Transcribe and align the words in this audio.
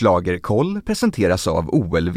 Schlagerkoll 0.00 0.80
presenteras 0.80 1.46
av 1.46 1.68
OLV. 1.74 2.16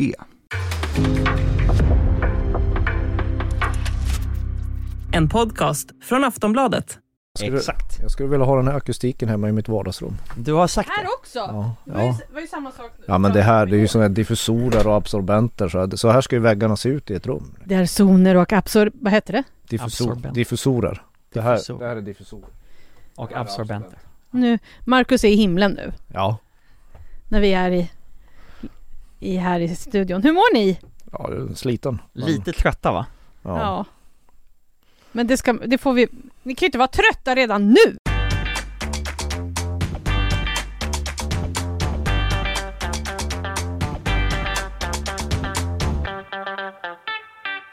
En 5.13 5.29
podcast 5.29 5.89
från 6.03 6.23
Aftonbladet. 6.23 6.97
Skulle, 7.37 7.57
Exakt. 7.57 7.99
Jag 8.01 8.11
skulle 8.11 8.29
vilja 8.29 8.45
ha 8.45 8.55
den 8.55 8.67
här 8.67 8.75
akustiken 8.75 9.29
hemma 9.29 9.49
i 9.49 9.51
mitt 9.51 9.67
vardagsrum. 9.69 10.17
Du 10.37 10.53
har 10.53 10.67
sagt 10.67 10.89
Här 10.89 11.03
det. 11.03 11.09
också? 11.19 11.39
Ja, 11.39 11.75
Det 11.85 11.91
var 11.91 12.01
ju, 12.01 12.07
ja. 12.07 12.15
var 12.33 12.41
ju 12.41 12.47
samma 12.47 12.71
sak. 12.71 12.91
ja 13.07 13.17
men 13.17 13.33
det 13.33 13.41
här 13.41 13.65
det 13.65 13.75
är 13.75 13.79
ju 13.79 13.87
sådana 13.87 14.07
här 14.07 14.15
diffusorer 14.15 14.87
och 14.87 14.95
absorbenter. 14.95 15.69
Så 15.69 15.79
här, 15.79 15.95
så 15.95 16.09
här 16.09 16.21
ska 16.21 16.35
ju 16.35 16.41
väggarna 16.41 16.75
se 16.77 16.89
ut 16.89 17.11
i 17.11 17.13
ett 17.13 17.27
rum. 17.27 17.55
Det 17.65 17.75
är 17.75 17.85
zoner 17.85 18.35
och 18.35 18.53
absor... 18.53 18.91
Vad 18.93 19.13
heter 19.13 19.33
det? 19.33 19.43
Diffusor, 19.69 19.85
Absorbent. 20.11 20.35
diffusorer. 20.35 21.01
Det 21.33 21.41
här, 21.41 21.79
det 21.79 21.85
här 21.87 21.95
är 21.95 22.01
diffusorer. 22.01 22.49
Och 23.15 23.33
absorbenter. 23.33 23.99
Nu, 24.31 24.59
Marcus 24.85 25.23
är 25.23 25.27
i 25.29 25.35
himlen 25.35 25.71
nu. 25.71 25.91
Ja, 26.07 26.37
När 27.31 27.39
vi 27.39 27.53
är 27.53 27.71
i, 27.71 27.91
i 29.19 29.35
här 29.37 29.59
i 29.59 29.75
studion. 29.75 30.23
Hur 30.23 30.33
mår 30.33 30.53
ni? 30.53 30.79
ja 31.11 31.29
sliten. 31.55 32.01
Men, 32.13 32.25
Lite 32.25 32.51
trötta 32.51 32.91
va? 32.91 33.05
Ja. 33.43 33.85
Men 35.11 35.27
det 35.27 35.37
ska, 35.37 35.53
det 35.53 35.77
får 35.77 35.93
vi... 35.93 36.07
Ni 36.43 36.55
kan 36.55 36.65
ju 36.65 36.67
inte 36.67 36.77
vara 36.77 36.87
trötta 36.87 37.35
redan 37.35 37.69
nu! 37.69 37.97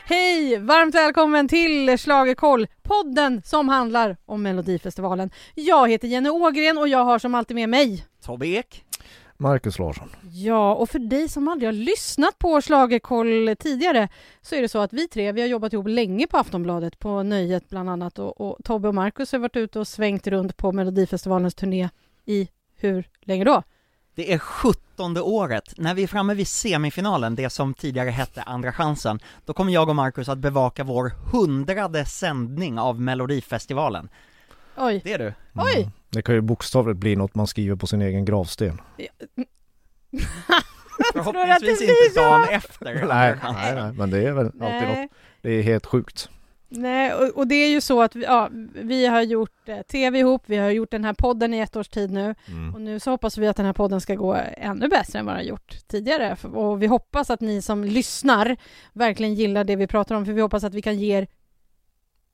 Hej! 0.05 0.59
Varmt 0.59 0.95
välkommen 0.95 1.49
till 1.49 1.99
Schlagerkoll, 1.99 2.67
podden 2.83 3.43
som 3.45 3.69
handlar 3.69 4.17
om 4.27 4.43
Melodifestivalen. 4.43 5.31
Jag 5.55 5.91
heter 5.91 6.09
Jenny 6.09 6.29
Ågren 6.29 6.79
och 6.79 6.89
jag 6.89 7.05
har 7.05 7.19
som 7.19 7.35
alltid 7.35 7.55
med 7.55 7.69
mig 7.69 8.07
Tobbe 8.25 8.47
Ek. 8.47 8.86
Marcus 9.39 9.79
Larsson. 9.79 10.09
Ja, 10.33 10.75
och 10.75 10.91
för 10.91 10.99
dig 10.99 11.29
som 11.29 11.49
aldrig 11.49 11.69
har 11.69 11.73
lyssnat 11.73 12.39
på 12.39 12.61
Schlagerkoll 12.61 13.57
tidigare 13.59 14.09
så 14.43 14.55
är 14.55 14.63
det 14.63 14.69
så 14.69 14.79
att 14.79 14.93
vi 14.93 15.09
tre, 15.09 15.33
vi 15.33 15.41
har 15.41 15.49
jobbat 15.49 15.73
ihop 15.73 15.89
länge 15.89 16.27
på 16.27 16.39
Aftonbladet, 16.39 16.99
på 16.99 17.23
Nöjet 17.23 17.69
bland 17.69 17.91
annat 17.91 18.19
och, 18.19 18.41
och 18.41 18.59
Tobbe 18.65 18.89
och 18.89 18.95
Marcus 18.95 19.33
har 19.33 19.39
varit 19.39 19.57
ute 19.57 19.79
och 19.79 19.89
svängt 19.89 20.27
runt 20.27 20.57
på 20.57 20.73
Melodifestivalens 20.73 21.55
turné 21.55 21.89
i 22.25 22.49
hur 22.77 23.09
länge 23.23 23.45
då? 23.45 23.63
Det 24.15 24.33
är 24.33 24.39
sjuttonde 24.39 25.21
året. 25.21 25.75
När 25.77 25.95
vi 25.95 26.03
är 26.03 26.07
framme 26.07 26.35
vid 26.35 26.49
semifinalen, 26.49 27.35
det 27.35 27.51
som 27.51 27.75
tidigare 27.75 28.11
hette 28.11 28.43
Andra 28.43 28.73
chansen, 28.73 29.21
då 29.45 29.53
kommer 29.53 29.73
jag 29.73 29.89
och 29.89 29.97
Marcus 29.97 30.29
att 30.29 30.39
bevaka 30.39 30.85
vår 30.85 31.13
hundrade 31.33 32.05
sändning 32.05 32.79
av 32.79 33.01
Melodifestivalen. 33.01 34.09
Oj, 34.77 35.01
Det 35.05 35.13
är 35.13 35.19
du. 35.19 35.33
oj! 35.55 35.77
Mm. 35.77 35.91
Det 36.11 36.23
kan 36.23 36.35
ju 36.35 36.41
bokstavligt 36.41 36.99
bli 37.01 37.17
något 37.17 37.35
man 37.35 37.47
skriver 37.47 37.77
på 37.77 37.87
sin 37.87 38.03
egen 38.03 38.25
gravsten. 38.25 38.81
Förhoppningsvis 41.13 41.79
det 41.79 41.87
blir 41.87 42.07
inte 42.09 42.21
dagen 42.21 42.49
efter 42.51 42.87
Andra 42.87 43.07
Nej, 43.15 43.35
nej, 43.43 43.75
nej, 43.75 43.93
men 43.93 44.11
det 44.11 44.19
är 44.29 44.33
väl 44.33 44.47
alltid 44.47 44.89
något. 44.89 45.11
Det 45.43 45.51
är 45.51 45.63
helt 45.63 45.87
sjukt. 45.87 46.29
nej 46.69 47.15
och, 47.15 47.29
och 47.29 47.47
det 47.49 47.55
är 47.55 47.69
ju 47.69 47.81
så 47.81 48.03
att 48.03 48.17
vi, 48.17 48.25
ja, 48.25 48.49
vi 48.75 49.07
har 49.07 49.23
gjort 49.23 49.69
eh, 49.69 49.81
tv 49.83 50.19
ihop, 50.19 50.43
vi 50.47 50.57
har 50.57 50.71
gjort 50.71 50.91
den 50.91 51.05
här 51.05 51.15
podden 51.15 51.55
i 51.55 51.59
ett 51.59 51.77
års 51.77 51.89
tid 51.89 52.11
nu 52.11 52.35
Mm. 52.49 52.75
Och 52.75 52.81
nu 52.81 53.01
så 53.01 53.11
hoppas 53.11 53.39
vi 53.39 53.49
att 53.49 53.57
den 53.57 53.67
här 53.67 53.73
podden 53.73 54.01
ska 54.01 54.15
gå 54.15 54.35
ännu 54.57 54.89
bättre 54.89 55.19
än 55.19 55.27
vad 55.27 55.35
den 55.35 55.45
har 55.45 55.49
gjort 55.49 55.77
tidigare. 55.89 56.37
Och 56.53 56.83
vi 56.83 56.87
hoppas 56.87 57.31
att 57.31 57.41
ni 57.41 57.63
som 57.63 57.85
lyssnar 57.85 58.57
verkligen 58.93 59.35
gillar 59.35 59.65
det 59.65 59.77
vi 59.77 59.87
pratar 59.87 60.15
om, 60.15 60.27
för 60.27 60.33
vi 60.33 60.41
hoppas 60.41 60.65
att 60.65 60.75
vi 60.75 60.83
kan 60.83 60.99
ge 60.99 61.19
er 61.19 61.27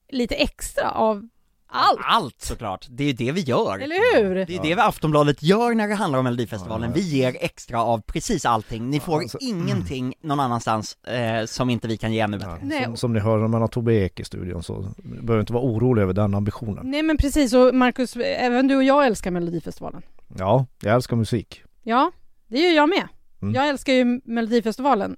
lite 0.09 0.35
extra 0.35 0.91
av 0.91 1.29
allt. 1.73 2.01
Allt 2.05 2.41
såklart, 2.41 2.87
det 2.91 3.03
är 3.05 3.07
ju 3.07 3.13
det 3.13 3.33
vi 3.33 3.41
gör. 3.41 3.79
Eller 3.79 4.23
hur? 4.23 4.35
Det 4.35 4.41
är 4.43 4.47
ju 4.51 4.59
det 4.59 4.75
vi 4.75 4.81
Aftonbladet 4.81 5.43
gör 5.43 5.75
när 5.75 5.89
det 5.89 5.95
handlar 5.95 6.19
om 6.19 6.25
Melodifestivalen, 6.25 6.89
Ja. 6.91 6.95
vi 6.95 7.01
ger 7.01 7.37
extra 7.41 7.83
av 7.83 7.99
precis 8.01 8.47
allting, 8.47 8.91
ni 8.91 9.01
får 9.01 9.19
Alltså- 9.23 9.39
ingenting 9.41 10.15
någon 10.23 10.41
annanstans 10.41 10.97
eh, 11.07 11.45
som 11.47 11.71
inte 11.71 11.89
vi 11.89 11.97
kan 11.97 12.13
ge 12.13 12.21
ännu 12.21 12.39
bättre. 12.39 12.51
Ja, 12.61 12.67
Nej. 12.67 12.85
som, 12.85 12.97
som 12.97 13.13
ni 13.13 13.21
hör 13.21 13.39
när 13.39 13.49
man 13.49 13.61
har 13.61 13.69
Tobbe 13.69 13.95
Ek 13.95 14.21
i 14.21 14.25
studion 14.25 14.63
så 14.63 14.87
behöver 15.05 15.41
inte 15.41 15.53
vara 15.53 15.65
orolig 15.65 16.03
över 16.03 16.13
den 16.13 16.35
ambitionen. 16.35 16.91
Nej 16.91 17.03
men 17.03 17.17
precis, 17.17 17.53
och 17.53 17.75
Marcus, 17.75 18.17
även 18.17 18.69
du 18.69 18.77
och 18.77 18.85
jag 18.85 19.07
älskar 19.07 19.31
Melodifestivalen. 19.31 20.03
Ja, 20.39 20.67
jag 20.83 20.95
älskar 20.95 21.17
musik. 21.17 21.63
Ja, 21.83 22.13
det 22.49 22.59
gör 22.59 22.73
jag 22.73 22.89
med. 22.89 23.09
Mm. 23.43 23.55
Jag 23.55 23.69
älskar 23.69 23.93
ju 23.93 24.21
Melodifestivalen 24.25 25.17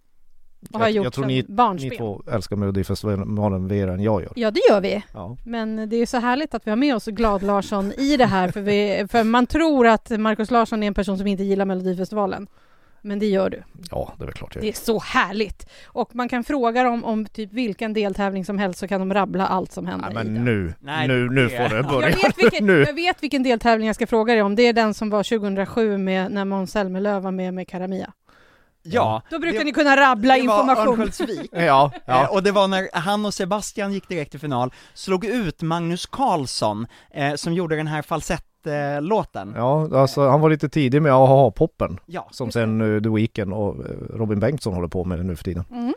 och 0.73 0.79
har 0.81 0.87
Jag- 0.87 0.95
gjort 0.95 1.05
jag 1.05 1.13
tror 1.13 1.27
ni- 1.27 1.43
barnsben. 1.49 1.91
Ni 1.91 1.97
två 1.97 2.23
älskar 2.33 2.57
Melodifestivalen 2.57 3.67
mer 3.67 3.89
än 3.89 4.03
jag 4.03 4.23
gör. 4.23 4.33
Ja, 4.37 4.51
det 4.51 4.61
gör 4.71 4.81
vi. 4.81 5.03
Ja. 5.15 5.37
Men 5.45 5.89
det 5.89 5.97
är 5.97 6.07
så 6.07 6.19
härligt 6.19 6.55
att 6.55 6.67
vi 6.67 6.71
har 6.71 6.77
med 6.77 6.95
oss 6.97 7.05
Glad 7.07 7.43
Larsson 7.43 7.93
i 7.93 8.17
det 8.17 8.27
här, 8.27 8.49
för, 8.51 8.61
vi, 8.61 9.07
för 9.11 9.25
man 9.25 9.47
tror 9.47 9.87
att 9.87 10.11
Marcus 10.11 10.51
Larsson 10.51 10.83
är 10.83 10.87
en 10.87 10.95
person 10.95 11.19
som 11.19 11.27
inte 11.27 11.43
gillar 11.45 11.65
Melodifestivalen. 11.65 12.47
Men 13.07 13.19
det 13.19 13.27
gör 13.27 13.51
du. 13.51 13.63
ja, 13.91 14.13
det 14.19 14.25
är 14.25 14.27
väl 14.27 14.35
klart 14.35 14.55
jag 14.55 14.65
Det 14.65 14.69
är 14.69 14.73
så 14.73 14.99
härligt! 15.01 15.71
Och 15.87 16.15
man 16.15 16.29
kan 16.29 16.45
fråga 16.45 16.83
dem 16.83 17.05
om 17.05 17.27
typ 17.27 17.53
vilken 17.53 17.93
deltävling 17.93 18.45
som 18.45 18.59
helst 18.59 18.81
så 18.81 18.89
kan 18.89 19.01
de 19.01 19.15
rabbla 19.15 19.47
allt 19.47 19.73
som 19.73 19.87
händer 19.87 20.11
Nej 20.15 20.25
men 20.25 20.45
nu, 20.45 20.75
Nej, 20.81 21.09
nu, 21.09 21.31
nu 21.31 21.49
får 21.49 21.77
det 21.77 21.83
börja. 21.83 22.11
Jag 22.11 22.17
vet, 22.17 22.39
vilken, 22.39 22.67
nu. 22.67 22.85
jag 22.87 22.93
vet 22.95 23.23
vilken 23.23 23.43
deltävling 23.43 23.87
jag 23.87 23.97
ska 23.97 24.07
fråga 24.07 24.33
dig 24.35 24.43
om. 24.43 24.55
Det 24.57 24.63
är 24.63 24.73
den 24.73 24.95
som 24.95 25.11
var 25.11 25.23
2007 25.23 25.99
med, 25.99 26.33
när 26.33 26.45
Måns 26.45 26.71
Zelmerlöw 26.73 27.21
var 27.21 27.31
med 27.31 27.55
med 27.55 27.69
Karamia. 27.69 28.13
Ja, 28.87 29.23
Då 29.31 29.39
brukar 29.39 29.59
det- 29.59 29.65
ni 29.65 29.73
kunna 29.73 29.97
rabbla 29.97 30.35
det 30.35 30.47
var 30.47 30.61
information. 30.61 31.01
Örnsköldsvik. 31.01 31.51
Ja, 31.53 31.91
Eh, 31.95 32.01
ja. 32.07 32.29
och 32.29 32.43
det 32.43 32.53
var 32.53 32.69
när 32.69 32.89
han 32.93 33.27
och 33.27 33.35
Sebastian 33.35 33.93
gick 33.93 34.09
direkt 34.09 34.31
till 34.31 34.41
final, 34.41 34.73
slog 34.95 35.25
ut 35.25 35.63
Magnus 35.63 36.07
Carlsson, 36.07 36.87
eh, 37.11 37.35
som 37.35 37.53
gjorde 37.55 37.77
den 37.77 37.87
här 37.87 38.03
falsettlåten. 38.03 39.53
Ja. 39.57 39.89
Ja, 39.91 40.01
alltså 40.01 40.29
han 40.29 40.41
var 40.41 40.51
lite 40.51 40.69
tidig 40.69 41.03
med 41.03 41.13
AHA-poppen. 41.13 41.99
ja. 42.07 42.29
Som 42.31 42.51
sen 42.53 42.81
uh, 42.81 43.03
The 43.03 43.09
Weeknd 43.09 43.53
och 43.53 43.75
eh, 43.77 43.91
Robin 44.17 44.41
Bengtsson 44.41 44.75
håller 44.75 44.89
på 44.89 45.05
med 45.05 45.27
nu 45.27 45.37
för 45.37 45.45
tiden. 45.45 45.65
Mm. 45.71 45.95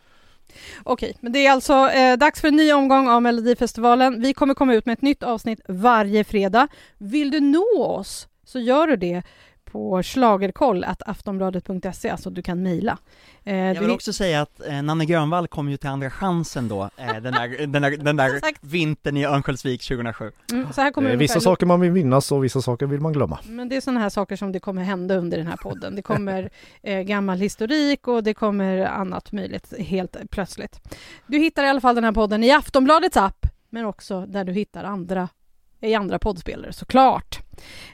Okej, 0.83 1.17
men 1.21 1.31
det 1.31 1.45
är 1.45 1.51
alltså 1.51 1.73
eh, 1.89 2.17
dags 2.17 2.41
för 2.41 2.47
en 2.47 2.55
ny 2.55 2.73
omgång 2.73 3.09
av 3.09 3.21
Melodifestivalen. 3.21 4.21
Vi 4.21 4.33
kommer 4.33 4.53
komma 4.53 4.73
ut 4.73 4.85
med 4.85 4.93
ett 4.93 5.01
nytt 5.01 5.23
avsnitt 5.23 5.59
varje 5.67 6.23
fredag. 6.23 6.67
Vill 6.97 7.31
du 7.31 7.39
nå 7.39 7.83
oss 7.83 8.27
så 8.45 8.59
gör 8.59 8.87
du 8.87 8.95
det 8.95 9.23
på 9.71 10.03
schlagerkoll.aftonbladet.se, 10.03 12.09
alltså 12.09 12.29
du 12.29 12.41
kan 12.41 12.63
mejla. 12.63 12.97
Eh, 13.43 13.55
Jag 13.55 13.75
du 13.75 13.79
vill 13.79 13.89
hi- 13.89 13.95
också 13.95 14.13
säga 14.13 14.41
att 14.41 14.67
eh, 14.67 14.81
Nanne 14.81 15.05
Grönvall 15.05 15.47
kom 15.47 15.69
ju 15.69 15.77
till 15.77 15.89
Andra 15.89 16.09
chansen 16.09 16.67
då, 16.67 16.89
eh, 16.97 17.15
den 17.21 17.33
där, 17.33 17.67
den 17.67 17.81
där, 17.81 17.97
den 17.97 18.15
där 18.17 18.41
vintern 18.61 19.17
i 19.17 19.25
Örnsköldsvik 19.25 19.81
2007. 19.87 20.31
mm, 20.51 20.67
så 20.73 20.81
här 20.81 20.91
kommer 20.91 21.09
Eh, 21.11 21.17
vissa 21.17 21.39
saker 21.39 21.65
man 21.65 21.79
vill 21.81 21.91
minnas 21.91 22.31
och 22.31 22.43
vissa 22.43 22.61
saker 22.61 22.85
vill 22.85 22.99
man 23.01 23.13
glömma. 23.13 23.39
Men 23.45 23.69
det 23.69 23.75
är 23.77 23.81
sådana 23.81 23.99
här 23.99 24.09
saker 24.09 24.35
som 24.35 24.51
det 24.51 24.59
kommer 24.59 24.83
hända 24.83 25.15
under 25.15 25.37
den 25.37 25.47
här 25.47 25.57
podden. 25.57 25.95
Det 25.95 26.01
kommer 26.01 26.49
eh, 26.83 27.01
gammal 27.01 27.39
historik 27.39 28.07
och 28.07 28.23
det 28.23 28.33
kommer 28.33 28.85
annat 28.85 29.31
möjligt 29.31 29.73
helt 29.79 30.15
plötsligt. 30.31 30.79
Du 31.27 31.37
hittar 31.37 31.63
i 31.63 31.67
alla 31.69 31.81
fall 31.81 31.95
den 31.95 32.03
här 32.03 32.11
podden 32.11 32.43
i 32.43 32.51
Aftonbladets 32.51 33.17
app, 33.17 33.45
men 33.69 33.85
också 33.85 34.25
där 34.25 34.43
du 34.43 34.51
hittar 34.53 34.83
andra 34.83 35.29
i 35.81 35.95
andra 35.95 36.19
poddspelare 36.19 36.73
såklart. 36.73 37.39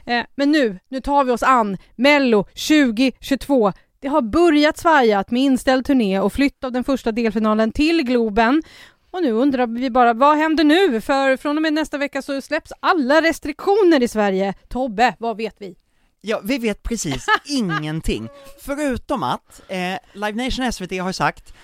Eh, 0.06 0.24
men 0.34 0.52
nu, 0.52 0.78
nu 0.88 1.00
tar 1.00 1.24
vi 1.24 1.32
oss 1.32 1.42
an 1.42 1.76
Mello 1.96 2.44
2022. 2.44 3.72
Det 4.00 4.08
har 4.08 4.22
börjat 4.22 4.78
svajat 4.78 5.30
med 5.30 5.42
inställd 5.42 5.86
turné 5.86 6.20
och 6.20 6.32
flytt 6.32 6.64
av 6.64 6.72
den 6.72 6.84
första 6.84 7.12
delfinalen 7.12 7.72
till 7.72 8.02
Globen. 8.02 8.62
Och 9.10 9.22
nu 9.22 9.32
undrar 9.32 9.66
vi 9.66 9.90
bara, 9.90 10.14
vad 10.14 10.36
händer 10.36 10.64
nu? 10.64 11.00
För 11.00 11.36
från 11.36 11.56
och 11.56 11.62
med 11.62 11.72
nästa 11.72 11.98
vecka 11.98 12.22
så 12.22 12.40
släpps 12.40 12.72
alla 12.80 13.22
restriktioner 13.22 14.02
i 14.02 14.08
Sverige. 14.08 14.54
Tobbe, 14.68 15.14
vad 15.18 15.36
vet 15.36 15.56
vi? 15.58 15.76
Ja, 16.20 16.40
vi 16.44 16.58
vet 16.58 16.82
precis 16.82 17.26
ingenting, 17.44 18.28
förutom 18.60 19.22
att 19.22 19.62
eh, 19.68 19.96
Live 20.12 20.44
Nation 20.44 20.72
SVT 20.72 21.00
har 21.00 21.12
sagt 21.12 21.54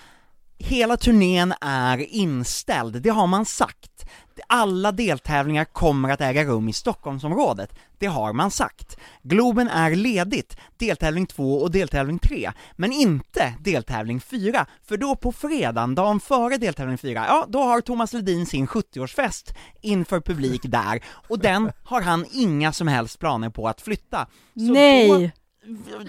Hela 0.57 0.97
turnén 0.97 1.53
är 1.61 1.97
inställd, 1.97 3.01
det 3.01 3.09
har 3.09 3.27
man 3.27 3.45
sagt. 3.45 4.05
Alla 4.53 4.91
deltävlingar 4.91 5.65
kommer 5.65 6.09
att 6.09 6.21
äga 6.21 6.43
rum 6.43 6.69
i 6.69 6.73
Stockholmsområdet, 6.73 7.75
det 7.97 8.05
har 8.05 8.33
man 8.33 8.51
sagt. 8.51 8.97
Globen 9.23 9.67
är 9.67 9.95
ledigt, 9.95 10.57
deltävling 10.77 11.25
2 11.25 11.57
och 11.61 11.71
deltävling 11.71 12.19
3, 12.19 12.51
men 12.75 12.91
inte 12.91 13.53
deltävling 13.59 14.21
4, 14.21 14.65
för 14.83 14.97
då 14.97 15.15
på 15.15 15.31
fredagen, 15.31 15.95
dagen 15.95 16.19
före 16.19 16.57
deltävling 16.57 16.97
4, 16.97 17.25
ja, 17.27 17.45
då 17.49 17.63
har 17.63 17.81
Thomas 17.81 18.13
Ledin 18.13 18.45
sin 18.45 18.67
70-årsfest 18.67 19.55
inför 19.81 20.21
publik 20.21 20.61
där, 20.63 21.03
och 21.29 21.39
den 21.39 21.71
har 21.83 22.01
han 22.01 22.25
inga 22.31 22.73
som 22.73 22.87
helst 22.87 23.19
planer 23.19 23.49
på 23.49 23.67
att 23.67 23.81
flytta. 23.81 24.27
Så 24.55 24.73
Nej! 24.73 25.33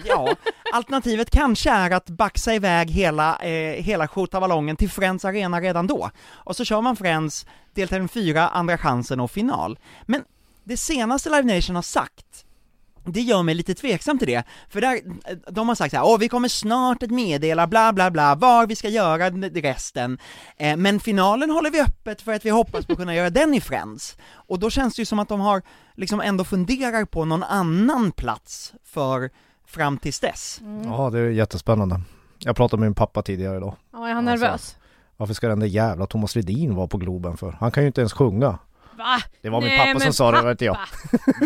Ja, 0.05 0.35
alternativet 0.73 1.29
kanske 1.29 1.71
är 1.71 1.91
att 1.91 2.09
baxa 2.09 2.55
iväg 2.55 2.91
hela, 2.91 3.37
eh, 3.37 3.83
hela 3.83 4.07
skjortaballongen 4.07 4.75
till 4.75 4.89
Friends 4.89 5.25
Arena 5.25 5.61
redan 5.61 5.87
då, 5.87 6.09
och 6.29 6.55
så 6.55 6.65
kör 6.65 6.81
man 6.81 6.95
Friends, 6.95 7.45
deltävling 7.73 8.07
4, 8.09 8.49
andra 8.49 8.77
chansen 8.77 9.19
och 9.19 9.31
final. 9.31 9.79
Men 10.05 10.23
det 10.63 10.77
senaste 10.77 11.29
Live 11.29 11.55
Nation 11.55 11.75
har 11.75 11.83
sagt, 11.83 12.45
det 13.05 13.21
gör 13.21 13.43
mig 13.43 13.55
lite 13.55 13.73
tveksam 13.75 14.17
till 14.19 14.27
det, 14.27 14.43
för 14.69 14.81
där, 14.81 14.99
de 15.51 15.67
har 15.67 15.75
sagt 15.75 15.91
så 15.91 15.97
här, 15.97 16.05
åh 16.05 16.17
vi 16.19 16.29
kommer 16.29 16.47
snart 16.47 17.03
att 17.03 17.11
meddela 17.11 17.67
bla 17.67 17.93
bla 17.93 18.11
bla 18.11 18.35
var 18.35 18.67
vi 18.67 18.75
ska 18.75 18.89
göra 18.89 19.29
resten, 19.29 20.17
eh, 20.57 20.77
men 20.77 20.99
finalen 20.99 21.49
håller 21.49 21.71
vi 21.71 21.81
öppet 21.81 22.21
för 22.21 22.33
att 22.33 22.45
vi 22.45 22.49
hoppas 22.49 22.85
på 22.85 22.91
att 22.93 22.99
kunna 22.99 23.15
göra 23.15 23.29
den 23.29 23.53
i 23.53 23.61
Friends. 23.61 24.17
Och 24.33 24.59
då 24.59 24.69
känns 24.69 24.95
det 24.95 25.01
ju 25.01 25.05
som 25.05 25.19
att 25.19 25.29
de 25.29 25.39
har, 25.39 25.61
liksom 25.95 26.21
ändå 26.21 26.43
funderar 26.43 27.05
på 27.05 27.25
någon 27.25 27.43
annan 27.43 28.11
plats 28.11 28.73
för 28.83 29.29
fram 29.67 29.97
tills 29.97 30.19
dess. 30.19 30.59
Mm. 30.61 30.91
Ja, 30.91 31.09
det 31.09 31.19
är 31.19 31.29
jättespännande. 31.29 32.01
Jag 32.39 32.55
pratade 32.55 32.79
med 32.79 32.87
min 32.87 32.95
pappa 32.95 33.21
tidigare 33.21 33.57
idag. 33.57 33.75
Ja, 33.91 34.07
är 34.09 34.13
han 34.13 34.27
Alltså, 34.27 34.45
nervös? 34.45 34.75
Varför 35.17 35.33
ska 35.33 35.47
den 35.47 35.59
där 35.59 35.67
jävla 35.67 36.05
Thomas 36.05 36.35
Ledin 36.35 36.75
vara 36.75 36.87
på 36.87 36.97
Globen 36.97 37.37
för? 37.37 37.57
Han 37.59 37.71
kan 37.71 37.83
ju 37.83 37.87
inte 37.87 38.01
ens 38.01 38.13
sjunga. 38.13 38.59
Va? 38.97 39.21
Det 39.41 39.49
var 39.49 39.61
min 39.61 39.69
Nej, 39.69 39.93
pappa 39.93 39.99
som 39.99 40.13
sa 40.13 40.31
det, 40.31 40.37
det 40.37 40.43
var 40.43 40.51
inte 40.51 40.65
jag. 40.65 40.77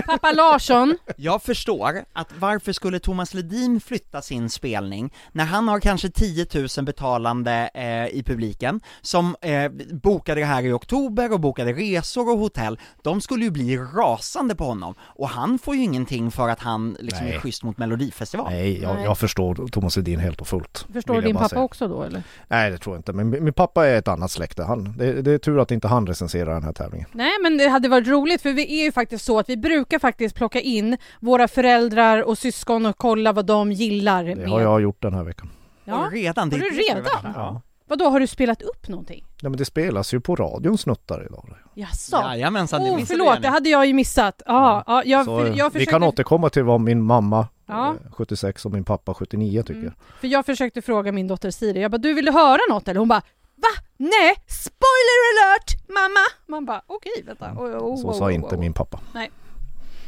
pappa. 0.06 0.32
Larsson, 0.32 0.98
Jag 1.18 1.44
förstår 1.44 2.04
att 2.14 2.28
varför 2.40 2.72
skulle 2.72 3.00
Thomas 3.00 3.34
Ledin 3.34 3.80
flytta 3.82 4.22
sin 4.22 4.50
spelning 4.50 5.14
när 5.32 5.46
han 5.46 5.68
har 5.68 5.80
kanske 5.80 6.10
10 6.10 6.46
000 6.78 6.86
betalande 6.86 7.70
eh, 7.74 8.08
i 8.18 8.24
publiken 8.26 8.80
som 9.02 9.36
eh, 9.42 9.72
bokade 9.92 10.42
det 10.42 10.46
här 10.48 10.64
i 10.66 10.72
oktober 10.72 11.34
och 11.34 11.40
bokade 11.40 11.74
resor 11.74 12.30
och 12.32 12.38
hotell, 12.40 12.80
de 13.04 13.22
skulle 13.22 13.46
ju 13.46 13.52
bli 13.52 13.78
rasande 13.78 14.56
på 14.56 14.64
honom 14.64 14.96
och 15.02 15.30
han 15.30 15.60
får 15.60 15.76
ju 15.76 15.84
ingenting 15.84 16.32
för 16.32 16.50
att 16.50 16.60
han 16.60 16.98
liksom 17.00 17.26
Nej. 17.26 17.36
är 17.36 17.40
schysst 17.40 17.64
mot 17.64 17.78
melodifestival. 17.78 18.48
Nej, 18.52 18.82
jag, 18.82 18.96
Nej. 18.96 19.04
jag 19.04 19.18
förstår 19.18 19.68
Thomas 19.68 19.98
Ledin 19.98 20.20
helt 20.20 20.42
och 20.42 20.48
fullt. 20.48 20.86
förstår 20.94 21.22
din 21.22 21.36
pappa 21.36 21.50
säga. 21.50 21.62
också 21.62 21.88
då 21.88 22.04
eller? 22.04 22.24
Nej, 22.48 22.72
det 22.72 22.78
tror 22.78 22.96
jag 22.96 23.00
inte. 23.00 23.14
Men 23.14 23.30
min, 23.30 23.44
min 23.44 23.54
pappa 23.54 23.88
är 23.88 23.98
ett 23.98 24.08
annat 24.08 24.32
släkte. 24.32 24.64
Han, 24.64 24.94
det, 24.98 25.22
det 25.22 25.32
är 25.32 25.38
tur 25.38 25.60
att 25.60 25.72
inte 25.72 25.88
han 25.88 26.08
recenserar 26.08 26.54
den 26.54 26.64
här 26.64 26.74
tävlingen. 26.74 27.08
Nej 27.12 27.32
men 27.42 27.58
det 27.58 27.68
hade 27.68 27.90
varit 27.90 28.08
roligt 28.08 28.42
för 28.42 28.54
vi 28.54 28.80
är 28.82 28.84
ju 28.86 28.92
faktiskt 28.92 29.26
så 29.26 29.40
att 29.40 29.50
vi 29.50 29.58
brukar 29.58 30.00
faktiskt 30.00 30.36
plocka 30.36 30.60
in 30.60 30.98
våra 31.20 31.48
föräldrar 31.48 32.22
och 32.22 32.38
syskon 32.38 32.86
och 32.86 32.98
kolla 32.98 33.34
vad 33.34 33.46
de 33.46 33.72
gillar 33.72 34.24
Det 34.24 34.36
med. 34.36 34.50
har 34.50 34.62
jag 34.62 34.82
gjort 34.82 35.02
den 35.02 35.14
här 35.14 35.24
veckan. 35.24 35.50
Ja. 35.86 36.10
Redan, 36.12 36.50
det 36.50 36.56
Har 36.56 36.64
du 36.64 36.70
det 36.70 36.82
redan? 36.82 37.34
Ja. 37.36 37.62
Vadå, 37.90 38.10
har 38.10 38.20
du 38.20 38.28
spelat 38.28 38.62
upp 38.62 38.88
någonting? 38.88 39.24
ja, 39.42 39.50
men 39.50 39.58
det 39.58 39.66
spelas 39.66 40.14
ju 40.14 40.20
på 40.20 40.36
radion 40.36 40.78
snuttar 40.78 41.26
idag. 41.26 41.50
Jaså? 41.74 42.18
Jajamensan, 42.18 42.84
det 42.84 42.90
Oh, 42.92 43.06
förlåt, 43.06 43.42
det 43.42 43.48
hade 43.48 43.70
jag 43.70 43.86
ju 43.86 43.94
missat. 43.94 44.42
Ja, 44.46 44.84
ja, 44.88 45.04
jag, 45.06 45.26
Så, 45.26 45.40
för, 45.40 45.46
eh, 45.52 45.58
jag 45.58 45.66
Vi 45.66 45.72
försökte, 45.72 45.92
kan 45.92 46.04
återkomma 46.04 46.50
till 46.50 46.64
vad 46.64 46.82
min 46.82 47.02
mamma 47.04 47.48
Ja. 47.66 47.96
eh, 48.06 48.12
76 48.12 48.66
och 48.66 48.72
min 48.72 48.84
pappa 48.84 49.14
79 49.14 49.62
tycker. 49.64 49.80
Mm. 49.80 49.94
för 50.22 50.28
jag 50.28 50.46
försökte 50.46 50.82
fråga 50.82 51.12
min 51.12 51.28
dotter 51.28 51.52
Siri, 51.52 51.82
jag 51.82 51.92
bara 51.92 51.98
du 51.98 52.14
vill 52.14 52.26
du 52.26 52.32
höra 52.32 52.60
något 52.70 52.88
eller? 52.88 53.00
Hon 53.00 53.08
bara 53.08 53.22
Va? 53.58 53.74
Nej! 53.98 54.36
Spoiler 54.48 55.20
alert 55.32 55.88
mamma! 55.88 56.26
Man 56.48 56.66
bara 56.66 56.82
okej 56.88 57.24
vänta. 57.26 57.52
Oh, 57.52 57.78
oh, 57.78 58.02
Så 58.02 58.14
sa 58.14 58.26
oh, 58.26 58.34
inte 58.34 58.56
oh. 58.56 58.60
min 58.60 58.74
pappa. 58.74 59.00
Nej 59.14 59.32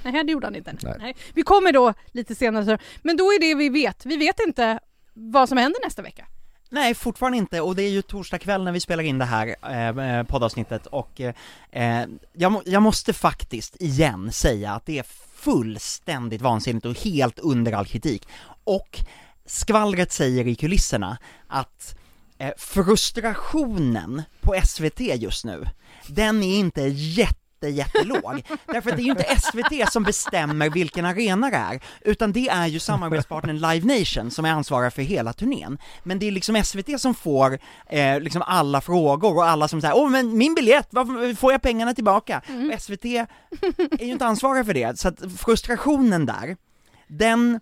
det 0.03 0.31
gjorde 0.31 0.47
han 0.47 0.55
inte. 0.55 0.75
Nej. 0.83 0.95
Nej. 0.99 1.15
Vi 1.33 1.41
kommer 1.41 1.71
då 1.71 1.93
lite 2.11 2.35
senare, 2.35 2.77
men 3.01 3.17
då 3.17 3.23
är 3.23 3.39
det 3.39 3.55
vi 3.55 3.69
vet. 3.69 4.05
Vi 4.05 4.17
vet 4.17 4.39
inte 4.47 4.79
vad 5.13 5.49
som 5.49 5.57
händer 5.57 5.79
nästa 5.85 6.01
vecka. 6.01 6.27
Nej, 6.71 6.95
fortfarande 6.95 7.37
inte, 7.37 7.61
och 7.61 7.75
det 7.75 7.83
är 7.83 7.89
ju 7.89 8.01
torsdag 8.01 8.39
kväll 8.39 8.63
när 8.63 8.71
vi 8.71 8.79
spelar 8.79 9.03
in 9.03 9.19
det 9.19 9.25
här 9.25 9.47
eh, 9.47 10.23
poddavsnittet 10.23 10.85
och 10.85 11.21
eh, 11.21 12.05
jag, 12.33 12.51
må, 12.51 12.61
jag 12.65 12.81
måste 12.81 13.13
faktiskt 13.13 13.81
igen 13.81 14.31
säga 14.31 14.71
att 14.71 14.85
det 14.85 14.99
är 14.99 15.05
fullständigt 15.33 16.41
vansinnigt 16.41 16.85
och 16.85 16.99
helt 16.99 17.39
under 17.39 17.71
all 17.71 17.85
kritik. 17.85 18.27
Och 18.63 18.99
skvallret 19.45 20.11
säger 20.11 20.47
i 20.47 20.55
kulisserna 20.55 21.17
att 21.47 21.95
eh, 22.39 22.51
frustrationen 22.57 24.23
på 24.41 24.55
SVT 24.65 24.99
just 24.99 25.45
nu, 25.45 25.67
den 26.07 26.43
är 26.43 26.59
inte 26.59 26.81
jätte 26.81 27.39
jättelåg. 27.67 28.43
Därför 28.65 28.89
att 28.89 28.97
det 28.97 29.01
är 29.01 29.05
ju 29.05 29.11
inte 29.11 29.39
SVT 29.39 29.91
som 29.91 30.03
bestämmer 30.03 30.69
vilken 30.69 31.05
arena 31.05 31.49
det 31.49 31.57
är, 31.57 31.79
utan 32.01 32.31
det 32.31 32.49
är 32.49 32.67
ju 32.67 32.79
samarbetspartnern 32.79 33.55
Live 33.55 33.99
Nation 33.99 34.31
som 34.31 34.45
är 34.45 34.51
ansvarig 34.51 34.93
för 34.93 35.01
hela 35.01 35.33
turnén. 35.33 35.77
Men 36.03 36.19
det 36.19 36.27
är 36.27 36.31
liksom 36.31 36.63
SVT 36.63 37.01
som 37.01 37.15
får 37.15 37.59
eh, 37.89 38.19
liksom 38.19 38.41
alla 38.41 38.81
frågor 38.81 39.35
och 39.35 39.45
alla 39.45 39.67
som 39.67 39.81
säger 39.81 39.97
åh 39.97 40.09
men 40.09 40.37
min 40.37 40.55
biljett, 40.55 40.87
varför 40.89 41.35
får 41.35 41.51
jag 41.51 41.61
pengarna 41.61 41.93
tillbaka? 41.93 42.41
Och 42.73 42.81
SVT 42.81 43.05
är 43.05 43.27
ju 44.05 44.11
inte 44.11 44.25
ansvariga 44.25 44.63
för 44.63 44.73
det, 44.73 44.99
så 44.99 45.07
att 45.07 45.19
frustrationen 45.37 46.25
där, 46.25 46.57
den, 47.07 47.59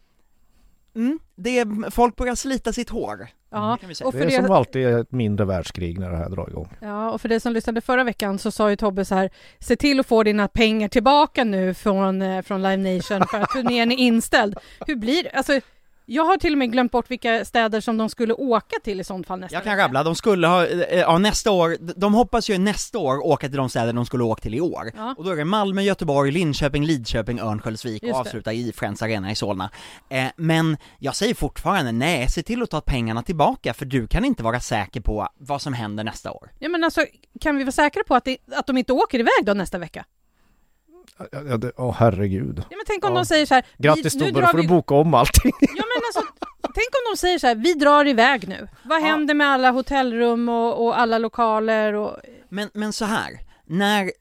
mm, 0.95 1.19
det 1.37 1.59
är, 1.59 1.91
folk 1.91 2.15
börjar 2.15 2.35
slita 2.35 2.73
sitt 2.73 2.89
hår. 2.89 3.27
Ja, 3.49 3.77
säga. 3.81 4.07
och 4.07 4.13
Det 4.13 4.19
för 4.19 4.25
är 4.25 4.29
som 4.29 4.45
det, 4.45 4.55
alltid 4.55 4.87
ett 4.87 5.11
mindre 5.11 5.45
världskrig 5.45 5.99
när 5.99 6.11
det 6.11 6.17
här 6.17 6.29
drar 6.29 6.49
igång. 6.49 6.69
ja, 6.81 7.11
och 7.11 7.21
för 7.21 7.29
det 7.29 7.39
som 7.39 7.53
lyssnade 7.53 7.81
förra 7.81 8.03
veckan 8.03 8.39
så 8.39 8.51
sa 8.51 8.69
ju 8.69 8.75
Tobbe 8.75 9.05
så 9.05 9.15
här, 9.15 9.29
se 9.59 9.75
till 9.75 9.99
att 9.99 10.05
få 10.07 10.23
dina 10.23 10.47
pengar 10.47 10.87
tillbaka 10.87 11.43
nu 11.43 11.73
från, 11.73 12.21
eh, 12.21 12.41
från 12.41 12.61
Live 12.63 12.95
Nation 12.95 13.27
för 13.27 13.41
att 13.41 13.49
turnén 13.49 13.91
är 13.91 13.95
inställd. 13.95 14.57
Hur 14.87 14.95
blir 14.95 15.23
det? 15.23 15.29
Alltså, 15.29 15.59
jag 16.09 16.23
har 16.23 16.37
till 16.37 16.51
och 16.51 16.57
med 16.57 16.71
glömt 16.71 16.91
bort 16.91 17.11
vilka 17.11 17.45
städer 17.45 17.81
som 17.81 17.97
de 17.97 18.09
skulle 18.09 18.33
åka 18.33 18.75
till 18.83 18.99
i 18.99 19.03
sånt 19.03 19.27
fall 19.27 19.39
nästa 19.39 19.55
Jag 19.55 19.63
kan 19.63 19.77
rabbla, 19.77 20.03
de 20.03 20.15
skulle 20.15 20.47
ha, 20.47 20.65
eh, 20.65 20.99
ja 20.99 21.17
nästa 21.17 21.51
år, 21.51 21.77
de 21.79 22.13
hoppas 22.13 22.49
ju 22.49 22.57
nästa 22.57 22.97
år 22.99 23.25
åka 23.25 23.47
till 23.47 23.57
de 23.57 23.69
städer 23.69 23.93
de 23.93 24.05
skulle 24.05 24.23
åka 24.23 24.41
till 24.41 24.55
i 24.55 24.61
år. 24.61 24.91
Ja. 24.95 25.15
Och 25.17 25.23
då 25.23 25.31
är 25.31 25.35
det 25.35 25.45
Malmö, 25.45 25.81
Göteborg, 25.81 26.31
Linköping, 26.31 26.85
Lidköping, 26.85 27.39
Örnsköldsvik 27.39 28.03
och 28.03 28.09
avsluta 28.09 28.53
i 28.53 28.73
Friends 28.75 29.01
Arena 29.01 29.31
i 29.31 29.35
Solna. 29.35 29.69
Eh, 30.09 30.25
men 30.35 30.77
jag 30.99 31.15
säger 31.15 31.33
fortfarande, 31.33 31.91
nej, 31.91 32.29
se 32.29 32.43
till 32.43 32.63
att 32.63 32.69
ta 32.69 32.81
pengarna 32.81 33.23
tillbaka 33.23 33.73
för 33.73 33.85
du 33.85 34.07
kan 34.07 34.25
inte 34.25 34.43
vara 34.43 34.59
säker 34.59 35.01
på 35.01 35.27
vad 35.37 35.61
som 35.61 35.73
händer 35.73 36.03
nästa 36.03 36.31
år. 36.31 36.51
Ja 36.59 36.69
men 36.69 36.83
alltså, 36.83 37.05
kan 37.41 37.57
vi 37.57 37.63
vara 37.63 37.71
säkra 37.71 38.03
på 38.03 38.15
att, 38.15 38.25
det, 38.25 38.37
att 38.55 38.67
de 38.67 38.77
inte 38.77 38.93
åker 38.93 39.19
iväg 39.19 39.45
då 39.45 39.53
nästa 39.53 39.77
vecka? 39.77 40.05
Ja, 41.19 41.25
ja, 41.49 41.57
det- 41.57 41.71
Åh 41.77 41.95
herregud. 41.99 42.57
Ja 42.69 42.77
men 42.77 42.85
tänk 42.87 43.05
om 43.05 43.11
Ja. 43.13 43.19
de 43.19 43.25
säger 43.25 43.45
så 43.45 43.53
här, 43.53 43.65
Grattis 43.77 44.13
Tobbe, 44.13 44.31
då 44.41 44.47
får 44.47 44.57
vi- 44.57 44.61
du 44.63 44.67
boka 44.69 44.95
om 44.95 45.13
allting. 45.13 45.51
Ja 45.61 45.67
men 45.95 46.01
alltså, 46.07 46.33
tänk 46.61 46.87
om 46.87 47.13
de 47.13 47.17
säger 47.17 47.39
så 47.39 47.47
här, 47.47 47.55
vi 47.55 47.73
drar 47.73 48.07
iväg 48.07 48.47
nu. 48.47 48.67
Vad 48.83 49.01
Ja. 49.01 49.05
händer 49.05 49.33
med 49.33 49.47
alla 49.47 49.71
hotellrum 49.71 50.49
och, 50.49 50.85
och 50.85 50.99
alla 50.99 51.17
lokaler 51.17 51.93
och... 51.93 52.17
Men, 52.49 52.69
men 52.73 52.93
så 52.93 53.05
här, 53.05 53.39
när 53.65 54.11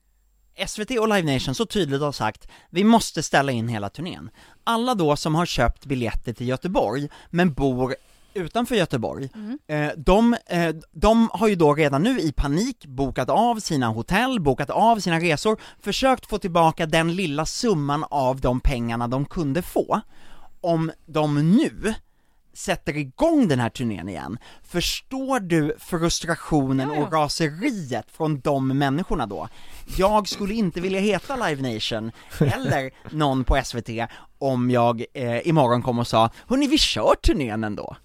SVT 0.67 0.91
och 0.99 1.09
Live 1.09 1.33
Nation 1.35 1.55
så 1.55 1.67
tydligt 1.67 2.01
har 2.01 2.13
sagt 2.13 2.49
vi 2.71 2.85
måste 2.85 3.23
ställa 3.23 3.53
in 3.53 3.69
hela 3.69 3.89
turnén. 3.89 4.31
Alla 4.65 4.95
då 4.95 5.17
som 5.17 5.35
har 5.35 5.47
köpt 5.47 5.85
biljetter 5.87 6.33
till 6.33 6.49
Göteborg 6.49 7.09
men 7.31 7.53
bor 7.53 7.95
utanför 8.37 8.75
Göteborg, 8.75 9.29
eh, 9.67 9.89
de, 9.97 10.37
eh, 10.47 10.75
de 10.93 11.29
har 11.33 11.49
ju 11.49 11.55
då 11.55 11.75
redan 11.75 12.03
nu 12.03 12.21
i 12.21 12.33
panik 12.33 12.87
bokat 12.87 13.31
av 13.31 13.61
sina 13.61 13.89
hotell, 13.89 14.41
bokat 14.41 14.71
av 14.71 14.99
sina 14.99 15.21
resor, 15.21 15.61
försökt 15.81 16.27
få 16.27 16.39
tillbaka 16.39 16.87
den 16.87 17.15
lilla 17.15 17.47
summan 17.47 18.05
av 18.11 18.41
de 18.41 18.61
pengarna 18.61 19.09
de 19.09 19.25
kunde 19.25 19.63
få. 19.63 20.01
Om 20.61 20.93
de 21.07 21.57
nu 21.57 21.95
sätter 22.57 22.97
igång 22.97 23.49
den 23.49 23.61
här 23.61 23.69
turnén 23.69 24.09
igen, 24.09 24.39
förstår 24.63 25.41
du 25.41 25.77
frustrationen 25.79 26.91
och 26.91 27.13
raseriet 27.13 28.11
från 28.11 28.41
de 28.41 28.79
människorna 28.79 29.27
då? 29.27 29.49
Jag 29.97 30.29
skulle 30.29 30.55
inte 30.55 30.81
vilja 30.81 31.01
heta 31.01 31.49
Live 31.49 31.75
Nation, 31.75 32.13
eller 32.41 33.15
någon 33.15 33.45
på 33.45 33.61
SVT, 33.65 33.89
om 34.39 34.71
jag 34.71 35.05
eh, 35.15 35.49
imorgon 35.49 35.83
kom 35.83 35.99
och 35.99 36.07
sa 36.07 36.31
Hörni, 36.49 36.67
vi 36.67 36.79
kör 36.79 37.15
turnén 37.23 37.65
ändå. 37.65 37.97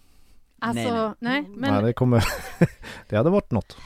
Alltså, 0.62 1.16
nej, 1.20 1.42
men 1.50 1.74
Nej, 1.74 1.84
det 1.84 1.94
kommer... 1.94 2.24
det 3.10 3.18
hade 3.18 3.30
varit 3.30 3.52
något. 3.52 3.78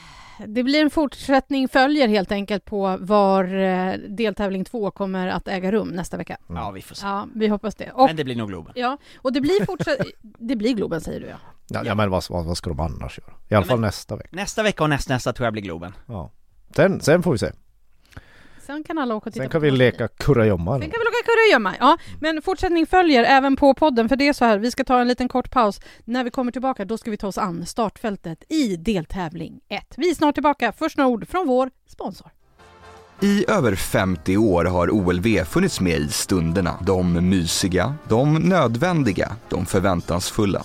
det 0.47 0.63
blir 0.63 0.81
en 0.81 0.89
fortsättning 0.89 1.67
följer 1.67 2.07
helt 2.07 2.31
enkelt 2.31 2.65
på 2.65 2.97
var 2.99 3.55
eh, 3.63 3.93
deltävling 4.09 4.65
två 4.65 4.91
kommer 4.91 5.27
att 5.27 5.47
äga 5.47 5.71
rum 5.71 5.87
nästa 5.87 6.17
vecka. 6.17 6.37
Ja, 6.49 6.71
vi 6.71 6.81
får 6.81 6.95
se. 6.95 7.05
Ja, 7.07 7.27
vi 7.35 7.47
hoppas 7.47 7.75
det. 7.75 7.91
Och, 7.91 8.05
Men 8.07 8.15
det 8.15 8.23
blir 8.23 8.35
nog 8.35 8.49
Globen. 8.49 8.73
ja, 8.75 8.97
och 9.17 9.33
det 9.33 9.41
blir 9.41 9.65
fortsatt... 9.65 9.97
det 10.21 10.55
blir 10.55 10.73
Globen 10.73 11.01
säger 11.01 11.19
du 11.19 11.27
ja. 11.27 11.35
Ja, 11.67 11.81
ja 11.85 11.95
men 11.95 12.09
vad, 12.09 12.23
vad, 12.29 12.45
vad 12.45 12.57
ska 12.57 12.69
de 12.69 12.79
annars 12.79 13.19
göra? 13.19 13.29
I 13.49 13.55
alla 13.55 13.65
Ja, 13.65 13.67
fall 13.67 13.79
men- 13.79 13.87
nästa 13.87 14.15
vecka. 14.15 14.29
Nästa 14.31 14.63
vecka 14.63 14.83
och 14.83 14.89
nästnästa 14.89 15.33
tror 15.33 15.45
jag 15.45 15.53
blir 15.53 15.63
Globen. 15.63 15.93
Ja. 16.05 16.31
Sen, 16.75 17.01
sen 17.01 17.23
får 17.23 17.31
vi 17.31 17.37
se. 17.37 17.51
Sen 18.65 18.83
kan 18.83 18.97
alla 18.97 19.15
åka 19.15 19.29
och 19.29 19.33
titta 19.33 19.43
Sen 19.43 19.49
på 19.49 19.51
kan 19.51 19.61
vi 19.61 19.71
leka 19.71 20.07
kurragömma. 20.07 20.79
Sen 20.79 20.91
kan 20.91 20.99
vi 20.99 21.07
åka 21.07 21.25
kurragömma. 21.25 21.73
Ja, 21.79 21.97
men 22.21 22.41
fortsättning 22.41 22.85
följer 22.85 23.23
även 23.23 23.55
på 23.55 23.73
podden 23.73 24.09
för 24.09 24.15
det 24.15 24.27
är 24.27 24.33
så 24.33 24.45
här, 24.45 24.57
vi 24.57 24.71
ska 24.71 24.83
ta 24.83 24.99
en 24.99 25.07
liten 25.07 25.27
kort 25.27 25.51
paus. 25.51 25.81
När 26.05 26.23
vi 26.23 26.31
kommer 26.31 26.51
tillbaka 26.51 26.85
då 26.85 26.97
ska 26.97 27.11
vi 27.11 27.17
ta 27.17 27.27
oss 27.27 27.37
an 27.37 27.65
startfältet 27.65 28.43
i 28.49 28.75
deltävling 28.75 29.59
1. 29.69 29.83
Vi 29.97 30.09
är 30.09 30.15
snart 30.15 30.35
tillbaka. 30.35 30.71
Först 30.77 30.97
några 30.97 31.09
ord 31.09 31.27
från 31.27 31.47
vår 31.47 31.69
sponsor. 31.87 32.31
I 33.21 33.45
över 33.47 33.75
50 33.75 34.37
år 34.37 34.65
har 34.65 34.89
OLV 34.91 35.43
funnits 35.43 35.79
med 35.79 35.99
i 35.99 36.07
stunderna. 36.07 36.79
De 36.81 37.29
mysiga, 37.29 37.95
de 38.09 38.33
nödvändiga, 38.33 39.35
de 39.49 39.65
förväntansfulla. 39.65 40.63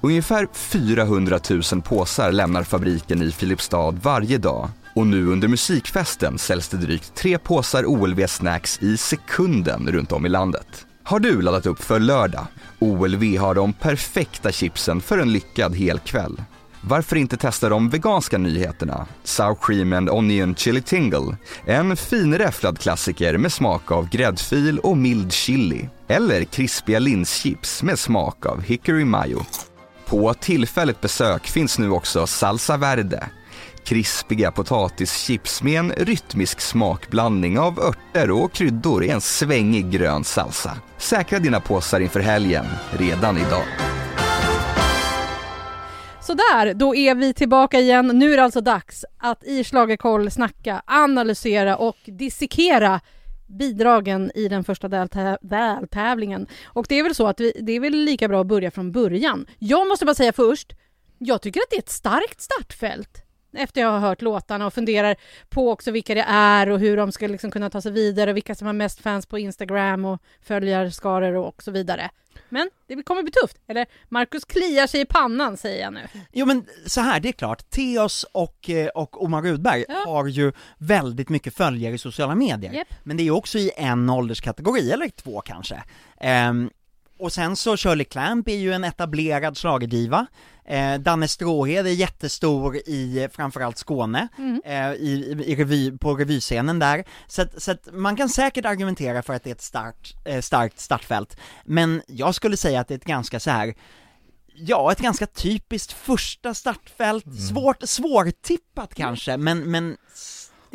Ungefär 0.00 0.48
400 0.52 1.38
000 1.72 1.82
påsar 1.82 2.32
lämnar 2.32 2.62
fabriken 2.62 3.22
i 3.22 3.32
Filipstad 3.32 3.90
varje 3.90 4.38
dag 4.38 4.68
och 4.96 5.06
nu 5.06 5.26
under 5.26 5.48
musikfesten 5.48 6.38
säljs 6.38 6.68
det 6.68 6.76
drygt 6.76 7.14
tre 7.14 7.38
påsar 7.38 7.86
OLV 7.86 8.26
Snacks 8.26 8.82
i 8.82 8.96
sekunden 8.96 9.88
runt 9.92 10.12
om 10.12 10.26
i 10.26 10.28
landet. 10.28 10.86
Har 11.02 11.18
du 11.18 11.42
laddat 11.42 11.66
upp 11.66 11.82
för 11.82 12.00
lördag? 12.00 12.46
OLV 12.78 13.36
har 13.36 13.54
de 13.54 13.72
perfekta 13.72 14.52
chipsen 14.52 15.00
för 15.00 15.18
en 15.18 15.32
lyckad 15.32 15.76
helkväll. 15.76 16.42
Varför 16.80 17.16
inte 17.16 17.36
testa 17.36 17.68
de 17.68 17.88
veganska 17.88 18.38
nyheterna? 18.38 19.06
Sour 19.24 19.56
Cream 19.62 19.92
and 19.92 20.10
Onion 20.10 20.54
Chili 20.54 20.82
Tingle. 20.82 21.36
En 21.66 21.96
finräfflad 21.96 22.78
klassiker 22.78 23.38
med 23.38 23.52
smak 23.52 23.92
av 23.92 24.08
gräddfil 24.08 24.78
och 24.78 24.96
mild 24.96 25.32
chili. 25.32 25.88
Eller 26.08 26.44
krispiga 26.44 26.98
linschips 26.98 27.82
med 27.82 27.98
smak 27.98 28.46
av 28.46 28.62
hickory 28.62 29.04
mayo. 29.04 29.44
På 30.06 30.34
tillfälligt 30.34 31.00
besök 31.00 31.46
finns 31.46 31.78
nu 31.78 31.90
också 31.90 32.26
Salsa 32.26 32.76
Verde. 32.76 33.26
Krispiga 33.86 34.52
potatischips 34.52 35.62
med 35.62 35.78
en 35.78 35.92
rytmisk 35.92 36.60
smakblandning 36.60 37.58
av 37.58 37.78
örter 37.78 38.30
och 38.30 38.52
kryddor 38.52 39.04
i 39.04 39.08
en 39.08 39.20
svängig 39.20 39.90
grön 39.90 40.24
salsa. 40.24 40.78
Säkra 40.98 41.38
dina 41.38 41.60
påsar 41.60 42.00
inför 42.00 42.20
helgen, 42.20 42.64
redan 42.90 43.36
idag. 43.38 43.64
Sådär, 46.20 46.74
då 46.74 46.94
är 46.94 47.14
vi 47.14 47.34
tillbaka 47.34 47.80
igen. 47.80 48.06
Nu 48.06 48.32
är 48.32 48.36
det 48.36 48.44
alltså 48.44 48.60
dags 48.60 49.04
att 49.18 49.44
i 49.44 49.64
Schlagerkoll 49.64 50.30
snacka, 50.30 50.82
analysera 50.86 51.76
och 51.76 51.96
dissekera 52.04 53.00
bidragen 53.46 54.30
i 54.34 54.48
den 54.48 54.64
första 54.64 54.88
deltävlingen. 54.88 56.46
Och 56.64 56.86
det 56.88 56.98
är 56.98 57.02
väl 57.02 57.14
så 57.14 57.26
att 57.26 57.40
vi, 57.40 57.52
det 57.62 57.72
är 57.72 57.80
väl 57.80 57.92
lika 57.92 58.28
bra 58.28 58.40
att 58.40 58.46
börja 58.46 58.70
från 58.70 58.92
början. 58.92 59.46
Jag 59.58 59.88
måste 59.88 60.04
bara 60.04 60.14
säga 60.14 60.32
först, 60.32 60.72
jag 61.18 61.42
tycker 61.42 61.60
att 61.60 61.70
det 61.70 61.76
är 61.76 61.82
ett 61.82 61.88
starkt 61.88 62.40
startfält 62.40 63.25
efter 63.56 63.80
jag 63.80 63.88
har 63.90 63.98
hört 63.98 64.22
låtarna 64.22 64.66
och 64.66 64.74
funderar 64.74 65.16
på 65.48 65.70
också 65.70 65.90
vilka 65.90 66.14
det 66.14 66.24
är 66.28 66.70
och 66.70 66.78
hur 66.80 66.96
de 66.96 67.12
ska 67.12 67.26
liksom 67.26 67.50
kunna 67.50 67.70
ta 67.70 67.80
sig 67.80 67.92
vidare 67.92 68.30
och 68.30 68.36
vilka 68.36 68.54
som 68.54 68.66
har 68.66 68.74
mest 68.74 69.00
fans 69.00 69.26
på 69.26 69.38
Instagram 69.38 70.04
och 70.04 70.22
följarskaror 70.42 71.34
och 71.36 71.62
så 71.62 71.70
vidare. 71.70 72.10
Men 72.48 72.70
det 72.86 73.02
kommer 73.02 73.22
bli 73.22 73.32
tufft. 73.32 73.56
Eller 73.68 73.86
Marcus 74.08 74.44
kliar 74.44 74.86
sig 74.86 75.00
i 75.00 75.04
pannan 75.04 75.56
säger 75.56 75.82
jag 75.84 75.92
nu. 75.92 76.00
Jo 76.32 76.46
men 76.46 76.64
så 76.86 77.00
här, 77.00 77.20
det 77.20 77.28
är 77.28 77.32
klart, 77.32 77.70
Theos 77.70 78.24
och, 78.32 78.70
eh, 78.70 78.86
och 78.88 79.22
Omar 79.24 79.42
Rudberg 79.42 79.84
Ja. 79.88 80.02
har 80.06 80.26
ju 80.26 80.52
väldigt 80.78 81.28
mycket 81.28 81.54
följare 81.56 81.94
i 81.94 81.98
sociala 81.98 82.34
medier. 82.34 82.72
Japp. 82.72 82.88
Men 83.02 83.16
det 83.16 83.22
är 83.22 83.24
ju 83.24 83.30
också 83.30 83.58
i 83.58 83.70
en 83.76 84.10
ålderskategori, 84.10 84.90
eller 84.90 85.08
två 85.08 85.40
kanske. 85.40 85.82
Ehm, 86.20 86.70
och 87.18 87.32
sen 87.32 87.56
så 87.56 87.76
Shirley 87.76 88.04
Clamp 88.04 88.48
är 88.48 88.56
ju 88.56 88.72
en 88.72 88.84
etablerad 88.84 89.58
schlagerdiva. 89.58 90.26
Eh, 90.68 90.98
Danne 91.00 91.28
Stråhed 91.28 91.86
är 91.86 91.90
jättestor 91.90 92.76
i 92.76 93.28
framförallt 93.32 93.78
Skåne, 93.78 94.28
Mm. 94.38 94.60
eh, 94.64 94.92
i, 94.92 95.42
i 95.46 95.54
revy, 95.56 95.98
på 95.98 96.14
revyscenen 96.16 96.78
där. 96.78 97.04
Så 97.26 97.42
att, 97.42 97.62
så 97.62 97.70
att 97.70 97.88
man 97.92 98.16
kan 98.16 98.28
säkert 98.28 98.64
argumentera 98.64 99.22
för 99.22 99.34
att 99.34 99.44
det 99.44 99.50
är 99.50 99.54
ett 99.54 99.62
start, 99.62 100.14
eh, 100.24 100.40
starkt 100.40 100.80
startfält. 100.80 101.36
Men 101.64 102.02
jag 102.06 102.34
skulle 102.34 102.56
säga 102.56 102.80
att 102.80 102.88
det 102.88 102.94
är 102.94 102.98
ett 102.98 103.04
ganska 103.04 103.40
så 103.40 103.50
här 103.50 103.74
Ja, 104.58 104.92
ett 104.92 104.98
ganska 105.00 105.26
typiskt 105.26 105.92
första 105.92 106.54
startfält, 106.54 107.26
Mm. 107.26 107.36
svårt, 107.38 107.76
svårtippat 107.82 108.94
kanske, 108.94 109.36
men, 109.36 109.70
men 109.70 109.96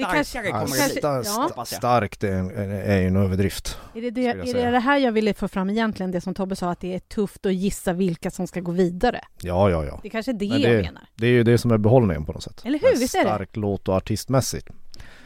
starkare 0.04 0.52
kanske- 0.52 0.52
kommer 0.52 0.88
det 0.88 1.22
bli. 1.22 1.54
ja. 1.58 1.66
starkt 1.66 2.24
är, 2.24 2.52
är 2.62 3.00
ju 3.02 3.08
en 3.08 3.16
överdrift. 3.16 3.78
Är 3.96 4.02
det 4.02 4.12
det, 4.12 4.28
är 4.28 4.54
det 4.54 4.72
det 4.72 4.80
här 4.80 4.98
jag 4.98 5.12
ville 5.12 5.34
få 5.34 5.48
fram 5.48 5.70
egentligen, 5.70 6.12
det 6.12 6.22
som 6.22 6.34
Tobbe 6.34 6.56
sa, 6.56 6.72
att 6.72 6.80
det 6.80 6.96
är 6.96 7.00
tufft 7.00 7.46
att 7.46 7.54
gissa 7.54 7.94
vilka 7.94 8.32
som 8.32 8.48
ska 8.48 8.60
gå 8.60 8.72
vidare? 8.72 9.22
Ja, 9.42 9.70
ja, 9.70 9.86
ja. 9.86 10.00
Det 10.02 10.08
är 10.08 10.10
kanske 10.12 10.32
är 10.32 10.34
det 10.34 10.50
Men 10.50 10.62
jag 10.62 10.72
det- 10.72 10.82
menar. 10.82 11.04
Det 11.16 11.28
är 11.28 11.32
ju 11.32 11.44
det 11.44 11.58
som 11.58 11.72
är 11.72 11.78
behållningen 11.78 12.26
på 12.26 12.32
något 12.32 12.44
sätt. 12.44 12.62
Eller 12.66 12.80
hur? 12.80 13.00
Visst 13.00 13.16
är 13.16 13.20
det? 13.20 13.26
Stark 13.26 13.56
låt 13.56 13.88
och 13.88 13.96
artistmässigt. 13.96 14.68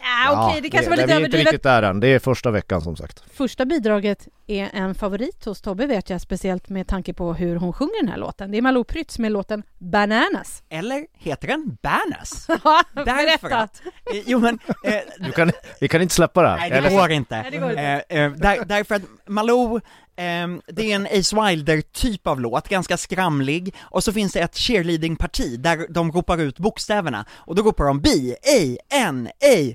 Ja, 0.08 0.48
okej, 0.50 0.62
det 0.62 0.70
kanske 0.70 0.90
var 0.90 0.98
lite 0.98 1.08
Vi 1.08 1.12
är 1.14 1.16
inte 1.16 1.22
överdrivet. 1.26 1.46
riktigt 1.54 1.64
där 1.64 1.84
än. 1.84 2.00
Det 2.00 2.08
är 2.08 2.20
första 2.20 2.52
veckan 2.52 2.82
som 2.82 2.96
sagt. 2.96 3.24
Första 3.34 3.66
bidraget 3.66 4.28
är 4.48 4.70
en 4.74 4.96
favorit 4.96 5.46
hos 5.46 5.62
Tobbe 5.62 5.86
vet 5.86 6.10
jag, 6.10 6.22
speciellt 6.22 6.70
med 6.70 6.88
tanke 6.88 7.14
på 7.14 7.34
hur 7.34 7.56
hon 7.56 7.74
sjunger 7.74 8.02
den 8.02 8.10
här 8.10 8.18
låten. 8.18 8.52
Det 8.52 8.58
är 8.58 8.62
Malou 8.62 8.84
Prytz 8.84 9.20
med 9.20 9.32
låten 9.32 9.64
Bananas. 9.78 10.64
Eller 10.70 11.06
heter 11.14 11.48
den 11.48 11.78
Bernas? 11.82 12.46
Därför 12.94 13.04
Berätta! 13.06 13.58
att, 13.58 13.82
eh, 14.14 14.22
jo 14.26 14.40
men, 14.40 14.60
eh, 14.86 14.94
Du 15.20 15.32
kan, 15.32 15.52
vi 15.80 15.88
kan 15.88 16.02
inte 16.02 16.16
släppa 16.16 16.42
det 16.42 16.48
här. 16.50 16.58
nej 16.58 16.70
det 16.70 16.76
Eller- 16.78 16.90
går 16.90 17.12
inte. 17.12 17.42
Nej, 17.42 17.52
det 17.52 17.58
går 17.58 17.70
inte. 17.70 17.82
Eh, 18.10 18.22
eh, 18.24 18.32
där, 18.32 18.66
därför 18.66 18.96
att 18.96 19.02
Malou, 19.28 19.80
ehm, 20.16 20.62
det 20.68 20.92
är 20.92 20.96
en 20.96 21.06
Ace 21.20 21.36
Wilder 21.48 21.82
typ 21.82 22.28
av 22.28 22.40
låt, 22.42 22.70
ganska 22.70 22.98
skramlig, 22.98 23.74
och 23.82 24.04
så 24.04 24.14
finns 24.14 24.34
det 24.34 24.40
ett 24.40 24.56
cheerleading-parti 24.58 25.58
där 25.60 25.86
de 25.90 26.12
ropar 26.12 26.38
ut 26.38 26.60
bokstäverna, 26.60 27.26
och 27.32 27.56
då 27.56 27.62
ropar 27.64 27.86
de 27.86 28.02
B, 28.02 28.10
A, 28.44 28.78
N, 28.96 29.28
A, 29.28 29.74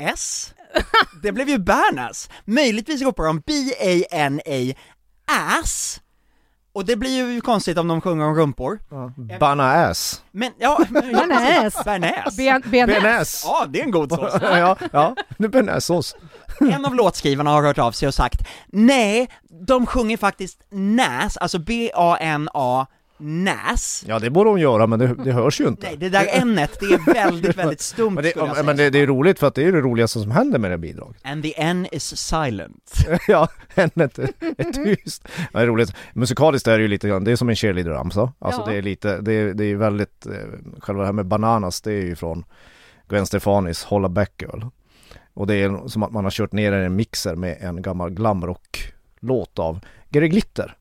S? 0.00 0.54
Det 1.22 1.32
blev 1.32 1.48
ju 1.48 1.58
Bernas! 1.58 2.28
Möjligtvis 2.44 3.02
ropar 3.02 3.24
de 3.24 3.40
B, 3.46 3.52
A, 3.80 4.04
N, 4.10 4.40
A, 4.46 4.74
ass, 5.60 6.00
och 6.72 6.84
det 6.84 6.96
blir 6.96 7.30
ju 7.32 7.40
konstigt 7.40 7.78
om 7.78 7.88
de 7.88 8.00
sjunger 8.00 8.24
om 8.24 8.34
rumpor, 8.34 8.78
Ja. 8.90 9.12
Banna 9.40 9.72
ass. 9.72 10.22
men 10.30 10.52
ja, 10.58 10.80
Bearnaise. 10.90 11.82
Bernäs! 11.84 12.36
Benäs. 12.72 13.42
Ja, 13.44 13.66
det 13.68 13.80
är 13.80 13.84
en 13.84 13.90
god 13.90 14.12
sås. 14.12 14.32
ja, 14.42 14.76
ja, 14.92 15.14
nu 15.36 15.48
benäsås. 15.48 16.16
En 16.60 16.84
av 16.86 16.94
låtskrivarna 16.94 17.50
har 17.50 17.62
hört 17.62 17.78
av 17.78 17.92
sig 17.92 18.08
och 18.08 18.14
sagt 18.14 18.40
Nej, 18.66 19.30
de 19.66 19.86
sjunger 19.86 20.16
faktiskt 20.16 20.62
NAS, 20.70 21.36
alltså 21.36 21.58
B-A-N-A, 21.58 22.86
NAS. 23.20 24.04
Ja, 24.06 24.18
det 24.18 24.30
borde 24.30 24.50
hon 24.50 24.60
göra, 24.60 24.86
men 24.86 24.98
det, 24.98 25.14
det 25.24 25.32
hörs 25.32 25.60
ju 25.60 25.68
inte. 25.68 25.86
Nej, 25.86 25.96
det 25.96 26.08
där 26.08 26.26
n-et, 26.30 26.80
det 26.80 26.86
är 26.86 27.14
väldigt, 27.14 27.56
väldigt 27.58 27.80
stumt 27.80 28.14
Men, 28.14 28.24
det, 28.24 28.30
skulle 28.30 28.46
jag 28.46 28.64
men 28.66 28.76
säga. 28.76 28.90
det, 28.90 28.98
det 28.98 29.02
är 29.02 29.06
roligt 29.06 29.38
för 29.38 29.46
att 29.46 29.54
det 29.54 29.64
är 29.64 29.72
det 29.72 29.80
roligaste 29.80 30.20
som 30.20 30.30
händer 30.30 30.58
med 30.58 30.70
det 30.70 30.72
här 30.72 30.78
bidraget. 30.78 31.16
And 31.24 31.42
the 31.42 31.60
N 31.62 31.86
is 31.92 32.16
silent. 32.16 32.92
ja, 33.28 33.48
ämnet 33.74 34.18
är, 34.18 34.30
är 34.58 34.72
tyst. 34.96 35.28
Ja, 35.52 35.58
det 35.58 35.60
är 35.60 35.66
roligt. 35.66 35.94
Musikaliskt 36.12 36.68
är 36.68 36.76
det 36.78 36.82
ju 36.82 36.88
lite 36.88 37.08
grann, 37.08 37.24
det 37.24 37.32
är 37.32 37.36
som 37.36 37.48
en 37.48 37.54
cheerleader-ramsa. 37.56 38.32
Alltså 38.38 38.60
Ja. 38.66 38.70
det 38.72 38.78
är 38.78 38.82
lite, 38.82 39.20
det 39.20 39.32
är, 39.32 39.54
det 39.54 39.64
är 39.64 39.76
väldigt, 39.76 40.26
eh, 40.26 40.32
själva 40.80 41.00
det 41.02 41.06
här 41.06 41.12
med 41.12 41.26
bananas, 41.26 41.80
det 41.80 41.92
är 41.92 42.02
ju 42.02 42.16
från 42.16 42.44
Gwen 43.08 43.26
Stefanis 43.26 43.84
Hålla 43.84 44.08
Back 44.08 44.32
Girl. 44.42 44.62
Och 45.34 45.46
det 45.46 45.54
är 45.54 45.88
som 45.88 46.02
att 46.02 46.12
man 46.12 46.24
har 46.24 46.30
kört 46.30 46.52
ner 46.52 46.72
en 46.72 46.96
mixer 46.96 47.34
med 47.34 47.56
en 47.60 47.82
gammal 47.82 48.10
glamrock-låt 48.10 49.58
av 49.58 49.80
Gary 50.08 50.28
Glitter. 50.28 50.76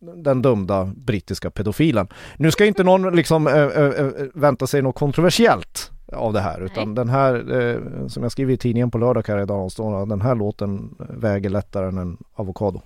Den 0.00 0.42
dömda 0.42 0.92
brittiska 0.96 1.50
pedofilen. 1.50 2.08
Nu 2.36 2.50
ska 2.50 2.66
inte 2.66 2.84
någon 2.84 3.16
liksom 3.16 3.46
äh, 3.46 3.54
äh, 3.54 4.06
vänta 4.34 4.66
sig 4.66 4.82
något 4.82 4.94
kontroversiellt 4.94 5.90
av 6.12 6.32
det 6.32 6.40
här 6.40 6.60
utan 6.60 6.88
Nej. 6.88 6.94
den 6.94 7.08
här, 7.08 7.60
eh, 7.60 8.06
som 8.06 8.22
jag 8.22 8.32
skriver 8.32 8.52
i 8.52 8.56
tidningen 8.56 8.90
på 8.90 8.98
lördag 8.98 9.24
här 9.28 9.42
idag, 9.42 9.70
den 10.08 10.20
här 10.20 10.34
låten 10.34 10.94
väger 10.98 11.50
lättare 11.50 11.88
än 11.88 11.98
en 11.98 12.16
avokado. 12.34 12.82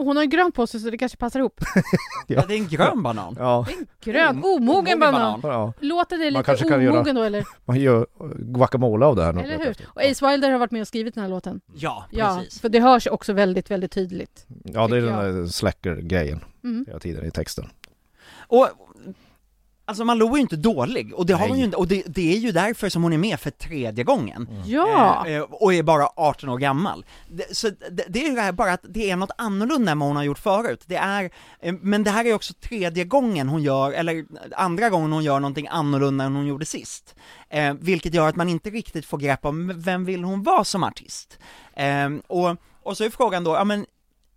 Och 0.00 0.06
hon 0.06 0.16
har 0.16 0.22
ju 0.24 0.28
grönt 0.30 0.54
på 0.54 0.66
sig 0.66 0.80
så 0.80 0.90
det 0.90 0.98
kanske 0.98 1.18
passar 1.18 1.40
ihop. 1.40 1.60
Ja, 2.26 2.44
det 2.48 2.54
är 2.54 2.58
en 2.58 2.68
grön 2.68 3.02
banan. 3.02 3.36
Ja, 3.38 3.66
Grön, 4.04 4.44
omogen 4.44 5.00
banan. 5.00 5.40
ja. 5.42 5.72
Låter 5.80 6.16
det 6.18 6.24
Man 6.24 6.32
lite 6.32 6.42
kanske 6.42 6.68
kan 6.68 6.72
omogen 6.80 6.94
göra- 6.94 7.12
då 7.12 7.22
eller? 7.22 7.44
man 7.64 7.80
gör 7.80 8.06
guacamole 8.38 9.06
av 9.06 9.16
det 9.16 9.24
här. 9.24 9.32
nu. 9.32 9.40
Eller 9.42 9.58
hur? 9.58 9.74
Och 9.88 10.02
Ace 10.02 10.28
Wilder 10.30 10.50
har 10.50 10.58
varit 10.58 10.70
med 10.70 10.80
och 10.80 10.88
skrivit 10.88 11.14
den 11.14 11.22
här 11.22 11.28
låten. 11.30 11.60
Ja, 11.74 12.04
Ja, 12.10 12.36
precis. 12.40 12.60
för 12.60 12.68
det 12.68 12.80
hörs 12.80 13.06
också 13.06 13.32
väldigt, 13.32 13.70
väldigt 13.70 13.92
tydligt. 13.92 14.46
Ja, 14.64 14.88
det 14.88 14.96
är 14.96 15.00
tycker 15.00 15.16
den 15.22 15.34
där 15.42 15.46
slacker-grejen 15.46 16.44
Mm. 16.64 16.84
hela 16.88 16.98
tiden 16.98 17.24
i 17.26 17.30
texten. 17.30 17.68
Och, 18.38 18.68
alltså 19.90 20.04
Malou 20.04 20.32
är 20.32 20.34
ju 20.34 20.40
inte 20.40 20.56
dålig, 20.56 21.14
och 21.14 21.26
det 21.26 21.32
har 21.32 21.40
Nej. 21.40 21.48
hon 21.48 21.58
ju 21.58 21.64
inte, 21.64 21.76
och 21.76 21.88
det, 21.88 22.02
det 22.06 22.32
är 22.32 22.38
ju 22.38 22.52
därför 22.52 22.88
som 22.88 23.02
hon 23.02 23.12
är 23.12 23.18
med 23.18 23.40
för 23.40 23.50
tredje 23.50 24.04
gången. 24.04 24.48
Ja! 24.66 25.26
Eh, 25.26 25.36
eh, 25.36 25.42
och 25.42 25.74
är 25.74 25.82
bara 25.82 26.08
18 26.16 26.48
år 26.48 26.58
gammal. 26.58 27.04
Det, 27.28 27.56
så 27.56 27.68
det, 27.68 28.04
det 28.08 28.24
är 28.24 28.28
ju 28.28 28.34
det 28.34 28.40
här 28.40 28.52
bara 28.52 28.72
att 28.72 28.84
det 28.88 29.10
är 29.10 29.16
något 29.16 29.30
annorlunda 29.38 29.92
än 29.92 29.98
vad 29.98 30.08
hon 30.08 30.16
har 30.16 30.24
gjort 30.24 30.38
förut. 30.38 30.82
Det 30.86 30.96
är, 30.96 31.30
eh, 31.60 31.74
men 31.80 32.04
det 32.04 32.10
här 32.10 32.24
är 32.24 32.34
också 32.34 32.54
tredje 32.54 33.04
gången 33.04 33.48
hon 33.48 33.62
gör, 33.62 33.92
eller 33.92 34.24
andra 34.56 34.90
gången 34.90 35.12
hon 35.12 35.24
gör 35.24 35.40
någonting 35.40 35.68
annorlunda 35.70 36.24
än 36.24 36.36
hon 36.36 36.46
gjorde 36.46 36.66
sist. 36.66 37.14
Eh, 37.48 37.74
vilket 37.80 38.14
gör 38.14 38.28
att 38.28 38.36
man 38.36 38.48
inte 38.48 38.70
riktigt 38.70 39.06
får 39.06 39.18
grepp 39.18 39.44
om 39.44 39.72
vem 39.76 40.04
vill 40.04 40.24
hon 40.24 40.42
vara 40.42 40.64
som 40.64 40.84
artist. 40.84 41.38
Eh, 41.74 42.08
och, 42.26 42.56
och 42.82 42.96
så 42.96 43.04
är 43.04 43.10
frågan 43.10 43.44
då, 43.44 43.54
ja 43.54 43.64
men 43.64 43.86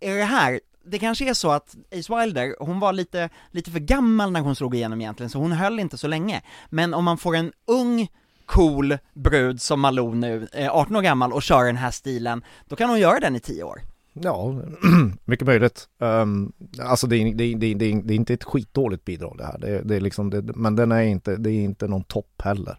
är 0.00 0.16
det 0.16 0.24
här 0.24 0.60
det 0.86 0.98
kanske 0.98 1.28
är 1.30 1.34
så 1.34 1.50
att 1.50 1.76
Ace 1.98 2.16
Wilder, 2.20 2.56
hon 2.60 2.80
var 2.80 2.92
lite, 2.92 3.28
lite 3.50 3.70
för 3.70 3.78
gammal 3.78 4.32
när 4.32 4.40
hon 4.40 4.56
slog 4.56 4.74
igenom 4.74 5.00
egentligen, 5.00 5.30
så 5.30 5.38
hon 5.38 5.52
höll 5.52 5.80
inte 5.80 5.98
så 5.98 6.06
länge. 6.08 6.42
Men 6.70 6.94
om 6.94 7.04
man 7.04 7.18
får 7.18 7.36
en 7.36 7.52
ung, 7.66 8.08
cool 8.46 8.98
brud 9.14 9.60
som 9.62 9.80
Malou 9.80 10.14
nu, 10.14 10.48
eh, 10.52 10.70
18 10.76 10.96
år 10.96 11.02
gammal, 11.02 11.32
och 11.32 11.42
kör 11.42 11.64
den 11.64 11.76
här 11.76 11.90
stilen, 11.90 12.44
då 12.68 12.76
kan 12.76 12.90
hon 12.90 13.00
göra 13.00 13.20
den 13.20 13.36
i 13.36 13.40
10 13.40 13.62
år. 13.64 13.80
Ja, 14.12 14.54
mycket 15.24 15.46
möjligt. 15.46 15.88
Um, 15.98 16.52
alltså 16.80 17.06
det 17.06 17.16
är, 17.16 17.34
det, 17.34 17.44
är, 17.44 17.56
det, 17.56 17.66
är, 17.66 17.74
det, 17.74 17.84
är, 17.86 18.02
det 18.02 18.14
är 18.14 18.16
inte 18.16 18.34
ett 18.34 18.44
skitdåligt 18.44 19.04
bidrag 19.04 19.38
det 19.38 19.44
här. 19.44 19.58
Det, 19.58 19.68
är- 19.68 19.82
det 19.82 19.96
är 19.96 20.00
liksom, 20.00 20.30
det, 20.30 20.42
men 20.42 20.76
den 20.76 20.92
är 20.92 21.02
inte, 21.02 21.36
det 21.36 21.50
är 21.50 21.64
inte 21.64 21.88
någon 21.88 22.04
topp 22.04 22.42
heller. 22.44 22.78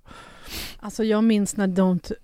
Alltså 0.79 1.03
jag 1.03 1.23
minns 1.23 1.57
när 1.57 1.67
Don't 1.67 2.11
eh, 2.11 2.15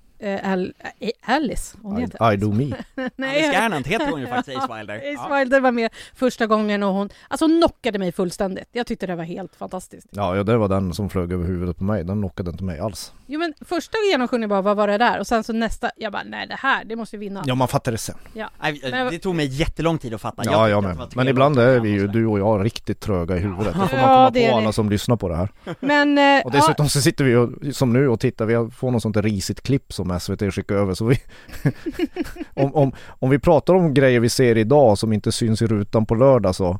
Al, 0.43 0.73
eh, 0.99 1.09
Alice, 1.25 1.77
hon 1.81 1.97
I, 1.97 2.01
heter 2.01 2.33
I 2.33 2.37
do 2.37 2.51
me. 2.51 2.63
Alice 3.27 3.51
Gernandt 3.51 3.87
heter 3.87 4.11
hon 4.11 4.19
ju 4.21 4.27
faktiskt, 4.35 4.57
Ace 4.57 4.77
Wilder. 4.77 4.95
Ace 4.95 5.27
Ja. 5.29 5.37
Wilder 5.37 5.59
var 5.59 5.71
med 5.71 5.89
första 6.15 6.47
gången 6.47 6.83
och 6.83 6.93
hon, 6.93 7.09
alltså 7.27 7.45
hon 7.45 7.57
knockade 7.61 7.99
mig 7.99 8.11
fullständigt. 8.11 8.69
Jag 8.71 8.87
tyckte 8.87 9.07
det 9.07 9.15
var 9.15 9.23
helt 9.23 9.55
fantastiskt. 9.55 10.07
Ja, 10.11 10.35
ja, 10.35 10.43
det 10.43 10.57
var 10.57 10.67
den 10.67 10.93
som 10.93 11.09
flög 11.09 11.31
över 11.33 11.45
huvudet 11.45 11.77
på 11.77 11.83
mig. 11.83 12.03
Den 12.03 12.17
knockade 12.21 12.51
inte 12.51 12.63
mig 12.63 12.79
alls. 12.79 13.13
Jo 13.25 13.39
men 13.39 13.53
första 13.61 13.97
genomsjungningen 14.11 14.49
bara, 14.49 14.61
vad 14.61 14.77
var 14.77 14.87
det 14.87 14.97
där? 14.97 15.19
Och 15.19 15.27
sen 15.27 15.43
så 15.43 15.53
nästa, 15.53 15.91
jag 15.97 16.11
bara, 16.11 16.23
nej 16.23 16.47
det 16.47 16.55
här, 16.59 16.83
det 16.85 16.95
måste 16.95 17.17
vi 17.17 17.25
vinna. 17.25 17.43
Ja, 17.47 17.55
man 17.55 17.67
fattar 17.67 17.91
det 17.91 17.97
sen. 17.97 18.15
Nej, 18.33 18.79
Men- 18.91 19.11
det 19.11 19.19
tog 19.19 19.35
mig 19.35 19.45
jättelång 19.45 19.97
tid 19.97 20.13
att 20.13 20.21
fatta. 20.21 20.41
Ja, 20.45 20.69
jag 20.69 20.83
det 20.83 20.87
med. 20.87 20.97
tre 20.97 21.07
Men 21.15 21.27
ibland 21.27 21.59
är 21.59 21.79
vi 21.79 21.89
ju, 21.89 22.07
du 22.07 22.25
och 22.25 22.39
jag, 22.39 22.65
riktigt 22.65 22.99
tröga 22.99 23.35
i 23.37 23.39
huvudet. 23.39 23.65
Det 23.65 23.87
får 23.87 23.97
man 23.97 24.05
Ja, 24.09 24.15
komma 24.15 24.29
det 24.29 24.45
är 24.45 24.49
på 24.51 24.55
det. 24.57 24.61
alla 24.63 24.71
som 24.71 24.89
lyssnar 24.89 25.15
på 25.15 25.29
det 25.29 25.35
här. 25.35 25.49
Men, 25.79 26.17
eh, 26.17 26.45
Och 26.45 26.51
dessutom 26.51 26.89
så 26.89 27.01
sitter 27.01 27.23
vi 27.23 27.35
och, 27.35 27.49
som 27.75 27.93
nu 27.93 28.07
och 28.07 28.19
tittar, 28.19 28.45
vi 28.45 28.69
får 28.71 28.91
något 28.91 29.01
sånt 29.01 29.13
där 29.15 29.21
risigt 29.21 29.61
klipp 29.61 29.93
som 29.93 30.10
SVT 30.19 30.53
skickar 30.53 30.75
över 30.75 30.93
så 30.93 31.05
vi 31.05 31.17
om, 32.53 32.75
om, 32.75 32.91
om 33.19 33.29
vi 33.29 33.39
pratar 33.39 33.73
om 33.73 33.93
grejer 33.93 34.19
vi 34.19 34.29
ser 34.29 34.57
idag 34.57 34.97
som 34.97 35.13
inte 35.13 35.31
syns 35.31 35.61
i 35.61 35.67
rutan 35.67 36.05
på 36.05 36.15
lördag 36.15 36.55
så 36.55 36.79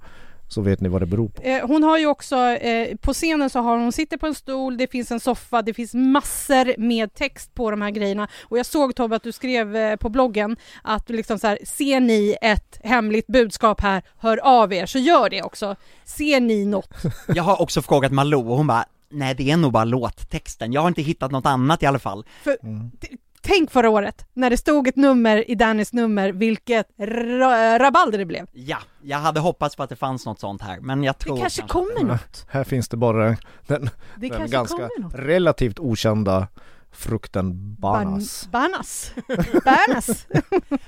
Så 0.52 0.62
vet 0.62 0.82
ni 0.82 0.90
vad 0.90 1.02
det 1.02 1.06
beror 1.06 1.30
på. 1.30 1.42
Eh, 1.42 1.68
hon 1.68 1.84
har 1.84 1.98
ju 1.98 2.06
också, 2.08 2.36
eh, 2.36 2.98
på 2.98 3.14
scenen 3.14 3.50
så 3.50 3.60
har 3.60 3.78
hon, 3.78 3.92
sitter 3.92 4.18
på 4.18 4.28
en 4.28 4.36
stol, 4.36 4.78
det 4.78 4.88
finns 4.88 5.12
en 5.12 5.20
soffa, 5.20 5.62
det 5.62 5.74
finns 5.74 5.94
massor 5.94 6.80
med 6.80 7.14
text 7.14 7.54
på 7.54 7.72
de 7.72 7.82
här 7.82 7.92
grejerna. 7.92 8.28
Och 8.44 8.58
jag 8.58 8.66
såg 8.66 8.96
Tobbe 8.96 9.16
att 9.16 9.24
du 9.24 9.32
skrev 9.32 9.76
eh, 9.76 9.96
på 9.96 10.10
bloggen 10.10 10.58
att 10.84 11.08
du 11.08 11.14
liksom 11.14 11.40
så 11.40 11.48
här, 11.48 11.60
ser 11.66 12.00
ni 12.00 12.36
ett 12.42 12.80
hemligt 12.84 13.28
budskap 13.28 13.82
här, 13.82 14.02
hör 14.18 14.38
av 14.38 14.74
er, 14.74 14.86
så 14.86 15.00
gör 15.00 15.30
det 15.30 15.42
också. 15.42 15.76
Ser 16.06 16.40
ni 16.40 16.66
något? 16.66 16.90
Jag 17.28 17.44
har 17.44 17.62
också 17.62 17.82
frågat 17.82 18.12
Malou 18.12 18.50
och 18.50 18.58
hon 18.58 18.68
bara 18.68 18.86
Nej 19.12 19.36
det 19.36 19.52
är 19.52 19.58
nog 19.58 19.72
bara 19.72 19.84
låttexten, 19.86 20.74
jag 20.74 20.82
har 20.82 20.88
inte 20.88 21.02
hittat 21.02 21.32
något 21.32 21.46
annat 21.46 21.84
i 21.84 21.86
alla 21.86 22.00
fall. 22.00 22.26
För, 22.44 22.56
t- 23.02 23.18
Tänk 23.44 23.72
förra 23.72 23.90
året, 23.90 24.26
när 24.34 24.50
det 24.50 24.58
stod 24.58 24.88
ett 24.88 24.96
nummer 24.96 25.52
i 25.52 25.56
Dannys 25.56 25.94
nummer, 25.94 26.32
vilket 26.32 26.88
ra- 26.98 27.80
rabalder 27.80 28.18
det 28.18 28.26
blev. 28.26 28.48
Ja, 28.52 28.78
jag 29.02 29.18
hade 29.18 29.40
hoppats 29.40 29.76
på 29.76 29.84
att 29.84 29.90
det 29.90 29.96
fanns 29.96 30.26
något 30.26 30.40
sånt 30.40 30.62
här, 30.62 30.80
men 30.80 31.04
jag 31.04 31.18
tror 31.18 31.36
Det 31.36 31.42
kanske 31.42 31.62
kommer 31.62 32.04
något. 32.04 32.46
Här 32.50 32.64
finns 32.64 32.90
det 32.90 32.98
bara 32.98 33.26
den, 33.26 33.38
Det 33.68 33.90
den 34.16 34.30
kanske 34.30 34.48
ganska 34.48 34.90
relativt 35.14 35.80
okända 35.80 36.48
frukten 36.92 37.76
banas. 37.76 38.48
Ban- 38.48 38.52
Banas. 38.52 39.12
Banas. 39.66 40.28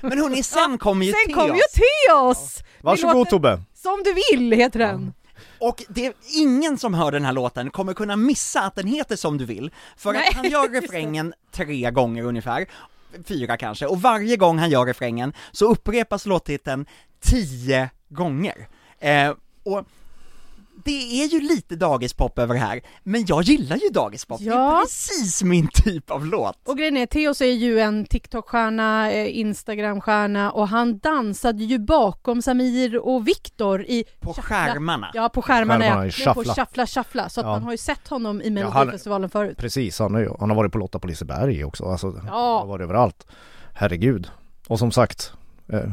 Men 0.00 0.18
hörni, 0.18 0.42
sen 0.42 0.78
kommer 0.78 1.06
ju 1.06 1.12
Sen 1.12 1.34
kom 1.34 1.46
Theos. 1.48 1.56
ju 1.56 1.80
Theos! 2.08 2.58
Vi 2.62 2.80
Varsågod 2.82 3.16
låter- 3.16 3.30
Tobbe! 3.30 3.62
Som 3.74 4.02
du 4.04 4.14
vill 4.36 4.52
heter 4.52 4.78
den. 4.78 5.12
Och 5.68 5.84
det 5.88 6.06
är 6.06 6.14
ingen 6.36 6.78
som 6.78 6.94
hör 6.94 7.12
den 7.12 7.24
här 7.24 7.32
låten 7.32 7.70
kommer 7.70 7.94
kunna 7.94 8.16
missa 8.16 8.60
att 8.60 8.74
den 8.74 8.86
heter 8.86 9.16
Som 9.16 9.38
du 9.38 9.44
vill, 9.44 9.70
för 9.96 10.12
Nej, 10.12 10.28
att 10.28 10.34
han 10.34 10.50
gör 10.50 10.68
refrängen 10.80 11.34
tre 11.50 11.90
gånger 11.90 12.22
ungefär, 12.22 12.66
fyra 13.24 13.56
kanske, 13.56 13.86
och 13.86 14.02
varje 14.02 14.36
gång 14.36 14.58
han 14.58 14.70
gör 14.70 14.86
refrängen 14.86 15.32
så 15.52 15.70
upprepas 15.70 16.26
låttiteln 16.26 16.86
tio 17.20 17.90
gånger. 18.08 18.68
Eh, 18.98 19.34
och 19.62 19.84
det 20.84 21.22
är 21.22 21.28
ju 21.28 21.40
lite 21.40 21.76
dagispop 21.76 22.38
över 22.38 22.54
det 22.54 22.60
här, 22.60 22.80
men 23.02 23.24
jag 23.28 23.42
gillar 23.42 23.76
ju 23.76 23.88
dagispop, 23.88 24.38
det 24.40 24.44
är 24.46 24.50
Ja. 24.50 24.82
precis 24.84 25.42
min 25.42 25.68
typ 25.74 26.10
av 26.10 26.26
låt. 26.26 26.68
Och 26.68 26.78
grejen 26.78 26.96
är, 26.96 27.06
Theos 27.06 27.40
är 27.40 27.46
ju 27.46 27.80
en 27.80 28.04
TikTok-stjärna, 28.06 29.10
eh, 29.12 29.38
Instagram-stjärna 29.38 30.50
och 30.50 30.68
han 30.68 30.98
dansade 30.98 31.64
ju 31.64 31.78
bakom 31.78 32.42
Samir 32.42 32.98
och 33.06 33.28
Viktor 33.28 33.82
i 33.84 34.04
På 34.20 34.32
Shuffla. 34.34 34.42
skärmarna. 34.42 35.10
Ja, 35.14 35.28
på 35.28 35.42
skärmarna, 35.42 35.80
Skärmarna 35.84 36.06
ja. 36.06 36.24
Men 36.26 36.34
på 36.34 36.40
Shuffla. 36.44 36.54
Shuffla 36.64 36.86
Shuffla, 36.86 37.28
så 37.28 37.40
att 37.40 37.46
Ja. 37.46 37.52
man 37.52 37.62
har 37.62 37.70
ju 37.72 37.78
sett 37.78 38.08
honom 38.08 38.40
i 38.42 38.44
Ja, 38.44 38.68
han- 38.68 38.72
Melodifestivalen 38.78 39.30
förut. 39.30 39.58
Precis, 39.58 39.98
han, 39.98 40.14
är, 40.14 40.36
han 40.40 40.50
har 40.50 40.56
varit 40.56 40.72
på 40.72 40.78
Lotta 40.78 40.98
på 40.98 41.06
Liseberg 41.06 41.64
också, 41.64 41.84
alltså, 41.84 42.06
han 42.10 42.26
Ja. 42.26 42.58
har 42.58 42.66
varit 42.66 42.82
överallt. 42.82 43.26
Herregud. 43.74 44.30
Och 44.68 44.78
som 44.78 44.90
sagt, 44.92 45.32
eh, 45.72 45.78
eh, 45.78 45.86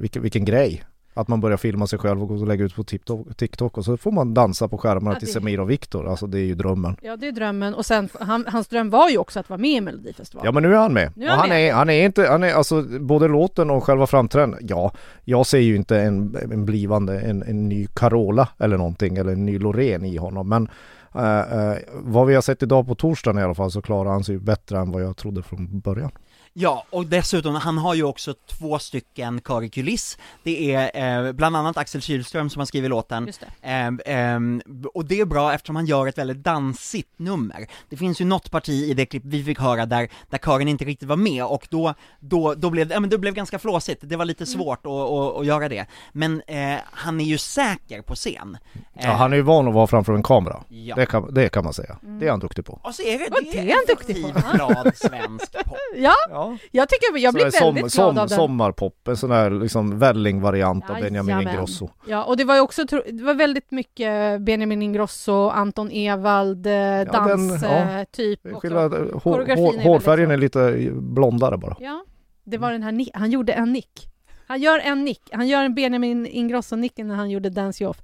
vilken, 0.00 0.22
vilken 0.22 0.44
grej. 0.44 0.84
Att 1.14 1.28
man 1.28 1.40
börjar 1.40 1.56
filma 1.56 1.86
sig 1.86 1.98
själv 1.98 2.32
och 2.32 2.46
lägga 2.46 2.64
ut 2.64 2.76
på 2.76 2.84
TikTok, 2.84 3.78
och 3.78 3.84
så 3.84 3.96
får 3.96 4.12
man 4.12 4.34
dansa 4.34 4.68
på 4.68 4.78
skärmarna 4.78 5.16
Ja, 5.16 5.18
till 5.18 5.32
Semir 5.32 5.60
och 5.60 5.70
Viktor, 5.70 6.08
alltså 6.08 6.26
det 6.26 6.38
är 6.38 6.44
ju 6.44 6.54
drömmen. 6.54 6.96
Ja, 7.02 7.16
det 7.16 7.28
är 7.28 7.32
drömmen. 7.32 7.74
Och 7.74 7.86
sen, 7.86 8.08
han, 8.20 8.44
hans 8.48 8.68
dröm 8.68 8.90
var 8.90 9.08
ju 9.08 9.18
också 9.18 9.40
att 9.40 9.48
vara 9.48 9.58
med 9.58 9.70
i 9.70 9.80
Melodifestivalen. 9.80 10.46
Ja 10.46 10.52
men 10.52 10.62
nu 10.62 10.74
är 10.74 10.78
han 10.78 10.92
med. 10.92 11.12
Nu 11.16 11.24
är 11.26 11.30
han 11.30 11.38
han, 11.38 11.48
med. 11.48 11.68
är, 11.68 11.72
han 11.72 11.90
är 11.90 12.04
inte, 12.04 12.26
han 12.26 12.42
är 12.42 12.52
alltså 12.52 12.82
både 12.82 13.28
låten 13.28 13.70
och 13.70 13.84
själva 13.84 14.06
framträdandet, 14.06 14.60
ja, 14.62 14.92
jag 15.24 15.46
ser 15.46 15.58
ju 15.58 15.76
inte 15.76 16.00
en, 16.00 16.36
en 16.52 16.64
blivande, 16.64 17.20
en, 17.20 17.42
en 17.42 17.68
ny 17.68 17.86
Carola 17.86 18.48
eller 18.58 18.76
någonting, 18.76 19.16
eller 19.16 19.32
en 19.32 19.46
ny 19.46 19.58
Loreen 19.58 20.04
i 20.04 20.16
honom, 20.16 20.48
men 20.48 20.68
eh, 21.14 21.70
eh, 21.70 21.76
vad 21.92 22.26
vi 22.26 22.34
har 22.34 22.42
sett 22.42 22.62
idag 22.62 22.86
på 22.86 22.94
torsdagen 22.94 23.38
i 23.38 23.42
alla 23.42 23.54
fall 23.54 23.70
så 23.70 23.82
klarar 23.82 24.10
han 24.10 24.24
sig 24.24 24.38
bättre 24.38 24.78
än 24.78 24.90
vad 24.90 25.02
jag 25.02 25.16
trodde 25.16 25.42
från 25.42 25.80
början. 25.80 26.10
Ja, 26.56 26.84
och 26.90 27.06
dessutom, 27.06 27.54
han 27.54 27.78
har 27.78 27.94
ju 27.94 28.02
också 28.04 28.34
två 28.34 28.78
stycken 28.78 29.40
kör 29.48 29.62
i 29.62 29.68
kuliss. 29.68 30.18
Det 30.42 30.74
är 30.74 31.26
eh, 31.26 31.32
bland 31.32 31.56
annat 31.56 31.76
Axel 31.76 32.00
Kylström 32.02 32.50
som 32.50 32.60
har 32.60 32.66
skrivit 32.66 32.90
låten, 32.90 33.26
Just 33.26 33.40
det. 33.40 33.46
Ehm, 33.62 34.00
ehm, 34.06 34.62
och 34.94 35.04
det 35.04 35.20
är 35.20 35.24
bra 35.24 35.54
eftersom 35.54 35.76
han 35.76 35.86
gör 35.86 36.06
ett 36.06 36.18
väldigt 36.18 36.36
dansigt 36.36 37.08
nummer. 37.16 37.66
Det 37.88 37.96
finns 37.96 38.20
ju 38.20 38.24
något 38.24 38.50
parti 38.50 38.68
i 38.90 38.94
det 38.94 39.06
klipp 39.06 39.22
vi 39.26 39.44
fick 39.44 39.60
höra 39.60 39.86
där, 39.86 40.08
där 40.30 40.38
kören 40.38 40.68
inte 40.68 40.84
riktigt 40.84 41.08
var 41.08 41.16
med 41.16 41.44
och 41.44 41.66
då, 41.70 41.94
då, 42.20 42.54
då 42.54 42.70
blev 42.70 42.88
det, 42.88 42.94
ja 42.94 43.00
men 43.00 43.10
det 43.10 43.18
blev 43.18 43.34
ganska 43.34 43.58
flåsigt, 43.58 44.00
det 44.04 44.16
var 44.16 44.24
lite 44.24 44.46
svårt 44.46 44.86
att, 44.86 44.92
att, 44.92 45.36
att 45.36 45.46
göra 45.46 45.68
det. 45.68 45.86
Men 46.12 46.42
eh, 46.46 46.78
han 46.92 47.20
är 47.20 47.24
ju 47.24 47.38
säker 47.38 48.02
på 48.02 48.14
scen. 48.14 48.56
Ja, 48.92 49.10
han 49.12 49.32
är 49.32 49.36
ju 49.36 49.42
van 49.42 49.68
att 49.68 49.74
vara 49.74 49.86
framför 49.86 50.12
en 50.12 50.22
kamera. 50.22 50.64
Ja. 50.68 50.94
Det, 50.94 51.06
kan, 51.06 51.34
det 51.34 51.48
kan 51.48 51.64
man 51.64 51.72
säga. 51.72 51.98
Det 52.02 52.26
är 52.26 52.30
han 52.30 52.40
duktig 52.40 52.64
på. 52.64 52.80
Och 52.82 52.94
så 52.94 53.02
är 53.02 53.18
det, 53.18 53.24
Och 53.24 53.42
det 53.52 53.58
är 53.58 53.74
han 53.74 53.84
duktig 53.88 54.34
på. 54.34 54.56
glad 54.56 54.92
svensk 54.96 55.52
pop. 55.52 55.76
Ja, 55.96 56.14
Ja. 56.30 56.43
Jag 56.70 56.88
tycker, 56.88 57.18
jag 57.18 57.34
blir 57.34 57.44
väldigt 57.44 57.92
som, 57.92 58.02
glad 58.04 58.18
av 58.18 58.28
den. 58.28 58.36
Sommarpop, 58.36 59.08
en 59.08 59.16
sån 59.16 59.30
där 59.30 59.50
liksom 59.50 59.98
välling-variant 59.98 60.90
av 60.90 60.96
Benjamin 61.00 61.34
Jajamän. 61.34 61.54
Ingrosso. 61.54 61.88
Ja, 62.06 62.24
och 62.24 62.36
det 62.36 62.44
var 62.44 62.54
ju 62.54 62.60
också, 62.60 62.84
det 62.84 63.22
var 63.22 63.34
väldigt 63.34 63.70
mycket 63.70 64.40
Benjamin 64.40 64.82
Ingrosso, 64.82 65.48
Anton 65.48 65.90
Ewald, 65.90 66.66
eh, 66.66 67.12
dans, 67.12 67.62
ja. 67.62 68.00
eh, 68.00 68.04
typ. 68.12 68.40
Skillnad, 68.54 68.92
hår, 68.92 69.00
är 69.00 69.56
hår, 69.56 69.66
väldigt 69.72 69.82
hårfärgen 69.82 70.30
är 70.30 70.36
lite 70.36 70.90
blondare 70.92 71.56
bara. 71.56 71.76
Ja, 71.80 72.04
det 72.44 72.58
var 72.58 72.72
den 72.72 72.82
här 72.82 73.18
han 73.18 73.30
gjorde 73.30 73.52
en 73.52 73.72
nick. 73.72 74.08
Han 74.46 74.60
gör 74.60 74.78
en 74.78 75.04
nick, 75.04 75.22
han 75.32 75.48
gör 75.48 75.64
en 75.64 75.74
Benjamin 75.74 76.26
Ingrosso-nicken 76.26 77.08
när 77.08 77.14
han 77.14 77.30
gjorde 77.30 77.50
Dance 77.50 77.84
You 77.84 77.90
Off. 77.90 78.02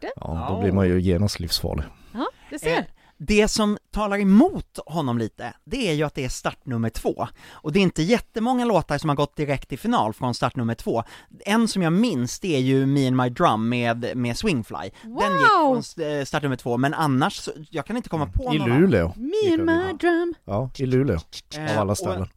Ja, 0.00 0.46
då 0.50 0.60
blir 0.60 0.72
man 0.72 0.88
ju 0.88 1.00
genast 1.00 1.40
livsfarlig. 1.40 1.84
Ja, 2.12 2.26
det 2.50 2.58
ser. 2.58 2.86
Eh, 3.20 3.24
det 3.26 3.48
som 3.48 3.78
talar 3.90 4.18
emot 4.18 4.78
honom 4.86 5.18
lite, 5.18 5.52
det 5.64 5.88
är 5.88 5.92
ju 5.94 6.02
att 6.02 6.14
det 6.14 6.24
är 6.24 6.28
startnummer 6.28 6.90
två. 6.90 7.26
Och 7.50 7.72
det 7.72 7.78
är 7.78 7.82
inte 7.82 8.02
jättemånga 8.02 8.64
låtar 8.64 8.98
som 8.98 9.08
har 9.08 9.16
gått 9.16 9.36
direkt 9.36 9.68
till 9.68 9.78
final 9.78 10.12
från 10.14 10.34
startnummer 10.34 10.74
två. 10.74 11.02
En 11.40 11.68
som 11.68 11.82
jag 11.82 11.92
minns, 11.92 12.40
det 12.40 12.56
är 12.56 12.60
ju 12.60 12.86
Me 12.86 13.06
and 13.06 13.16
My 13.16 13.28
Drum 13.28 13.68
med, 13.68 14.16
med 14.16 14.36
Swingfly. 14.36 14.90
Den 15.02 15.12
gick 15.12 15.50
Wow! 15.58 15.82
från 15.82 16.04
eh, 16.18 16.24
startnummer 16.24 16.56
två, 16.56 16.76
men 16.76 16.94
annars, 16.94 17.36
så, 17.36 17.50
jag 17.70 17.86
kan 17.86 17.96
inte 17.96 18.08
komma 18.08 18.26
på 18.26 18.54
I 18.54 18.58
någon 18.58 18.70
annan. 18.70 18.80
Luleå. 18.80 19.12
Me 19.16 19.54
and 19.54 19.64
my 19.64 19.92
drum. 19.92 20.34
Ja, 20.44 20.70
i 20.78 20.86
Luleå. 20.86 21.18
Eh, 21.56 21.72
Av 21.72 21.78
alla 21.78 21.90
och 21.90 21.98
ställen. 21.98 22.28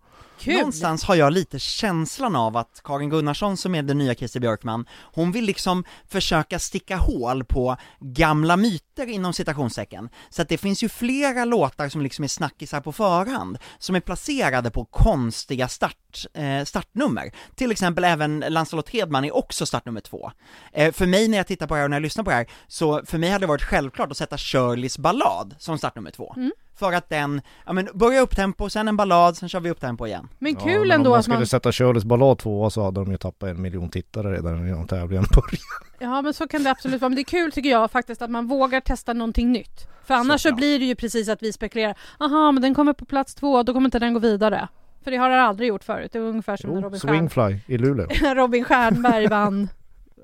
Kul! 0.41 0.53
Någonstans 0.53 1.03
har 1.03 1.15
jag 1.15 1.33
lite 1.33 1.59
känslan 1.59 2.35
av 2.35 2.57
att 2.57 2.81
Karin 2.83 3.09
Gunnarsson 3.09 3.57
som 3.57 3.75
är 3.75 3.83
den 3.83 3.97
nya 3.97 4.15
Christer 4.15 4.39
Björkman, 4.39 4.85
hon 5.01 5.31
vill 5.31 5.45
liksom 5.45 5.83
försöka 6.07 6.59
sticka 6.59 6.97
hål 6.97 7.43
på 7.43 7.77
gamla 7.99 8.57
myter 8.57 9.07
inom 9.07 9.33
citationstecken. 9.33 10.09
Så 10.29 10.41
att 10.41 10.49
det 10.49 10.57
finns 10.57 10.83
ju 10.83 10.89
flera 10.89 11.45
låtar 11.45 11.89
som 11.89 12.01
liksom 12.01 12.23
är 12.23 12.27
snackisar 12.27 12.81
på 12.81 12.91
förhand, 12.91 13.57
som 13.79 13.95
är 13.95 13.99
placerade 13.99 14.71
på 14.71 14.85
konstiga 14.85 15.67
start, 15.67 16.25
eh, 16.33 16.63
startnummer. 16.63 17.31
Till 17.55 17.71
exempel 17.71 18.03
även 18.03 18.39
Lancelot 18.39 18.89
Hedman 18.89 19.25
är 19.25 19.35
också 19.35 19.65
startnummer 19.65 20.01
två. 20.01 20.31
Eh, 20.73 20.91
för 20.91 21.05
mig 21.05 21.27
när 21.27 21.37
jag 21.37 21.47
tittar 21.47 21.67
på 21.67 21.73
det 21.73 21.77
här 21.77 21.85
och 21.85 21.89
när 21.89 21.97
jag 21.97 22.03
lyssnar 22.03 22.23
på 22.23 22.29
det 22.29 22.35
här, 22.35 22.47
så 22.67 23.05
för 23.05 23.17
mig 23.17 23.29
hade 23.29 23.43
det 23.43 23.47
varit 23.47 23.63
självklart 23.63 24.11
att 24.11 24.17
sätta 24.17 24.37
Shirleys 24.37 24.97
ballad 24.97 25.55
som 25.59 25.77
startnummer 25.77 26.11
två. 26.11 26.35
För 26.81 26.93
att 26.93 27.09
den, 27.09 27.41
ja 27.65 27.73
men 27.73 27.87
börja 27.93 28.21
upp 28.21 28.35
tempo, 28.35 28.69
sen 28.69 28.87
en 28.87 28.97
ballad, 28.97 29.37
sen 29.37 29.49
kör 29.49 29.59
vi 29.59 29.69
upp 29.69 29.79
tempo 29.79 30.07
igen. 30.07 30.27
Men 30.39 30.53
Ja, 30.53 30.59
kul 30.59 30.87
men 30.87 30.91
ändå 30.91 31.09
om 31.09 31.11
man 31.11 31.19
att 31.19 31.25
skulle 31.25 31.37
man... 31.37 31.45
sätta 31.45 31.71
Shirleys 31.71 32.05
ballad 32.05 32.37
tvåa 32.37 32.69
så 32.69 32.83
hade 32.83 32.99
de 32.99 33.11
ju 33.11 33.17
tappat 33.17 33.49
en 33.49 33.61
miljon 33.61 33.89
tittare 33.89 34.35
redan 34.35 34.67
innan 34.67 34.87
tävlingen 34.87 35.25
började. 35.35 35.57
Ja 35.99 36.21
men 36.21 36.33
så 36.33 36.47
kan 36.47 36.63
det 36.63 36.71
absolut 36.71 37.01
vara, 37.01 37.09
men 37.09 37.15
det 37.15 37.21
är 37.21 37.23
kul 37.23 37.51
tycker 37.51 37.69
jag 37.69 37.91
faktiskt 37.91 38.21
att 38.21 38.29
man 38.29 38.47
vågar 38.47 38.81
testa 38.81 39.13
någonting 39.13 39.51
nytt. 39.51 39.87
För 40.03 40.13
annars 40.13 40.41
så, 40.41 40.49
ja. 40.49 40.55
blir 40.55 40.79
det 40.79 40.85
ju 40.85 40.95
precis 40.95 41.29
att 41.29 41.43
vi 41.43 41.53
spekulerar, 41.53 41.97
aha 42.19 42.51
men 42.51 42.61
den 42.61 42.73
kommer 42.73 42.93
på 42.93 43.05
plats 43.05 43.35
två, 43.35 43.63
då 43.63 43.73
kommer 43.73 43.87
inte 43.87 43.99
den 43.99 44.13
gå 44.13 44.19
vidare. 44.19 44.67
För 45.03 45.11
det 45.11 45.17
har 45.17 45.29
den 45.29 45.39
aldrig 45.39 45.69
gjort 45.69 45.83
förut, 45.83 46.11
det 46.13 46.19
är 46.19 46.23
ungefär 46.23 46.57
som 46.57 46.69
när 46.69 46.77
Jo, 46.77 46.83
Robin, 46.83 46.99
Stjern... 46.99 47.29
Swingfly 47.29 47.75
i 47.75 47.77
Luleå. 47.77 48.07
Robin 48.35 48.63
Stjernberg 48.63 49.27
vann 49.27 49.69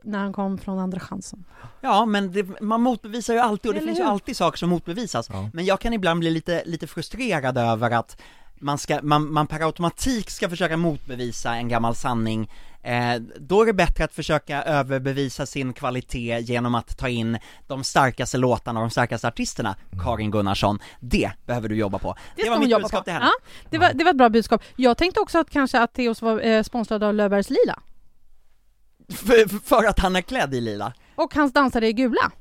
när 0.07 0.19
han 0.19 0.33
kom 0.33 0.57
från 0.57 0.79
Andra 0.79 0.99
chansen. 0.99 1.45
Ja, 1.81 2.05
men 2.05 2.31
det, 2.31 2.61
man 2.61 2.81
motbevisar 2.81 3.33
ju 3.33 3.39
alltid 3.39 3.69
och 3.69 3.73
det 3.73 3.79
Eller 3.79 3.87
finns 3.87 3.99
ju 3.99 4.03
hur? 4.03 4.11
alltid 4.11 4.37
saker 4.37 4.57
som 4.57 4.69
motbevisas. 4.69 5.29
Ja. 5.29 5.49
Men 5.53 5.65
jag 5.65 5.79
kan 5.79 5.93
ibland 5.93 6.19
bli 6.19 6.31
lite, 6.31 6.63
lite 6.65 6.87
frustrerad 6.87 7.57
över 7.57 7.91
att 7.91 8.21
man, 8.59 8.77
ska, 8.77 8.99
man, 9.03 9.33
man 9.33 9.47
per 9.47 9.65
automatik 9.65 10.29
ska 10.29 10.49
försöka 10.49 10.77
motbevisa 10.77 11.55
en 11.55 11.67
gammal 11.67 11.95
sanning 11.95 12.51
eh, 12.83 13.15
Då 13.39 13.61
är 13.61 13.65
det 13.65 13.73
bättre 13.73 14.03
att 14.03 14.13
försöka 14.13 14.63
överbevisa 14.63 15.45
sin 15.45 15.73
kvalitet 15.73 16.39
genom 16.39 16.75
att 16.75 16.97
ta 16.97 17.09
in 17.09 17.37
de 17.67 17.83
starkaste 17.83 18.37
låtarna 18.37 18.79
och 18.79 18.83
de 18.83 18.91
starkaste 18.91 19.27
artisterna, 19.27 19.75
Karin 20.03 20.31
Gunnarsson. 20.31 20.79
Det 20.99 21.31
behöver 21.45 21.69
du 21.69 21.75
jobba 21.75 21.99
på. 21.99 22.15
Det, 22.35 22.41
ska 22.41 22.51
var 22.51 22.59
mitt 22.59 22.69
budskap 22.69 22.99
på. 22.99 23.03
till 23.03 23.13
henne. 23.13 23.25
Ja, 23.25 23.31
det, 23.69 23.77
var, 23.77 23.93
det 23.93 24.03
var 24.03 24.11
ett 24.11 24.17
bra 24.17 24.29
budskap. 24.29 24.63
Jag 24.75 24.97
tänkte 24.97 25.19
också 25.19 25.37
att 25.39 25.49
kanske 25.49 25.79
att 25.79 25.93
Theos 25.93 26.21
var 26.21 26.39
eh, 26.39 26.63
sponsrad 26.63 27.03
av 27.03 27.13
Löfbergs 27.13 27.49
Lila. 27.49 27.79
För, 29.13 29.59
för 29.65 29.83
att 29.83 29.99
han 29.99 30.15
är 30.15 30.21
klädd 30.21 30.53
i 30.53 30.61
lila. 30.61 30.93
Och 31.15 31.33
hans 31.35 31.53
dansare 31.53 31.87
i 31.87 31.93
gula. 31.93 32.31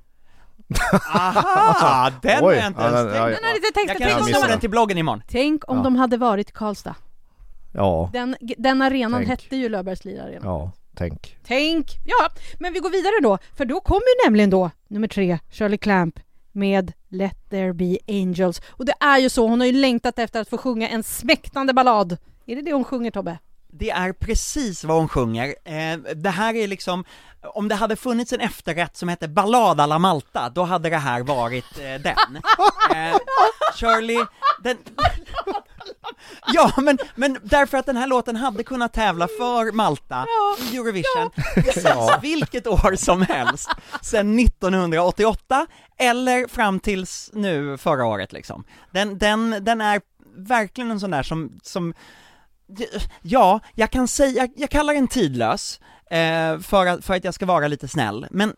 Aha! 1.15 2.11
Den 2.23 2.37
har 2.43 2.49
Oj, 2.51 2.57
jag 2.57 2.67
inte 2.67 2.83
ja, 2.83 2.89
ens 2.89 3.03
den- 3.03 3.13
tänkt 3.13 3.17
ja, 3.17 3.25
Den 3.27 3.45
har 3.45 3.55
lite 3.55 3.67
Jag 3.67 3.75
tänkt, 3.75 3.89
kan 3.89 4.09
tänk, 4.09 4.37
om 4.37 4.43
de, 4.43 4.49
den 4.49 4.61
till 4.61 4.71
bloggen 4.71 4.99
imorgon. 4.99 5.23
tänk 5.29 5.69
om 5.71 5.77
Ja. 5.77 5.83
de 5.83 5.97
hade 5.97 6.17
varit 6.17 6.53
Karlstad. 6.53 6.95
Ja, 7.75 8.11
Den, 8.13 8.37
den 8.59 8.83
arenan 8.83 9.21
Tänk. 9.27 9.29
hette 9.41 9.57
ju 9.57 9.69
Löfbergs 9.69 10.05
Lila 10.05 10.23
Arena. 10.23 10.41
ja, 10.45 10.71
tänk. 10.97 11.37
Tänk! 11.47 11.87
Ja, 12.07 12.29
men 12.59 12.73
vi 12.73 12.79
går 12.79 12.91
vidare 12.91 13.13
då, 13.23 13.39
för 13.57 13.65
då 13.65 13.81
kommer 13.81 14.01
ju 14.01 14.27
nämligen 14.29 14.51
då 14.51 14.71
nummer 14.89 15.09
tre, 15.09 15.39
Shirley 15.51 15.79
Clamp 15.79 16.21
med 16.53 16.93
Let 17.09 17.51
there 17.51 17.73
be 17.75 17.99
angels. 18.09 18.63
Och 18.69 18.85
det 18.85 18.95
är 19.01 19.19
ju 19.19 19.29
så, 19.29 19.49
hon 19.49 19.61
har 19.61 19.67
ju 19.67 19.73
längtat 19.73 20.19
efter 20.19 20.41
att 20.41 20.49
få 20.49 20.59
sjunga 20.59 20.89
en 20.89 21.03
smäktande 21.03 21.73
ballad. 21.73 22.17
Är 22.47 22.57
det 22.57 22.63
det 22.63 22.73
hon 22.73 22.85
sjunger 22.85 23.11
Tobbe? 23.11 23.39
Det 23.73 23.91
är 23.91 24.13
precis 24.13 24.85
vad 24.85 24.97
hon 24.97 25.09
sjunger. 25.09 25.55
Eh, 25.65 25.99
det 26.15 26.31
här 26.31 26.55
är 26.55 26.69
liksom, 26.69 27.05
om 27.55 27.69
det 27.69 27.75
hade 27.75 27.97
funnits 27.97 28.33
en 28.33 28.41
efterrätt 28.41 28.97
som 28.97 29.09
hette 29.09 29.29
Ballad 29.29 29.81
alla 29.81 29.99
Malta, 29.99 30.49
då 30.49 30.65
hade 30.65 30.91
det 30.91 30.97
här 30.97 31.21
varit 31.23 31.79
eh, 31.79 32.03
den. 32.03 32.37
Eh, 32.91 33.17
Shirley, 33.75 34.27
den... 34.63 34.77
Ja, 36.53 36.73
men, 36.77 36.99
men 37.15 37.39
därför 37.43 37.79
att 37.79 37.87
den 37.87 37.97
här 37.97 38.07
låten 38.07 38.37
hade 38.37 38.65
kunnat 38.65 38.93
tävla 38.93 39.29
för 39.29 39.73
Malta 39.73 40.27
i 40.73 40.77
Eurovision 40.77 41.31
precis 41.55 41.87
vilket 42.23 42.67
år 42.67 42.97
som 42.97 43.23
helst, 43.23 43.71
sen 44.03 44.39
1988 44.39 45.67
eller 45.99 46.49
fram 46.49 46.81
tills 46.81 47.31
nu 47.33 47.79
förra 47.79 48.05
året 48.07 48.33
liksom. 48.33 48.65
Den, 48.91 49.19
den, 49.19 49.65
den 49.65 49.81
är 49.81 50.01
verkligen 50.37 50.91
en 50.91 51.01
sån 51.01 51.11
där 51.11 51.23
som, 51.23 51.61
som 51.63 51.95
ja, 53.23 53.61
jag 53.75 53.91
kan 53.91 54.09
säga, 54.09 54.31
jag, 54.43 54.51
jag 54.57 54.71
kallar 54.71 54.95
den 54.95 55.09
tidlös, 55.09 55.81
eh, 56.11 56.59
för, 56.59 56.87
att, 56.87 57.05
för 57.05 57.15
att 57.15 57.25
jag 57.25 57.35
ska 57.35 57.47
vara 57.47 57.69
lite 57.69 57.89
snäll, 57.89 58.27
men 58.31 58.55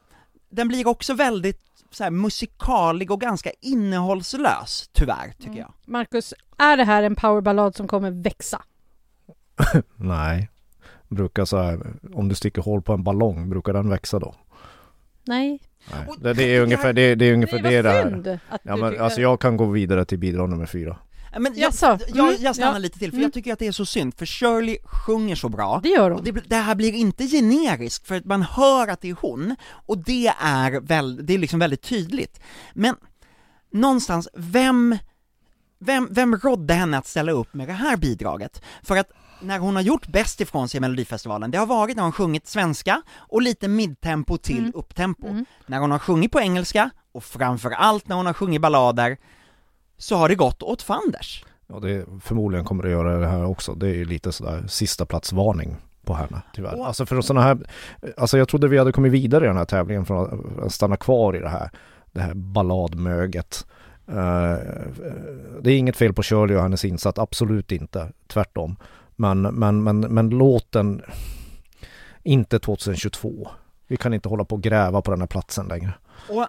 den 0.50 0.68
blir 0.68 0.86
också 0.88 1.14
väldigt 1.14 1.60
så 1.90 2.04
här, 2.04 2.10
musikalig 2.10 3.10
och 3.10 3.20
ganska 3.20 3.50
innehållslös, 3.60 4.90
tyvärr, 4.92 5.32
tycker 5.38 5.48
Mm. 5.50 5.58
jag. 5.58 5.72
Marcus, 5.84 6.34
är 6.58 6.76
det 6.76 6.84
här 6.84 7.02
en 7.02 7.14
powerballad 7.16 7.74
som 7.76 7.88
kommer 7.88 8.10
växa? 8.10 8.62
Nej. 9.96 10.48
Brukar 11.08 11.44
så 11.44 11.58
här, 11.62 11.80
om 12.14 12.28
du 12.28 12.34
sticker 12.34 12.62
hål 12.62 12.82
på 12.82 12.92
en 12.92 13.04
ballong, 13.04 13.50
brukar 13.50 13.72
den 13.72 13.88
växa 13.90 14.18
då? 14.18 14.34
Nej. 15.24 15.60
Nej. 15.92 16.06
Det, 16.18 16.32
det 16.32 16.42
är 16.56 16.60
ungefär 16.60 16.92
det, 16.92 17.14
det, 17.14 17.24
är 17.24 17.32
ungefär 17.32 17.62
det, 17.62 17.82
det 17.82 17.90
här. 17.90 18.38
att 18.48 18.60
Ja 18.64 18.76
men 18.76 18.90
tycker- 18.90 19.02
alltså 19.04 19.20
jag 19.20 19.40
kan 19.40 19.56
gå 19.56 19.66
vidare 19.66 20.04
till 20.04 20.18
bidrag 20.18 20.48
nummer 20.50 20.66
fyra. 20.66 20.96
Eh, 21.32 21.40
Men 21.40 21.52
jag, 21.54 21.68
Jaså? 21.68 21.98
jag, 22.14 22.28
Mm, 22.28 22.42
jag 22.42 22.54
stannar 22.54 22.72
ja. 22.72 22.78
lite 22.78 22.98
till, 22.98 23.10
för 23.10 23.16
Mm. 23.16 23.22
jag 23.22 23.32
tycker 23.32 23.52
att 23.52 23.58
det 23.58 23.66
är 23.66 23.72
så 23.72 23.86
synd, 23.86 24.14
för 24.14 24.26
Shirley 24.26 24.78
sjunger 24.84 25.34
så 25.36 25.48
bra, 25.48 25.80
Det 25.82 25.88
gör 25.88 26.10
och 26.10 26.16
hon. 26.16 26.24
det, 26.24 26.30
det 26.46 26.56
här 26.56 26.74
blir 26.74 26.92
inte 26.92 27.26
generiskt, 27.26 28.06
för 28.06 28.14
att 28.14 28.24
man 28.24 28.42
hör 28.42 28.88
att 28.88 29.00
det 29.00 29.10
är 29.10 29.16
hon, 29.20 29.56
och 29.70 29.98
det 29.98 30.32
är, 30.40 30.80
väl, 30.80 31.26
det 31.26 31.34
är 31.34 31.38
liksom 31.38 31.58
väldigt 31.58 31.82
tydligt. 31.82 32.40
Men 32.72 32.96
någonstans, 33.72 34.28
vem, 34.34 34.98
vem, 35.80 36.08
vem 36.10 36.36
rådde 36.36 36.74
henne 36.74 36.98
att 36.98 37.06
ställa 37.06 37.32
upp 37.32 37.54
med 37.54 37.68
det 37.68 37.72
här 37.72 37.96
bidraget? 37.96 38.62
För 38.82 38.96
att 38.96 39.10
när 39.40 39.58
hon 39.58 39.74
har 39.76 39.82
gjort 39.82 40.06
bäst 40.06 40.40
ifrån 40.40 40.68
sig 40.68 40.78
i 40.78 40.80
Melodifestivalen, 40.80 41.50
det 41.50 41.58
har 41.58 41.66
varit 41.66 41.96
när 41.96 42.02
hon 42.02 42.12
sjungit 42.12 42.46
svenska 42.46 43.02
och 43.16 43.42
lite 43.42 43.68
midtempo 43.68 44.36
till 44.36 44.58
Mm. 44.58 44.72
upptempo. 44.74 45.28
Mm. 45.28 45.44
När 45.66 45.78
hon 45.78 45.90
har 45.90 45.98
sjungit 45.98 46.32
på 46.32 46.40
engelska, 46.40 46.90
och 47.12 47.24
framför 47.24 47.70
allt 47.70 48.08
när 48.08 48.16
hon 48.16 48.26
har 48.26 48.32
sjungit 48.32 48.60
ballader, 48.60 49.16
så 49.98 50.16
har 50.16 50.28
det 50.28 50.34
gått 50.34 50.62
åt 50.62 50.82
fanders. 50.82 51.44
Ja, 51.66 51.78
det 51.80 52.04
förmodligen 52.22 52.64
kommer 52.64 52.82
det 52.82 52.90
göra 52.90 53.18
det 53.18 53.26
här 53.26 53.44
också. 53.44 53.74
Det 53.74 53.86
är 53.88 53.94
ju 53.94 54.04
lite 54.04 54.32
sådär 54.32 54.64
sista 54.68 55.06
platsvarning 55.06 55.76
på 56.04 56.14
henne 56.14 56.42
tyvärr. 56.54 56.78
Och- 56.80 56.86
Alltså 56.86 57.06
för 57.06 57.20
sådana 57.20 57.46
här, 57.46 57.58
alltså 58.16 58.38
jag 58.38 58.48
trodde 58.48 58.68
vi 58.68 58.78
hade 58.78 58.92
kommit 58.92 59.12
vidare 59.12 59.44
i 59.44 59.48
den 59.48 59.56
här 59.56 59.64
tävlingen 59.64 60.04
från 60.06 60.44
att 60.66 60.72
stanna 60.72 60.96
kvar 60.96 61.36
i 61.36 61.40
det 61.40 61.48
här, 61.48 61.70
det 62.12 62.20
här 62.20 62.34
balladmöget. 62.34 63.66
Eh, 64.08 64.56
det 65.60 65.70
är 65.70 65.78
inget 65.78 65.96
fel 65.96 66.12
på 66.14 66.22
Shirley 66.22 66.56
och 66.56 66.62
hennes 66.62 66.84
insats, 66.84 67.18
absolut 67.18 67.72
inte, 67.72 68.12
tvärtom. 68.26 68.76
Men, 69.16 69.42
men, 69.42 69.82
men, 69.82 70.00
men 70.00 70.28
låten, 70.30 71.02
inte 72.22 72.58
2022. 72.58 73.48
Vi 73.86 73.96
kan 73.96 74.14
inte 74.14 74.28
hålla 74.28 74.44
på 74.44 74.54
och 74.54 74.62
gräva 74.62 75.02
på 75.02 75.10
den 75.10 75.20
här 75.20 75.26
platsen 75.26 75.66
längre. 75.68 75.92
Och 76.28 76.46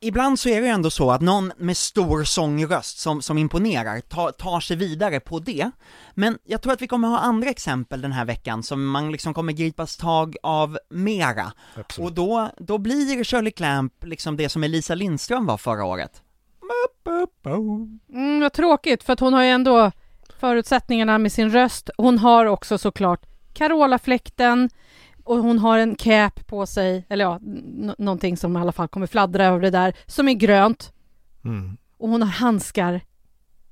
ibland 0.00 0.38
så 0.38 0.48
är 0.48 0.60
det 0.60 0.66
ju 0.66 0.72
ändå 0.72 0.90
så 0.90 1.10
att 1.10 1.20
någon 1.20 1.52
med 1.56 1.76
stor 1.76 2.24
sångröst 2.24 2.98
som, 2.98 3.22
som 3.22 3.38
imponerar 3.38 4.00
tar, 4.00 4.30
tar 4.30 4.60
sig 4.60 4.76
vidare 4.76 5.20
på 5.20 5.38
det. 5.38 5.70
Men 6.14 6.38
jag 6.44 6.62
tror 6.62 6.72
att 6.72 6.82
vi 6.82 6.86
kommer 6.86 7.08
ha 7.08 7.18
andra 7.18 7.50
exempel 7.50 8.00
den 8.00 8.12
här 8.12 8.24
veckan 8.24 8.62
som 8.62 8.86
man 8.86 9.12
liksom 9.12 9.34
kommer 9.34 9.52
gripas 9.52 9.96
tag 9.96 10.36
av 10.42 10.78
mera. 10.90 11.52
Och 11.98 12.12
då, 12.12 12.50
då 12.58 12.78
blir 12.78 13.24
Shirley 13.24 13.52
Clamp 13.52 13.92
liksom 14.04 14.36
det 14.36 14.48
som 14.48 14.64
Elisa 14.64 14.94
Lindström 14.94 15.46
var 15.46 15.56
förra 15.56 15.84
året. 15.84 16.22
Mm, 18.08 18.40
vad 18.40 18.52
tråkigt, 18.52 19.02
för 19.02 19.12
att 19.12 19.20
hon 19.20 19.32
har 19.32 19.42
ju 19.42 19.50
ändå 19.50 19.92
förutsättningarna 20.40 21.18
med 21.18 21.32
sin 21.32 21.50
röst. 21.50 21.90
Hon 21.96 22.18
har 22.18 22.46
också 22.46 22.78
såklart 22.78 23.26
Carola-fläkten 23.52 24.70
och 25.28 25.36
hon 25.38 25.58
har 25.58 25.78
en 25.78 25.94
cap 25.94 26.46
på 26.46 26.66
sig, 26.66 27.04
eller 27.08 27.24
ja, 27.24 27.36
n- 27.36 27.94
någonting 27.98 28.36
som 28.36 28.56
i 28.56 28.60
alla 28.60 28.72
fall 28.72 28.88
kommer 28.88 29.06
fladdra 29.06 29.44
över 29.46 29.60
det 29.60 29.70
där, 29.70 29.94
som 30.06 30.28
är 30.28 30.32
grönt. 30.34 30.92
Mm. 31.44 31.76
Och 31.98 32.08
hon 32.08 32.22
har 32.22 32.28
handskar 32.28 33.00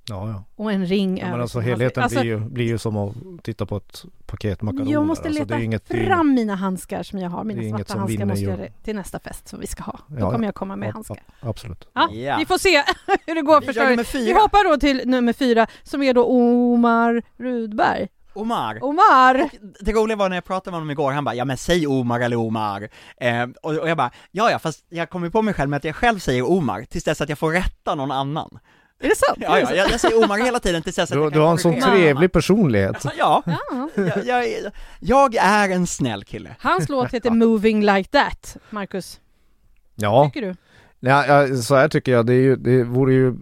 Ja, 0.08 0.28
ja. 0.28 0.44
och 0.56 0.72
en 0.72 0.86
ring 0.86 1.18
Ja, 1.18 1.30
men 1.30 1.40
alltså 1.40 1.60
helheten 1.60 2.00
handske. 2.02 2.20
blir, 2.20 2.30
ju, 2.30 2.40
blir 2.40 2.64
ju 2.66 2.78
som 2.78 2.96
att 2.96 3.14
titta 3.42 3.66
på 3.66 3.76
ett 3.76 4.04
paket 4.26 4.62
makaroner. 4.62 4.92
Jag 4.92 5.06
måste 5.06 5.28
alltså, 5.28 5.42
leta 5.42 5.54
är 5.54 5.60
inget, 5.62 5.88
fram 5.88 6.34
mina 6.34 6.54
handskar 6.54 7.02
som 7.02 7.18
jag 7.18 7.30
har, 7.30 7.44
det 7.44 7.52
är 7.52 7.54
mina 7.54 7.62
inget 7.62 7.76
svarta 7.76 7.92
som 7.92 8.00
handskar 8.00 8.24
måste 8.26 8.44
jag 8.44 8.58
ju. 8.58 8.68
till 8.82 8.96
nästa 8.96 9.18
fest 9.20 9.48
som 9.48 9.60
vi 9.60 9.66
ska 9.66 9.82
ha. 9.82 9.98
Då 10.08 10.16
Ja, 10.18 10.30
kommer 10.30 10.44
ja. 10.44 10.48
jag 10.48 10.54
komma 10.54 10.76
med 10.76 10.88
Ja, 10.88 10.92
handskar. 10.92 11.22
absolut. 11.40 11.88
Ja, 11.92 12.08
Ja. 12.12 12.36
vi 12.38 12.46
får 12.46 12.58
se 12.58 12.82
hur 13.26 13.34
det 13.34 13.42
går 13.42 13.60
Vi 13.60 13.66
för 13.66 13.72
gör 13.72 13.80
Shirley. 13.82 13.96
nummer 13.96 14.26
Vi 14.26 14.32
hoppar 14.40 14.70
då 14.70 14.76
till 14.80 15.02
nummer 15.04 15.32
fyra 15.32 15.66
som 15.82 16.02
är 16.02 16.14
då 16.14 16.24
Omar 16.24 17.22
Rudberg. 17.36 18.08
Omar. 18.36 18.78
Omar! 18.84 19.48
Det 19.80 19.92
roliga 19.92 20.16
var 20.16 20.28
när 20.28 20.36
jag 20.36 20.44
pratade 20.44 20.70
med 20.70 20.74
honom 20.80 20.90
igår, 20.90 21.12
han 21.12 21.24
bara 21.24 21.34
'Ja 21.34 21.44
men 21.44 21.56
säg 21.56 21.86
Omar 21.86 22.20
eller 22.20 22.36
Omar' 22.36 22.88
eh, 23.20 23.42
och, 23.62 23.74
och 23.78 23.88
jag 23.88 23.96
bara 23.96 24.10
'Ja 24.30 24.50
ja, 24.50 24.58
fast 24.58 24.84
jag 24.88 25.10
kommer 25.10 25.30
på 25.30 25.42
mig 25.42 25.54
själv 25.54 25.70
med 25.70 25.76
att 25.76 25.84
jag 25.84 25.96
själv 25.96 26.18
säger 26.18 26.50
Omar, 26.50 26.82
tills 26.82 27.04
dess 27.04 27.20
att 27.20 27.28
jag 27.28 27.38
får 27.38 27.52
rätta 27.52 27.94
någon 27.94 28.10
annan' 28.10 28.58
Är 29.00 29.08
det 29.08 29.16
sant? 29.16 29.38
Ja, 29.40 29.60
ja, 29.60 29.74
jag, 29.74 29.90
jag 29.90 30.00
säger 30.00 30.24
Omar 30.24 30.38
hela 30.38 30.58
tiden 30.58 30.82
tills 30.82 30.96
dess 30.96 31.10
att 31.10 31.16
Du, 31.16 31.22
jag 31.22 31.32
du 31.32 31.40
har 31.40 31.50
en 31.50 31.58
sån 31.58 31.80
trevlig 31.80 32.32
personlighet. 32.32 33.04
Ja, 33.18 33.42
Ja. 33.46 33.88
jag, 33.94 34.24
jag, 34.26 34.44
är- 34.44 34.72
jag 35.00 35.34
är 35.34 35.68
en 35.70 35.86
snäll 35.86 36.24
kille 36.24 36.56
Hans 36.60 36.88
låt 36.88 37.14
heter 37.14 37.30
Moving 37.30 37.84
Like 37.86 38.10
That, 38.10 38.56
Marcus. 38.70 39.20
Ja, 39.94 40.30
Tycker 40.34 40.46
du? 40.46 40.54
ja, 41.00 41.26
ja, 41.26 41.56
så 41.56 41.74
här 41.74 41.88
tycker 41.88 42.12
jag. 42.12 42.26
Det, 42.26 42.32
är 42.34 42.40
ju, 42.40 42.56
det 42.56 42.84
vore 42.84 43.14
ju, 43.14 43.24
jag 43.24 43.36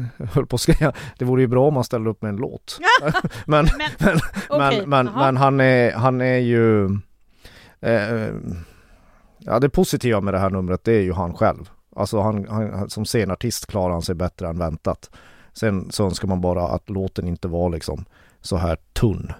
höll 0.32 0.46
på 0.46 0.54
att 0.54 0.60
säga, 0.60 0.92
det 1.18 1.24
vore 1.24 1.42
ju 1.42 1.46
bra 1.48 1.68
om 1.68 1.74
man 1.74 1.84
ställde 1.84 2.10
upp 2.10 2.22
med 2.22 2.28
en 2.28 2.36
låt. 2.36 2.78
men, 3.46 3.68
Men, 3.78 3.90
men, 3.98 4.18
okej, 4.48 4.86
men, 4.86 5.06
men, 5.06 5.14
men 5.14 5.36
han 5.36 5.60
är, 5.60 5.92
han 5.92 6.20
är 6.20 6.38
ju, 6.38 6.84
eh, 7.80 8.34
ja 9.38 9.58
det 9.60 9.68
positiva 9.68 10.20
med 10.20 10.34
det 10.34 10.38
här 10.40 10.50
numret 10.50 10.84
det 10.84 10.92
är 10.92 11.00
ju 11.02 11.12
han 11.12 11.34
själv. 11.34 11.70
Alltså 11.96 12.20
han, 12.20 12.46
han, 12.48 12.90
som 12.90 13.04
scenartist 13.04 13.66
klarar 13.66 13.92
han 13.92 14.02
sig 14.02 14.14
bättre 14.14 14.48
än 14.48 14.58
väntat. 14.58 15.10
Sen 15.52 15.90
så 15.90 16.04
önskar 16.04 16.28
man 16.28 16.40
bara 16.40 16.68
att 16.68 16.90
låten 16.90 17.28
inte 17.28 17.48
var 17.48 17.70
liksom 17.70 18.04
så 18.40 18.56
här 18.56 18.76
tunn. 18.92 19.32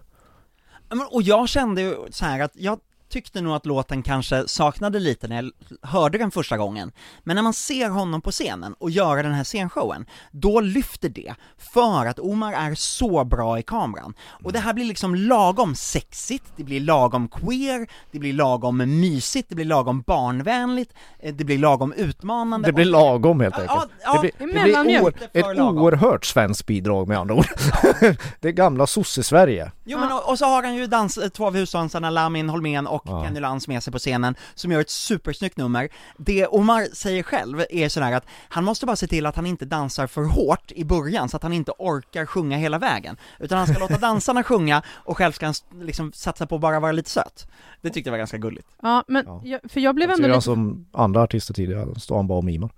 Men- 0.89 1.07
Och 1.11 1.23
jag 1.23 1.49
kände 1.49 1.83
ju 1.83 1.95
så 2.11 2.25
här 2.25 2.41
att 2.41 2.53
jag 2.55 2.79
tyckte 3.13 3.41
nog 3.41 3.55
att 3.55 3.67
låten 3.67 4.03
kanske 4.03 4.49
saknade 4.49 4.99
lite 4.99 5.29
när 5.29 5.43
jag 5.43 5.51
hörde 5.83 6.19
den 6.19 6.31
första 6.31 6.57
gången, 6.57 6.93
men 7.25 7.37
när 7.37 7.43
man 7.43 7.53
ser 7.55 7.89
honom 7.91 8.21
på 8.21 8.31
scenen 8.31 8.75
och 8.79 8.91
göra 8.91 9.23
den 9.23 9.33
här 9.33 9.45
scenshowen, 9.45 10.07
då 10.31 10.61
lyfter 10.61 11.09
det, 11.09 11.35
för 11.59 12.07
att 12.07 12.19
Omar 12.19 12.53
är 12.53 12.75
så 12.75 13.25
bra 13.25 13.59
i 13.59 13.63
kameran. 13.63 14.15
Och 14.45 14.53
det 14.53 14.59
här 14.59 14.73
blir 14.75 14.85
liksom 14.85 15.15
lagom 15.15 15.75
sexigt, 15.75 16.45
det 16.57 16.65
blir 16.65 16.81
lagom 16.81 17.29
queer, 17.29 17.87
det 18.11 18.19
blir 18.19 18.33
lagom 18.33 18.77
mysigt, 19.01 19.49
det 19.49 19.55
blir 19.55 19.65
lagom 19.65 20.03
barnvänligt, 20.07 20.93
eh, 21.21 21.35
det 21.35 21.45
blir 21.45 21.59
lagom 21.59 21.93
utmanande. 21.93 22.69
Det 22.69 22.73
blir 22.73 22.85
och- 22.87 22.93
lagom 22.93 23.41
helt 23.41 23.55
Ja, 23.59 23.63
enkelt. 23.63 23.93
ja, 24.05 24.13
det 24.13 24.19
blir, 24.47 24.67
ja. 24.69 24.79
det 24.79 24.85
blir 24.85 25.03
oer, 25.03 25.15
ett 25.33 25.57
lagom. 25.57 25.79
oerhört 25.79 26.25
svenskt 26.25 26.67
bidrag 26.67 27.09
med 27.09 27.19
andra 27.19 27.35
ord. 27.35 27.47
det 28.41 28.49
är 28.49 28.53
gamla 28.53 28.87
sosse-Sverige. 28.87 29.73
Jo 29.85 29.99
men 29.99 30.13
och, 30.13 30.29
och 30.31 30.39
så 30.39 30.45
har 30.45 30.63
han 30.63 30.75
ju 30.75 30.87
dans, 30.87 31.19
eh, 31.19 31.29
två 31.29 31.47
av 31.47 31.55
husdansarna, 31.55 32.11
Lamin 32.11 32.49
Holmén 32.49 32.87
och 32.87 33.02
Ja. 33.03 33.25
Kenny 33.25 33.41
Lantz 33.41 33.69
med 33.69 33.83
sig 33.83 33.93
på 33.93 33.99
scenen, 33.99 34.35
som 34.55 34.73
gör 34.73 34.81
ett 34.81 34.91
supersnyggt 34.91 35.57
nummer. 35.57 35.89
Det 36.19 36.47
Omar 36.47 36.87
säger 36.95 37.23
själv 37.23 37.65
är 37.71 37.89
sådär 37.89 38.13
att 38.13 38.27
han 38.49 38.65
måste 38.65 38.87
bara 38.87 38.97
se 38.97 39.07
till 39.07 39.27
att 39.27 39.37
han 39.37 39.47
inte 39.47 39.65
dansar 39.65 40.07
för 40.07 40.25
hårt 40.25 40.73
i 40.73 40.85
början, 40.85 41.29
så 41.29 41.37
att 41.37 41.43
han 41.43 41.53
inte 41.53 41.73
orkar 41.79 42.27
sjunga 42.27 42.57
hela 42.57 42.79
vägen. 42.79 43.17
Utan 43.39 43.59
han 43.59 43.67
ska 43.67 43.79
låta 43.79 43.99
dansarna 43.99 44.43
sjunga, 44.43 44.83
och 44.89 45.17
själv 45.17 45.33
ska 45.33 45.47
han 45.47 45.55
liksom 45.81 46.13
satsa 46.13 46.47
på 46.47 46.55
att 46.55 46.61
bara 46.61 46.81
vara 46.81 46.93
lite 46.93 47.11
söt. 47.11 47.47
Det 47.81 47.91
tyckte 47.91 48.09
jag 48.09 48.13
var 48.13 48.19
ganska 48.19 48.39
gulligt. 48.39 48.69
Ja, 48.83 49.05
men 49.09 49.25
Ja. 49.27 49.41
jag, 49.45 49.61
för 49.71 49.81
jag 49.81 49.95
blev 49.95 50.09
Så 50.09 50.15
ändå 50.15 50.29
lite... 50.29 50.41
som 50.41 50.87
andra 50.93 51.23
artister 51.23 51.55
tidigare, 51.55 52.01
står 52.01 52.17
han 52.17 52.27
bara 52.27 52.39
och 52.39 52.45
mimar. 52.45 52.71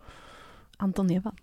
Anton 0.77 1.11
Ewald. 1.11 1.39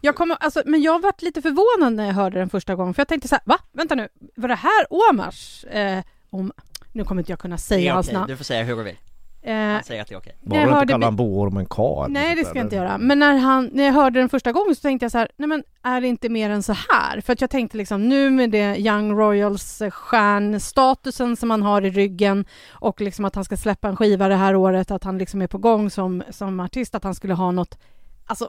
Jag 0.00 0.16
kommer, 0.16 0.36
alltså, 0.40 0.62
men 0.66 0.82
jag 0.82 1.02
varit 1.02 1.22
lite 1.22 1.42
förvånad 1.42 1.92
när 1.92 2.06
jag 2.06 2.14
hörde 2.14 2.38
den 2.38 2.50
första 2.50 2.74
gången, 2.74 2.94
för 2.94 3.00
jag 3.00 3.08
tänkte 3.08 3.28
så 3.28 3.34
här, 3.34 3.42
va? 3.46 3.58
Vänta 3.72 3.94
nu, 3.94 4.08
var 4.36 4.48
det 4.48 4.54
här 4.54 4.86
Omars? 4.90 5.64
Eh, 5.64 6.04
om, 6.30 6.52
nu 6.94 7.04
kommer 7.04 7.22
inte 7.22 7.32
jag 7.32 7.38
kunna 7.38 7.58
säga 7.58 7.94
hans 7.94 8.12
namn. 8.12 8.28
du 8.28 8.36
får 8.36 8.44
säga 8.44 8.64
hur 8.64 8.76
du 8.76 8.82
vill. 8.82 8.96
Eh, 9.42 9.54
Han 9.54 9.82
säger 9.84 10.02
att 10.02 10.08
det 10.08 10.14
är 10.14 10.18
okej. 10.18 10.36
Bara 10.42 10.60
jag 10.60 10.68
du 10.68 10.72
inte 10.80 10.92
kallar 10.92 11.08
en 11.08 11.16
boorm 11.16 11.56
en 11.56 11.66
ka 11.66 12.04
eller 12.04 12.14
Nej, 12.14 12.28
något 12.28 12.38
det 12.38 12.44
ska 12.44 12.58
jag 12.58 12.66
inte 12.66 12.76
göra. 12.76 12.98
Men 12.98 13.18
när, 13.18 13.36
han, 13.36 13.70
när 13.72 13.84
jag 13.84 13.92
hörde 13.92 14.18
den 14.20 14.28
första 14.28 14.52
gången 14.52 14.74
så 14.74 14.80
tänkte 14.80 15.04
jag 15.04 15.12
så 15.12 15.18
här, 15.18 15.28
nej 15.36 15.48
men 15.48 15.64
är 15.82 16.00
det 16.00 16.06
inte 16.08 16.28
mer 16.28 16.50
än 16.50 16.62
så 16.62 16.72
här? 16.72 17.20
För 17.20 17.32
att 17.32 17.40
jag 17.40 17.50
tänkte 17.50 17.76
liksom 17.76 18.08
nu 18.08 18.30
med 18.30 18.50
det 18.50 18.76
Young 18.78 19.12
Royals 19.18 19.82
eh, 19.82 19.90
stjärnstatusen 19.90 21.36
som 21.36 21.50
han 21.50 21.62
har 21.62 21.82
i 21.82 21.90
ryggen 21.90 22.44
och 22.70 23.00
liksom 23.00 23.24
att 23.24 23.34
han 23.34 23.44
ska 23.44 23.56
släppa 23.56 23.88
en 23.88 23.96
skiva 23.96 24.28
det 24.28 24.36
här 24.36 24.56
året, 24.56 24.90
att 24.90 25.04
han 25.04 25.18
liksom 25.18 25.42
är 25.42 25.46
på 25.46 25.58
gång 25.58 25.90
som, 25.90 26.22
som 26.30 26.60
artist, 26.60 26.94
att 26.94 27.04
han 27.04 27.14
skulle 27.14 27.34
ha 27.34 27.50
något, 27.50 27.78
alltså 28.26 28.48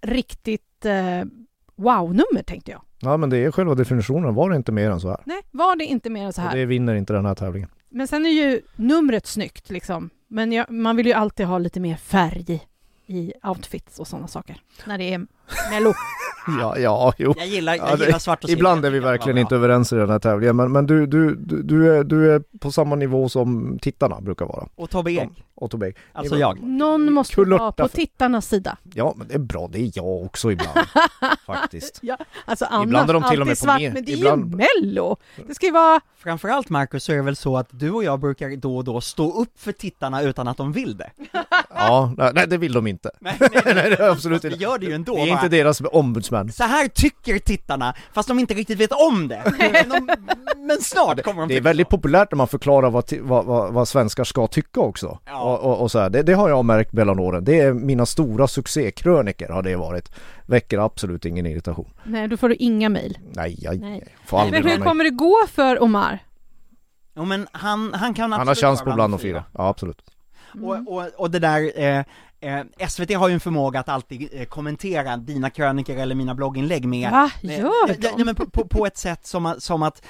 riktigt 0.00 0.84
eh, 0.84 1.28
wow-nummer 1.76 2.42
tänkte 2.46 2.70
jag. 2.70 2.80
Ja 3.00 3.16
men 3.16 3.30
det 3.30 3.38
är 3.38 3.50
själva 3.50 3.74
definitionen, 3.74 4.34
var 4.34 4.50
det 4.50 4.56
inte 4.56 4.72
mer 4.72 4.90
än 4.90 5.00
så 5.00 5.08
här? 5.08 5.20
Nej, 5.24 5.40
var 5.50 5.76
det 5.76 5.84
inte 5.84 6.10
mer 6.10 6.24
än 6.26 6.32
så 6.32 6.42
Och 6.42 6.48
här? 6.48 6.56
det 6.56 6.64
vinner 6.66 6.94
inte 6.94 7.12
den 7.12 7.26
här 7.26 7.34
tävlingen. 7.34 7.68
Men 7.96 8.08
sen 8.08 8.26
är 8.26 8.30
ju 8.30 8.62
numret 8.76 9.26
snyggt 9.26 9.70
liksom. 9.70 10.10
Men 10.28 10.52
jag, 10.52 10.70
man 10.70 10.96
vill 10.96 11.06
ju 11.06 11.12
alltid 11.12 11.46
ha 11.46 11.58
lite 11.58 11.80
mer 11.80 11.96
färg 11.96 12.66
i 13.06 13.32
outfits 13.42 13.98
och 13.98 14.08
sådana 14.08 14.28
saker. 14.28 14.60
När 14.86 14.98
det 14.98 15.14
är 15.14 15.26
mello. 15.70 15.94
Ja, 16.60 16.78
ja, 16.78 17.12
jo. 17.18 17.34
Jag 17.38 17.46
gillar, 17.46 17.74
jag 17.74 17.88
Ja, 17.90 17.96
det- 17.96 18.04
gillar 18.04 18.18
svart 18.18 18.44
och 18.44 18.48
silver. 18.50 18.60
Ibland 18.60 18.84
är 18.84 18.90
vi 18.90 19.00
verkligen 19.00 19.38
inte 19.38 19.54
överens 19.54 19.92
i 19.92 19.96
den 19.96 20.10
här 20.10 20.18
tävlingen 20.18 20.56
men, 20.56 20.72
men 20.72 20.86
du, 20.86 21.06
du, 21.06 21.34
du, 21.34 21.62
du, 21.62 21.96
är, 21.96 22.04
du 22.04 22.32
är 22.32 22.42
på 22.60 22.72
samma 22.72 22.94
nivå 22.96 23.28
som 23.28 23.78
tittarna 23.82 24.20
brukar 24.20 24.46
vara. 24.46 24.66
Och 24.76 24.90
Tobbe 24.90 25.12
Ek, 25.12 25.28
Otto 25.54 25.76
Beg. 25.76 25.96
alltså 26.12 26.36
jag. 26.38 26.62
Någon 26.62 27.12
måste 27.12 27.34
Kulörta 27.34 27.62
vara 27.62 27.72
på 27.72 27.88
för- 27.88 27.96
tittarnas 27.96 28.48
sida. 28.48 28.76
Ja 28.94 29.14
men 29.16 29.28
det 29.28 29.34
är 29.34 29.38
bra, 29.38 29.68
det 29.72 29.78
är 29.78 29.90
jag 29.94 30.22
också 30.24 30.52
ibland. 30.52 30.78
faktiskt. 31.46 32.00
Alltså 32.44 32.64
annars 32.70 32.86
Ibland 32.86 33.10
är 33.10 33.14
de 33.14 33.22
till 33.30 33.40
och 33.40 33.46
med 33.46 33.58
på 33.58 33.64
svart, 33.64 33.80
men 33.80 34.04
det 34.04 34.12
är 34.12 34.16
ibland- 34.16 34.50
ju 34.50 34.66
mello! 34.84 35.16
Det 35.48 35.54
ska 35.54 35.66
ju 35.66 35.72
vara... 35.72 36.00
Framförallt 36.18 36.68
Marcus 36.68 37.04
så 37.04 37.12
är 37.12 37.16
det 37.16 37.22
väl 37.22 37.36
så 37.36 37.56
att 37.56 37.68
du 37.70 37.90
och 37.90 38.04
jag 38.04 38.20
brukar 38.20 38.56
då 38.56 38.76
och 38.76 38.84
då 38.84 39.00
stå 39.00 39.40
upp 39.42 39.60
för 39.60 39.72
tittarna 39.72 40.22
utan 40.22 40.48
att 40.48 40.56
de 40.56 40.72
vill 40.72 40.96
det. 40.96 41.10
Ja, 41.74 42.12
nej, 42.16 42.30
nej 42.34 42.46
det 42.48 42.56
vill 42.58 42.72
de 42.72 42.86
inte. 42.86 43.10
Nej, 43.20 43.36
nej, 43.40 43.50
Nej, 43.64 43.74
det 43.74 43.98
är 44.00 44.10
absolut 44.10 44.44
Vi 44.44 44.48
inte. 44.48 44.62
gör 44.62 44.78
det 44.78 44.86
ju 44.86 44.92
ändå. 44.92 45.16
Inte 45.44 45.56
deras 45.56 45.80
ombudsmän. 45.92 46.52
Så 46.52 46.64
här 46.64 46.88
tycker 46.88 47.38
tittarna, 47.38 47.94
fast 48.12 48.28
de 48.28 48.38
inte 48.38 48.54
riktigt 48.54 48.78
vet 48.78 48.92
om 48.92 49.28
det. 49.28 49.42
Men, 49.58 49.88
de, 49.88 50.16
men 50.66 50.80
snart 50.80 51.22
kommer 51.22 51.40
de 51.40 51.48
Det 51.48 51.56
är 51.56 51.60
väldigt 51.60 51.86
så. 51.86 51.90
populärt 51.90 52.30
när 52.32 52.36
man 52.36 52.48
förklarar 52.48 52.90
vad, 52.90 53.12
vad, 53.20 53.44
vad, 53.44 53.72
vad 53.72 53.88
svenskar 53.88 54.24
ska 54.24 54.46
tycka 54.46 54.80
också. 54.80 55.18
Ja. 55.26 55.40
Och, 55.42 55.60
och, 55.60 55.80
och 55.82 55.90
så 55.90 55.98
här. 55.98 56.10
Det, 56.10 56.22
det 56.22 56.32
har 56.32 56.48
jag 56.48 56.64
märkt 56.64 56.92
mellan 56.92 57.18
åren. 57.18 57.44
Det 57.44 57.60
är 57.60 57.72
mina 57.72 58.06
stora 58.06 58.48
succékröniker 58.48 59.48
har 59.48 59.62
det 59.62 59.76
varit. 59.76 60.10
Väcker 60.46 60.78
absolut 60.78 61.24
ingen 61.24 61.46
irritation. 61.46 61.90
Nej, 62.04 62.28
då 62.28 62.36
får 62.36 62.48
du 62.48 62.54
inga 62.54 62.88
mejl. 62.88 63.18
Nej, 63.34 63.56
jag 63.60 63.80
Nej. 63.80 64.04
får 64.24 64.38
aldrig 64.40 64.64
Men 64.64 64.72
hur 64.72 64.78
kommer 64.84 65.04
det 65.04 65.10
gå 65.10 65.36
för 65.52 65.82
Omar? 65.82 66.18
Jo 67.16 67.24
men 67.24 67.46
han, 67.52 67.94
han 67.94 68.14
kan 68.14 68.22
Han 68.22 68.32
har 68.32 68.40
absolut 68.40 68.58
chans 68.58 68.82
på 68.82 68.92
bland 68.92 69.12
de 69.12 69.18
fyra. 69.18 69.44
Ja, 69.52 69.68
absolut. 69.68 70.02
Mm. 70.54 70.68
Och, 70.68 70.96
och, 70.96 71.08
och 71.16 71.30
det 71.30 71.38
där, 71.38 71.72
eh, 71.80 72.04
eh, 72.40 72.88
SVT 72.88 73.14
har 73.14 73.28
ju 73.28 73.34
en 73.34 73.40
förmåga 73.40 73.80
att 73.80 73.88
alltid 73.88 74.28
eh, 74.32 74.44
kommentera 74.44 75.16
dina 75.16 75.50
krönikor 75.50 75.96
eller 75.96 76.14
mina 76.14 76.34
blogginlägg 76.34 76.84
med 76.84 77.10
Va? 77.10 77.30
Gör 77.42 77.70
ja, 78.00 78.12
de? 78.16 78.24
men 78.24 78.34
på, 78.34 78.50
på, 78.50 78.68
på 78.68 78.86
ett 78.86 78.96
sätt 78.96 79.26
som, 79.26 79.54
som 79.58 79.82
att 79.82 80.04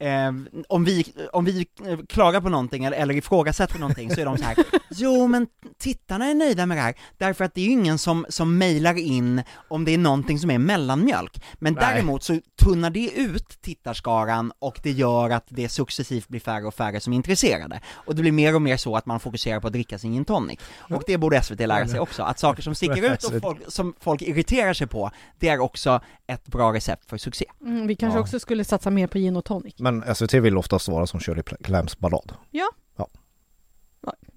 eh, 0.00 0.32
om 0.68 0.84
vi, 0.84 1.12
om 1.32 1.44
vi 1.44 1.66
eh, 1.86 1.98
klagar 2.08 2.40
på 2.40 2.48
någonting 2.48 2.84
eller, 2.84 2.96
eller 2.96 3.14
ifrågasätter 3.14 3.78
någonting 3.78 4.10
så 4.14 4.20
är 4.20 4.24
de 4.24 4.38
så 4.38 4.44
här. 4.44 4.56
jo 4.90 5.26
men 5.26 5.46
tittarna 5.78 6.26
är 6.26 6.34
nöjda 6.34 6.66
med 6.66 6.76
det 6.76 6.82
här, 6.82 6.94
därför 7.18 7.44
att 7.44 7.54
det 7.54 7.60
är 7.60 7.64
ju 7.64 7.70
ingen 7.70 7.98
som, 7.98 8.26
som 8.28 8.58
mejlar 8.58 8.98
in 8.98 9.42
om 9.68 9.84
det 9.84 9.94
är 9.94 9.98
någonting 9.98 10.38
som 10.38 10.50
är 10.50 10.58
mellanmjölk. 10.58 11.42
Men 11.54 11.74
Nej. 11.74 11.84
däremot 11.94 12.22
så 12.22 12.40
tunnar 12.62 12.90
det 12.90 13.10
ut 13.10 13.62
tittarskaran 13.62 14.52
och 14.58 14.80
det 14.82 14.90
gör 14.90 15.30
att 15.30 15.46
det 15.48 15.68
successivt 15.68 16.28
blir 16.28 16.40
färre 16.40 16.66
och 16.66 16.74
färre 16.74 17.00
som 17.00 17.12
är 17.12 17.16
intresserade. 17.16 17.80
Och 17.88 18.14
det 18.14 18.22
blir 18.22 18.32
mer 18.32 18.54
och 18.54 18.62
mer 18.62 18.76
så 18.76 18.96
att 18.96 19.06
man 19.06 19.20
fokuserar 19.20 19.60
på 19.60 19.66
att 19.66 19.72
dricka 19.72 19.98
sin 19.98 20.12
gin 20.12 20.24
tonic. 20.24 20.58
Och 20.90 21.02
det 21.06 21.18
borde 21.18 21.42
SVT 21.42 21.60
lära 21.60 21.88
sig 21.88 22.00
också, 22.00 22.22
att 22.22 22.38
saker 22.38 22.62
som 22.62 22.74
sticker 22.74 23.12
ut 23.12 23.24
och 23.24 23.32
folk, 23.42 23.58
som 23.68 23.94
folk 24.00 24.22
irriterar 24.22 24.72
sig 24.72 24.86
på, 24.86 25.10
det 25.38 25.48
är 25.48 25.58
också 25.58 26.00
ett 26.26 26.46
bra 26.46 26.72
recept 26.72 27.10
för 27.10 27.18
succé. 27.18 27.44
Mm, 27.60 27.86
vi 27.86 27.96
kanske 27.96 28.18
Ja. 28.18 28.22
också 28.22 28.40
skulle 28.40 28.64
satsa 28.64 28.90
mer 28.90 29.06
på 29.06 29.18
gin 29.18 29.36
och 29.36 29.44
tonic. 29.44 29.74
Men 29.78 29.89
SVT 30.14 30.34
vill 30.34 30.56
oftast 30.58 30.88
vara 30.88 31.06
som 31.06 31.20
Shirley 31.20 31.42
Clamps 31.42 31.98
ballad. 31.98 32.32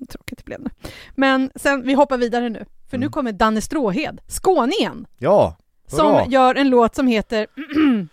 Tråkigt 0.09 0.37
det 0.37 0.45
blev 0.45 0.59
nu. 0.61 0.69
Men 1.15 1.51
sen, 1.55 1.81
vi 1.85 1.93
hoppar 1.93 2.17
vidare 2.17 2.49
nu. 2.49 2.65
För 2.89 2.97
nu 2.97 3.05
Mm. 3.05 3.11
kommer 3.11 3.31
Danne 3.31 3.61
Stråhed, 3.61 4.21
skåningen, 4.27 5.05
Ja, 5.17 5.55
som 5.87 6.07
Hurra. 6.07 6.25
gör 6.25 6.55
en 6.55 6.69
låt 6.69 6.95
som 6.95 7.07
heter 7.07 7.47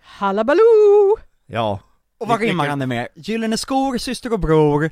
Hallabaloo! 0.00 1.16
ja. 1.46 1.80
Och 2.18 2.28
vad 2.28 2.40
rimmar 2.40 2.68
han 2.68 2.78
det 2.78 2.86
med? 2.86 3.08
Gyllene 3.14 3.56
skor, 3.58 3.98
syster 3.98 4.32
och 4.32 4.40
bror, 4.40 4.90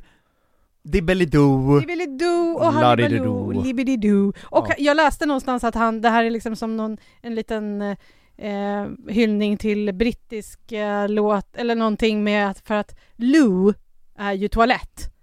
Dibbelidoo. 0.83 1.79
Dibbelidoo 1.79 2.53
och. 2.57 2.73
Hallabaloo, 2.73 3.51
Libbididoo. 3.63 4.33
Och 4.43 4.65
Ja. 4.69 4.75
jag 4.77 4.97
läste 4.97 5.25
någonstans 5.25 5.63
att 5.63 5.75
han, 5.75 6.01
det 6.01 6.09
här 6.09 6.23
är 6.23 6.29
liksom 6.29 6.55
som 6.55 6.77
någon, 6.77 6.97
en 7.21 7.35
liten 7.35 7.95
eh, 8.37 8.87
hyllning 9.07 9.57
till 9.57 9.93
brittisk 9.93 10.71
eh, 10.71 11.09
låt, 11.09 11.55
eller 11.55 11.75
någonting 11.75 12.23
med 12.23 12.49
att, 12.49 12.59
för 12.59 12.75
att 12.75 12.95
Lou 13.15 13.73
är 14.17 14.33
ju 14.33 14.47
toalett. 14.47 15.13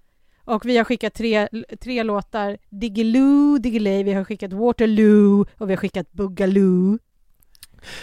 Och 0.45 0.67
vi 0.67 0.77
har 0.77 0.85
skickat 0.85 1.15
tre, 1.15 1.49
tre 1.81 2.03
låtar, 2.03 2.59
Diggiloo, 2.71 3.59
Diggiley, 3.59 4.03
vi 4.03 4.13
har 4.13 4.25
skickat 4.25 4.53
Waterloo 4.53 5.47
och 5.59 5.69
vi 5.69 5.73
har 5.73 5.77
skickat 5.77 6.13
Boogaloo. 6.13 6.99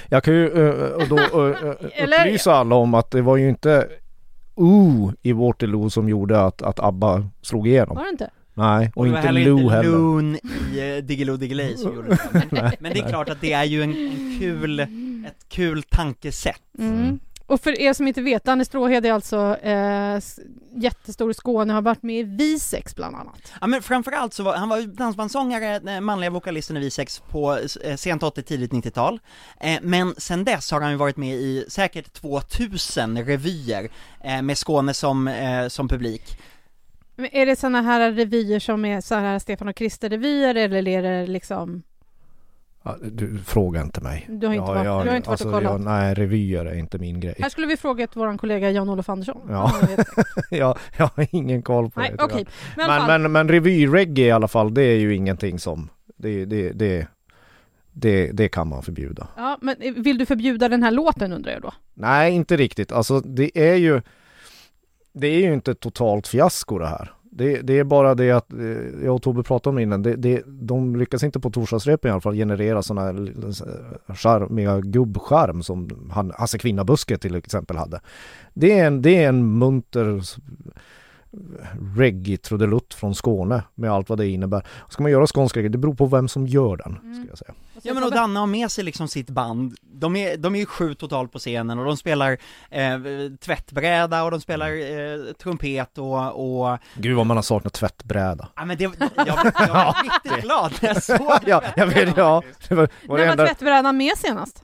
Jag 0.09 0.23
kan 0.23 0.33
ju 0.33 0.49
uh, 0.49 1.07
då 1.09 1.15
uh, 1.39 1.71
upplysa 2.03 2.53
alla 2.53 2.75
om 2.75 2.93
att 2.93 3.11
det 3.11 3.21
var 3.21 3.37
ju 3.37 3.49
inte 3.49 3.89
Ooh 4.55 5.13
i 5.21 5.33
Waterloo 5.33 5.89
som 5.89 6.09
gjorde 6.09 6.41
att, 6.41 6.61
att 6.61 6.79
ABBA 6.79 7.29
slog 7.41 7.67
igenom. 7.67 7.95
Var 7.95 8.03
det 8.03 8.09
inte? 8.09 8.29
Nej, 8.53 8.91
och, 8.95 9.05
det 9.05 9.11
var 9.11 9.17
inte 9.17 9.31
Lou 9.31 9.61
inte 9.61 9.75
heller. 9.75 9.89
Loon 9.89 10.35
i 10.35 10.97
uh, 10.97 11.03
Diggiloo 11.03 11.37
Diggiley 11.37 11.77
som 11.77 11.95
gjorde 11.95 12.09
det. 12.09 12.45
Men, 12.51 12.71
men 12.79 12.93
det 12.93 12.99
är 12.99 13.09
klart 13.09 13.29
att 13.29 13.41
det 13.41 13.53
är 13.53 13.63
ju 13.63 13.83
en, 13.83 13.89
en 13.89 14.39
kul, 14.39 14.79
ett 14.79 15.49
kul 15.49 15.83
tankesätt. 15.83 16.61
Mm. 16.79 17.19
Och 17.51 17.61
för 17.61 17.79
er 17.79 17.93
som 17.93 18.07
inte 18.07 18.21
vet, 18.21 18.43
Danne 18.43 18.65
Stråhed 18.65 19.05
är 19.05 19.11
alltså 19.11 19.57
eh, 19.57 20.19
jättestor 20.75 21.31
i 21.31 21.33
Skåne, 21.33 21.73
har 21.73 21.81
varit 21.81 22.03
med 22.03 22.19
i 22.19 22.23
Visex 22.23 22.95
bland 22.95 23.15
annat. 23.15 23.53
Ja 23.61 23.67
men 23.67 23.81
framförallt 23.81 24.33
så 24.33 24.43
var, 24.43 24.55
han 24.55 24.69
var 24.69 24.77
ju 24.77 24.85
dansbandssångare, 24.85 25.79
den 25.79 26.03
manliga 26.03 26.29
vokalisten 26.29 26.77
i 26.77 26.79
V6 26.79 27.21
på 27.29 27.59
eh, 27.83 27.95
sent 27.95 28.23
80 28.23 28.43
tidigt 28.43 28.71
90-tal. 28.71 29.19
Eh, 29.59 29.79
men 29.81 30.15
sen 30.17 30.43
dess 30.43 30.71
har 30.71 30.81
han 30.81 30.91
ju 30.91 30.97
varit 30.97 31.17
med 31.17 31.35
i 31.35 31.65
säkert 31.67 32.13
2000 32.13 33.25
revyer 33.25 33.89
eh, 34.23 34.41
med 34.41 34.57
Skåne 34.57 34.93
som, 34.93 35.27
eh, 35.27 35.67
som 35.67 35.87
publik. 35.87 36.37
Men 37.15 37.35
är 37.35 37.45
det 37.45 37.55
såna 37.55 37.81
här 37.81 38.11
revyer 38.11 38.59
som 38.59 38.85
är 38.85 39.01
så 39.01 39.15
här 39.15 39.39
Stefan 39.39 39.67
och 39.67 39.75
Krister-revyer 39.75 40.55
eller 40.55 40.87
är 40.87 41.01
det 41.01 41.27
liksom... 41.27 41.83
Ja, 42.83 42.97
du, 43.11 43.37
fråga 43.37 43.81
inte 43.81 44.01
mig. 44.01 44.25
Du 44.29 44.47
har 44.47 44.53
inte 44.53 44.71
Ja, 44.71 44.73
varit, 44.73 44.85
jag- 44.85 45.05
du 45.05 45.09
har 45.09 45.17
inte 45.17 45.29
varit 45.29 45.41
och 45.41 45.47
alltså, 45.47 45.51
kollat? 45.51 45.71
jag, 45.71 45.81
Nej, 45.81 46.13
revyer 46.13 46.65
är 46.65 46.75
inte 46.75 46.97
min 46.97 47.19
grej. 47.19 47.35
Här 47.39 47.49
skulle 47.49 47.67
vi 47.67 47.77
frågat 47.77 48.09
vår 48.15 48.37
kollega 48.37 48.71
Jan-Olof 48.71 49.09
Andersson. 49.09 49.41
Ja. 49.49 49.73
Jag, 50.49 50.77
jag 50.97 51.09
har 51.15 51.27
ingen 51.31 51.61
koll 51.61 51.89
på 51.89 51.99
Nej, 51.99 52.13
det. 52.17 52.23
okej. 52.23 52.45
Men, 52.77 52.87
Men, 52.87 52.99
fall, 53.01 53.21
men, 53.21 53.31
men 53.31 53.49
revyreggae 53.49 54.25
i 54.27 54.31
alla 54.31 54.47
fall, 54.47 54.73
det 54.73 54.83
är 54.83 54.99
ju 54.99 55.15
ingenting 55.15 55.59
som, 55.59 55.89
det, 56.17 56.45
det, 56.45 56.71
det, 56.71 57.07
det, 57.91 58.31
det 58.31 58.47
kan 58.49 58.67
man 58.67 58.83
förbjuda. 58.83 59.27
ja, 59.37 59.57
men 59.61 59.75
vill 60.03 60.17
du 60.17 60.25
förbjuda 60.25 60.69
den 60.69 60.83
här 60.83 60.91
låten 60.91 61.33
undrar 61.33 61.51
jag 61.51 61.61
då? 61.61 61.73
Nej, 61.93 62.33
inte 62.33 62.57
riktigt. 62.57 62.91
Alltså 62.91 63.19
det 63.19 63.51
är 63.71 63.75
ju, 63.75 64.01
det 65.13 65.27
är 65.27 65.39
ju 65.39 65.53
inte 65.53 65.71
ett 65.71 65.79
totalt 65.79 66.27
fiasko 66.27 66.77
det 66.77 66.87
här. 66.87 67.13
Det, 67.33 67.61
det 67.61 67.79
är 67.79 67.83
bara 67.83 68.15
det 68.15 68.31
att, 68.31 68.53
eh, 68.53 68.59
jag 69.03 69.15
och 69.15 69.21
Tobbe 69.21 69.43
pratade 69.43 69.69
om 69.69 69.75
det 69.75 69.81
innan, 69.81 70.01
det, 70.01 70.15
det, 70.15 70.43
de 70.45 70.95
lyckas 70.95 71.23
inte 71.23 71.39
på 71.39 71.49
torsdagsrepen 71.49 72.09
i 72.09 72.11
alla 72.11 72.21
fall 72.21 72.35
generera 72.35 72.81
sådana 72.81 73.01
här 73.01 74.13
charmiga 74.15 74.79
gubbskärm 74.79 75.63
som 75.63 76.09
han, 76.11 76.31
Hasse 76.37 76.57
Kvinnabuske 76.57 77.17
till 77.17 77.35
exempel 77.35 77.77
hade. 77.77 78.01
Det 78.53 78.79
är 78.79 78.87
en, 78.87 79.01
det 79.01 79.23
är 79.23 79.29
en 79.29 79.57
munter 79.57 80.21
reggae-trudelutt 81.97 82.93
från 82.93 83.15
Skåne 83.15 83.63
med 83.75 83.91
allt 83.91 84.09
vad 84.09 84.17
det 84.17 84.27
innebär. 84.27 84.67
Ska 84.89 85.03
man 85.03 85.11
göra 85.11 85.27
skånsk 85.27 85.57
reggae, 85.57 85.69
det 85.69 85.77
beror 85.77 85.93
på 85.95 86.05
vem 86.05 86.27
som 86.27 86.47
gör 86.47 86.77
den, 86.77 86.97
Mm. 87.03 87.13
ska 87.23 87.29
jag 87.31 87.37
säga. 87.37 87.53
Ja 87.83 87.93
men 87.93 88.03
och 88.03 88.11
Danne 88.11 88.39
har 88.39 88.47
med 88.47 88.71
sig 88.71 88.83
liksom 88.83 89.07
sitt 89.07 89.29
band, 89.29 89.75
de 89.81 90.15
är, 90.15 90.37
de 90.37 90.55
är 90.55 90.59
ju 90.59 90.65
sju 90.65 90.93
totalt 90.93 91.31
på 91.31 91.39
scenen 91.39 91.79
och 91.79 91.85
de 91.85 91.97
spelar 91.97 92.31
eh, 92.69 92.99
tvättbräda 93.39 94.23
och 94.23 94.31
de 94.31 94.41
spelar 94.41 94.67
eh, 94.69 95.33
trumpet 95.33 95.97
och, 95.97 96.61
och 96.71 96.77
Gud 96.95 97.15
vad 97.17 97.25
man 97.25 97.37
har 97.37 97.41
saknat 97.41 97.73
tvättbräda. 97.73 98.47
ja 98.55 98.65
men 98.65 98.77
det, 98.77 98.83
jag, 98.83 98.93
jag 99.27 99.37
var 99.73 100.03
riktigt 100.03 100.41
glad 100.43 100.73
när 100.81 100.89
jag 100.89 101.03
såg 101.19 101.39
Ja, 101.45 101.63
jag 101.75 101.87
vet, 101.87 102.17
ja. 102.17 102.43
Det 102.69 102.75
var, 102.75 102.89
var 103.07 103.17
det 103.17 103.25
När 103.25 103.37
var 103.37 103.45
tvättbrädan 103.47 103.97
med 103.97 104.17
senast? 104.17 104.63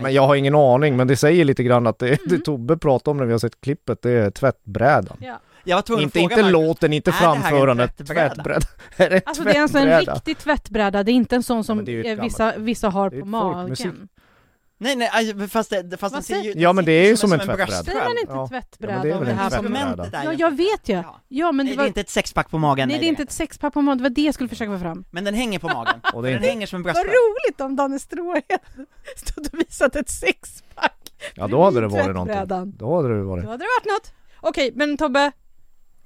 Men 0.00 0.12
jag 0.14 0.26
har 0.26 0.34
ingen 0.34 0.54
aning, 0.54 0.96
men 0.96 1.06
det 1.06 1.16
säger 1.16 1.44
lite 1.44 1.62
grann 1.62 1.86
att 1.86 1.98
det, 1.98 2.06
Mm. 2.08 2.18
det 2.26 2.38
Tobbe 2.38 2.76
pratar 2.78 3.10
om 3.10 3.16
när 3.16 3.24
vi 3.24 3.32
har 3.32 3.38
sett 3.38 3.60
klippet, 3.60 4.02
det 4.02 4.10
är 4.10 4.30
tvättbrädan. 4.30 5.16
Ja. 5.20 5.40
Jag 5.64 5.76
var 5.76 5.82
tvungen 5.82 6.02
Inte, 6.02 6.18
att 6.18 6.22
fråga 6.22 6.34
inte 6.34 6.52
Marcus, 6.52 6.68
låten, 6.68 6.92
inte 6.92 7.10
det 7.10 7.14
framförandet. 7.16 7.96
tvättbräda? 7.96 8.34
Tvättbräda. 8.34 8.66
Är 8.96 9.10
det 9.10 9.22
Alltså 9.26 9.44
det 9.44 9.56
är 9.56 9.62
alltså 9.62 9.78
en 9.78 10.00
riktig 10.00 10.38
tvättbräda, 10.38 11.02
det 11.02 11.10
är 11.10 11.14
inte 11.14 11.36
en 11.36 11.42
sån 11.42 11.64
som 11.64 11.84
det 11.84 12.10
eh, 12.10 12.20
vissa, 12.22 12.56
vissa 12.56 12.88
har 12.88 13.10
det 13.10 13.20
på 13.20 13.26
magen. 13.26 14.08
Nej 14.78 14.96
nej, 14.96 15.48
fast, 15.48 15.70
det, 15.70 15.96
fast 15.96 16.02
Vad 16.02 16.12
den 16.12 16.22
ser 16.22 16.42
ju 16.42 16.52
Ja, 16.56 16.72
men 16.72 16.84
det 16.84 16.92
är 16.92 17.08
ju 17.08 17.16
som 17.16 17.32
en 17.32 17.38
tvättbräda. 17.40 17.72
Säger 17.84 18.00
man 18.04 18.18
inte 18.20 18.32
Ja. 18.32 18.48
tvättbräda 18.48 18.96
Ja, 18.96 19.02
det 19.02 19.12
om 19.12 19.18
väl 19.18 19.26
det 19.26 19.32
en 19.32 19.38
här 19.38 19.50
som... 19.50 19.60
tvättbräda. 19.60 19.86
Instrumentet 19.88 20.14
är 20.20 20.24
Ja, 20.24 20.32
jag 20.32 20.56
vet 20.56 20.88
ju. 20.88 21.02
Ja. 21.28 21.52
Men 21.52 21.56
Nej, 21.56 21.64
det 21.66 21.70
det 21.70 21.74
är 21.74 21.78
var... 21.78 21.86
inte 21.86 22.00
ett 22.00 22.10
sexpack 22.10 22.50
på 22.50 22.58
magen, 22.58 22.88
Nej, 22.88 22.98
det 22.98 23.06
är 23.06 23.08
inte 23.08 23.22
ett 23.22 23.32
sexpack 23.32 23.72
på 23.74 23.82
magen, 23.82 23.98
det 23.98 24.02
var 24.02 24.10
det 24.10 24.22
jag 24.22 24.34
skulle 24.34 24.48
försöka 24.48 24.72
få 24.72 24.78
fram. 24.78 25.04
Men 25.10 25.24
den 25.24 25.34
hänger 25.34 25.58
på 25.58 25.68
magen, 25.68 26.00
Och 26.14 26.22
det 26.22 26.28
är 26.28 26.32
den 26.32 26.42
hänger 26.42 26.66
som 26.66 26.76
en 26.76 26.82
Vad 26.82 26.94
bröstskärm 26.94 27.14
roligt 27.14 27.60
om 27.60 27.76
Danne 27.76 27.98
Stråhed 27.98 28.42
stod 29.16 29.46
och 29.52 29.60
visat 29.60 29.96
ett 29.96 30.10
sexpack 30.10 31.12
ja 31.34 31.46
då 31.46 31.64
hade 31.64 31.80
det 31.80 31.86
varit 31.88 32.06
någonting. 32.14 32.36
Då 32.76 32.96
hade 32.96 33.08
det 33.16 33.22
varit. 33.22 33.44
Då 33.44 33.50
hade 33.50 33.64
det 33.64 33.68
varit 33.80 33.86
något. 33.86 34.12
Okej, 34.40 34.72
men 34.74 34.96
Tobbe, 34.96 35.32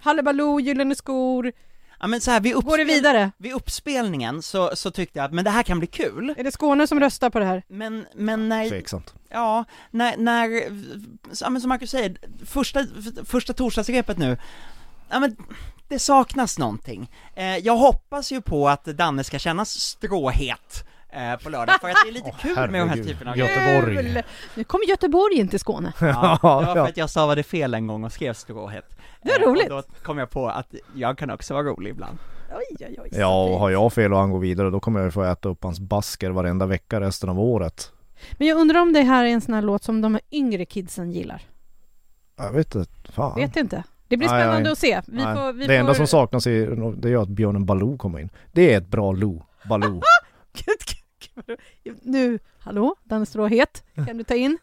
Hallabaloo, 0.01 0.61
Gyllene 0.61 0.95
skor, 0.95 1.53
Ja 2.01 2.07
men 2.07 2.21
så 2.21 2.31
här, 2.31 2.41
vid, 2.41 2.55
Går 2.55 2.61
det 2.63 2.69
uppspel... 2.83 2.87
vidare? 2.87 3.31
vid 3.39 3.53
uppspelningen 3.53 4.43
så, 4.43 4.77
så 4.77 4.91
tyckte 4.91 5.19
jag 5.19 5.25
att 5.27 5.33
men 5.33 5.45
det 5.45 5.51
här 5.51 5.63
kan 5.63 5.79
bli 5.79 5.87
kul, 5.87 6.35
Är 6.37 6.45
det 6.45 6.53
Skåne 6.53 6.87
som 6.87 7.01
röstar 7.01 7.31
på 7.31 7.39
det 7.39 7.45
här? 7.45 7.63
men, 7.69 8.07
men 8.15 8.49
när, 8.49 8.69
Tveksamt. 8.69 9.15
ja, 9.29 9.65
när, 9.91 10.17
när, 10.17 10.49
ja 11.41 11.51
men 11.51 11.61
som 11.61 11.69
Marcus 11.69 11.91
säger, 11.91 12.17
första, 12.47 12.85
första 13.25 13.53
torsdagsrepet 13.53 14.19
nu, 14.19 14.37
ja 15.09 15.21
men 15.21 15.37
det 15.89 15.99
saknas 15.99 16.59
någonting. 16.59 17.11
Eh, 17.35 17.57
jag 17.57 17.77
hoppas 17.77 18.33
ju 18.33 18.41
på 18.41 18.69
att 18.69 18.85
Danne 18.85 19.25
ska 19.25 19.39
kännas 19.39 19.71
stråhet 19.81 20.85
eh, 21.13 21.37
på 21.37 21.51
lördag, 21.51 21.81
för 21.81 21.89
att 21.89 21.97
det 22.05 22.11
är 22.11 22.13
lite 22.13 22.27
Åh, 22.31 22.39
kul 22.41 22.55
med 22.55 22.67
de 22.67 22.75
här 22.75 22.87
herregud. 22.87 23.07
typerna 23.07 23.31
av 23.31 23.37
grejer. 23.37 23.73
Göteborg. 23.73 23.97
Kul! 23.97 24.23
Nu 24.55 24.65
kommer 24.65 24.85
Göteborg 24.87 25.35
in 25.37 25.49
till 25.49 25.61
Skåne. 25.61 25.93
Ja, 26.01 26.39
det 26.43 26.47
var 26.49 26.75
för 26.75 26.79
att 26.89 26.97
jag 26.97 27.11
stavade 27.11 27.43
fel 27.43 27.75
en 27.75 27.87
gång 27.87 28.05
och 28.05 28.13
skrev 28.13 28.35
stråhet. 28.35 28.98
Det 29.23 29.31
är 29.31 29.41
Eh, 29.41 29.47
roligt. 29.47 29.71
Och 29.71 29.77
då 29.77 29.83
kom 30.03 30.19
jag 30.19 30.31
på 30.31 30.49
att 30.49 30.75
jag 30.95 31.19
kan 31.19 31.31
också 31.31 31.55
vara 31.55 31.65
rolig 31.65 31.91
ibland. 31.91 32.19
Oj, 32.51 32.87
oj, 32.89 32.99
oj. 33.03 33.09
Ja, 33.13 33.45
och 33.45 33.59
har 33.59 33.71
jag 33.71 33.93
fel 33.93 34.13
och 34.13 34.19
han 34.19 34.31
går 34.31 34.39
vidare 34.39 34.71
då 34.71 34.81
kommer 34.81 35.01
jag 35.01 35.15
få 35.15 35.23
äta 35.23 35.49
upp 35.49 35.65
hans 35.65 35.81
basker 35.81 36.31
varenda 36.31 36.67
vecka 36.67 37.01
resten 37.01 37.29
av 37.29 37.41
året. 37.41 37.93
Men 38.39 38.49
jag 38.49 38.59
undrar 38.59 38.81
om 38.81 38.93
det 38.93 39.03
här 39.03 39.25
är 39.25 39.29
en 39.29 39.41
sån 39.41 39.55
här 39.55 39.63
låt 39.63 39.85
som 39.85 40.01
de 40.01 40.19
yngre 40.31 40.65
kidsen 40.65 41.11
gillar. 41.11 41.43
Jag 42.37 42.53
vet 42.53 42.75
inte, 42.75 43.13
fan. 43.13 43.35
Vet 43.41 43.57
inte. 43.57 43.85
Det 44.09 44.17
blir 44.17 44.29
Nej, 44.29 44.41
spännande 44.41 44.63
nej. 44.63 44.73
att 44.73 44.79
se. 44.79 45.01
Vi 45.07 45.25
Nej. 45.25 45.37
får, 45.37 45.53
vi 45.53 45.67
det 45.67 45.77
enda 45.77 45.91
får... 45.91 45.97
som 45.97 46.07
saknas 46.07 46.47
är, 46.47 46.93
det 46.97 47.11
är 47.11 47.17
att 47.17 47.29
björnen 47.29 47.67
Baloo 47.67 47.99
kommer 47.99 48.19
in. 48.19 48.31
Det 48.53 48.75
är 48.75 48.79
ett 48.79 48.89
bra 48.89 49.13
Lo, 49.13 49.47
Baloo. 49.69 50.03
Nu, 52.03 52.39
hallå, 52.59 52.97
Danne 53.05 53.27
Stråhet, 53.27 53.85
kan 54.07 54.19
du 54.19 54.25
ta 54.25 54.35
in? 54.35 54.59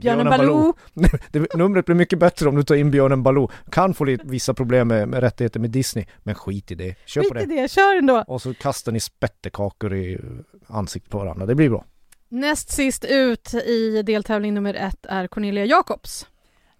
Björnen 0.00 0.26
Baloo. 0.26 0.74
det, 1.30 1.54
numret 1.54 1.86
blir 1.86 1.96
mycket 1.96 2.18
bättre 2.18 2.48
om 2.48 2.56
du 2.56 2.62
tar 2.62 2.74
in 2.74 2.90
björnen 2.90 3.22
Baloo. 3.22 3.50
Kan 3.70 3.94
få 3.94 4.04
lite, 4.04 4.24
vissa 4.26 4.54
problem 4.54 4.88
med, 4.88 5.08
med 5.08 5.20
rättigheter 5.20 5.60
med 5.60 5.70
Disney, 5.70 6.06
men 6.22 6.34
skit 6.34 6.70
i 6.70 6.74
det. 6.74 6.94
Kör 7.06 7.22
på 7.22 7.34
Skit 7.34 7.42
i 7.42 7.46
det. 7.46 7.62
det, 7.62 7.70
kör 7.70 7.96
ändå. 7.98 8.24
Och 8.26 8.42
så 8.42 8.54
kastar 8.54 8.92
ni 8.92 9.00
spettekakor 9.00 9.94
i 9.94 10.18
ansiktet 10.66 11.10
på 11.10 11.18
varandra. 11.18 11.46
Det 11.46 11.54
blir 11.54 11.70
bra. 11.70 11.84
Näst 12.28 12.70
sist 12.70 13.04
ut 13.04 13.54
i 13.54 14.02
deltävling 14.02 14.54
nummer 14.54 14.74
ett 14.74 15.06
är 15.08 15.26
Cornelia 15.26 15.64
Jacobs 15.64 16.26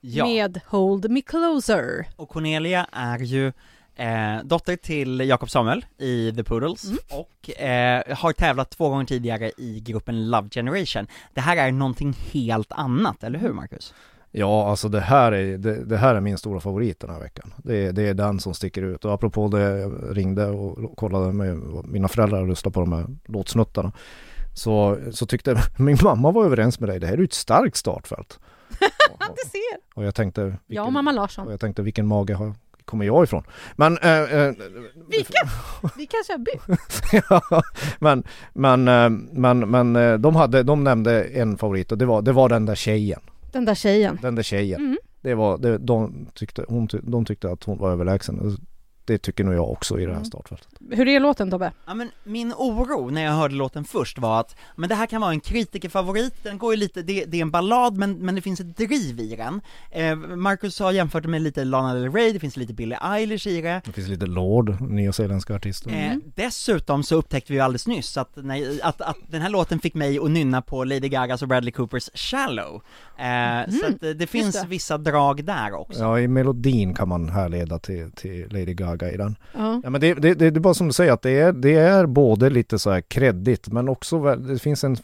Ja, 0.00 0.26
med 0.26 0.60
Hold 0.66 1.10
Me 1.10 1.22
Closer. 1.22 2.06
och 2.16 2.28
Cornelia 2.28 2.86
är 2.92 3.18
ju 3.18 3.52
eh, 4.00 4.44
dotter 4.44 4.76
till 4.76 5.20
Jakob 5.20 5.50
Samuel 5.50 5.84
i 5.98 6.32
The 6.36 6.44
Poodles 6.44 6.84
Mm. 6.84 6.98
och 7.10 7.60
eh, 7.62 8.16
har 8.16 8.32
tävlat 8.32 8.70
två 8.70 8.88
gånger 8.88 9.04
tidigare 9.04 9.52
i 9.56 9.80
gruppen 9.80 10.30
Love 10.30 10.48
Generation. 10.50 11.06
Det 11.34 11.40
här 11.40 11.56
är 11.56 11.72
någonting 11.72 12.16
helt 12.32 12.72
annat, 12.72 13.24
eller 13.24 13.38
hur 13.38 13.52
Marcus? 13.52 13.94
Ja, 14.32 14.70
alltså 14.70 14.88
det 14.88 15.00
här 15.00 15.32
är, 15.32 15.58
det, 15.58 15.84
det 15.84 15.96
här 15.96 16.14
är 16.14 16.20
min 16.20 16.38
stora 16.38 16.60
favorit 16.60 17.00
den 17.00 17.10
här 17.10 17.20
veckan. 17.20 17.54
Det, 17.56 17.76
är- 17.86 17.92
det 17.92 18.02
är 18.02 18.14
den 18.14 18.40
som 18.40 18.54
sticker 18.54 18.82
ut. 18.82 19.04
Och 19.04 19.12
apropå 19.12 19.48
det, 19.48 19.60
jag 19.80 20.16
ringde 20.16 20.46
och 20.46 20.96
kollade 20.96 21.32
med 21.32 21.56
mina 21.84 22.08
föräldrar 22.08 22.42
och 22.42 22.48
lyssnade 22.48 22.74
på 22.74 22.80
de 22.80 22.92
här 22.92 23.06
låtsnuttarna. 23.26 23.92
Så, 24.54 24.98
så 25.12 25.26
tyckte 25.26 25.62
min 25.78 25.98
mamma 26.02 26.30
var 26.30 26.44
överens 26.44 26.80
med 26.80 26.88
dig. 26.88 27.00
Det 27.00 27.06
här 27.06 27.14
är 27.14 27.18
ju 27.18 27.24
ett 27.24 27.32
starkt 27.32 27.76
startfält. 27.76 28.38
Och, 29.10 29.14
och, 29.14 29.36
Du 29.44 29.50
ser! 29.50 29.94
och 29.94 30.04
jag 30.04 30.14
tänkte, 30.14 30.44
vilken, 30.44 30.58
Ja, 30.66 30.90
mamma 30.90 31.10
och 31.10 31.14
Larsson. 31.16 31.50
jag 31.50 31.60
tänkte 31.60 31.82
vilken 31.82 32.06
mage 32.06 32.34
har, 32.34 32.54
kommer 32.90 33.04
jag 33.04 33.24
ifrån? 33.24 33.42
Men, 33.76 33.98
äh, 33.98 34.10
äh, 34.10 34.52
Vilken? 35.08 35.48
Vi 35.96 36.06
kanske 36.06 36.32
har 36.32 36.38
bytt. 36.38 37.24
ja, 37.30 37.62
men, 37.98 38.22
men, 38.52 38.88
eh, 38.88 39.10
men, 39.32 39.70
men 39.70 39.96
eh, 39.96 40.14
de, 40.14 40.36
hade, 40.36 40.62
de 40.62 40.84
nämnde 40.84 41.24
en 41.24 41.58
favorit 41.58 41.92
och 41.92 41.98
det 41.98 42.06
var, 42.06 42.22
det 42.22 42.32
var 42.32 42.48
den 42.48 42.66
där 42.66 42.74
tjejen. 42.74 43.20
Den 43.52 43.64
där 43.64 43.74
tjejen. 43.74 44.18
Den 44.22 44.34
där 44.34 44.42
tjejen. 44.42 44.80
Mm. 44.80 44.98
Det 45.20 45.34
var, 45.34 45.58
det, 45.58 45.78
de, 45.78 46.26
tyckte, 46.34 46.64
hon, 46.68 46.88
de 47.02 47.24
tyckte 47.24 47.50
att 47.50 47.64
hon 47.64 47.78
var 47.78 47.90
överlägsen. 47.90 48.56
Det 49.04 49.18
tycker 49.18 49.44
nog 49.44 49.54
jag 49.54 49.70
också 49.70 49.98
i 49.98 50.02
det 50.02 50.06
här 50.10 50.16
Mm. 50.16 50.24
startfältet. 50.24 50.68
Hur 50.90 51.08
är 51.08 51.20
låten 51.20 51.50
Tobbe? 51.50 51.72
Ja 51.86 51.94
men 51.94 52.10
min 52.24 52.52
oro 52.56 53.10
när 53.10 53.22
jag 53.24 53.32
hörde 53.32 53.54
låten 53.54 53.84
först 53.84 54.18
var 54.18 54.40
att, 54.40 54.56
men 54.76 54.88
det 54.88 54.94
här 54.94 55.06
kan 55.06 55.20
vara 55.20 55.30
en 55.30 55.40
kritikerfavorit, 55.40 56.34
den 56.42 56.58
går 56.58 56.72
ju 56.74 56.76
lite, 56.80 57.02
det, 57.02 57.24
det 57.24 57.36
är 57.36 57.42
en 57.42 57.50
ballad 57.50 57.96
men, 57.96 58.12
men 58.14 58.34
det 58.34 58.40
finns 58.42 58.60
ett 58.60 58.76
driv 58.76 59.20
i 59.20 59.36
den. 59.36 59.60
Eh, 59.90 60.16
Marcus 60.16 60.80
har 60.80 60.92
jämfört 60.92 61.24
med 61.24 61.42
lite 61.42 61.64
Lana 61.64 61.94
Del 61.94 62.12
Rey, 62.12 62.32
det 62.32 62.38
finns 62.38 62.56
lite 62.56 62.72
Billie 62.72 62.98
Eilish 63.02 63.46
i 63.46 63.60
det. 63.60 63.82
Det 63.84 63.92
finns 63.92 64.08
lite 64.08 64.26
Lord, 64.26 64.80
nyzeeländska 64.80 65.54
artister. 65.54 65.90
Mm. 65.90 66.10
Eh, 66.10 66.16
dessutom 66.34 67.02
så 67.02 67.16
upptäckte 67.16 67.52
vi 67.52 67.58
ju 67.58 67.62
alldeles 67.64 67.86
nyss 67.86 68.16
att, 68.16 68.36
när, 68.36 68.80
att, 68.86 69.00
att 69.00 69.16
den 69.28 69.42
här 69.42 69.50
låten 69.50 69.80
fick 69.80 69.94
mig 69.94 70.18
att 70.18 70.30
nynna 70.30 70.62
på 70.62 70.84
Lady 70.84 71.08
Gagas 71.08 71.42
och 71.42 71.48
Bradley 71.48 71.72
Coopers 71.72 72.08
'Shallow' 72.14 72.80
eh, 73.20 73.70
Så 73.80 73.86
att 73.86 74.02
eh, 74.02 74.10
det 74.10 74.26
finns 74.26 74.60
det. 74.62 74.66
vissa 74.68 74.98
drag 74.98 75.44
där 75.44 75.74
också. 75.74 76.00
Ja, 76.00 76.20
i 76.20 76.28
melodin 76.28 76.94
kan 76.94 77.08
man 77.08 77.28
härleda 77.28 77.78
till, 77.78 78.10
till 78.12 78.46
Lady 78.50 78.74
Gaga 78.74 79.10
i 79.10 79.16
den. 79.16 79.36
Ja. 79.54 79.80
Ja 79.84 79.90
men 79.90 80.00
det, 80.00 80.14
det, 80.14 80.34
det, 80.34 80.50
det 80.50 80.58
är 80.58 80.60
bara 80.60 80.74
som 80.74 80.86
du 80.86 80.92
säger 80.92 81.12
att 81.12 81.22
det 81.22 81.38
är, 81.38 81.52
det 81.52 81.74
är 81.74 82.06
både 82.06 82.50
lite 82.50 82.78
så 82.78 82.90
här 82.90 83.00
kreddigt 83.00 83.68
men 83.72 83.88
också 83.88 84.34
det 84.36 84.58
finns 84.58 84.84
en 84.84 84.96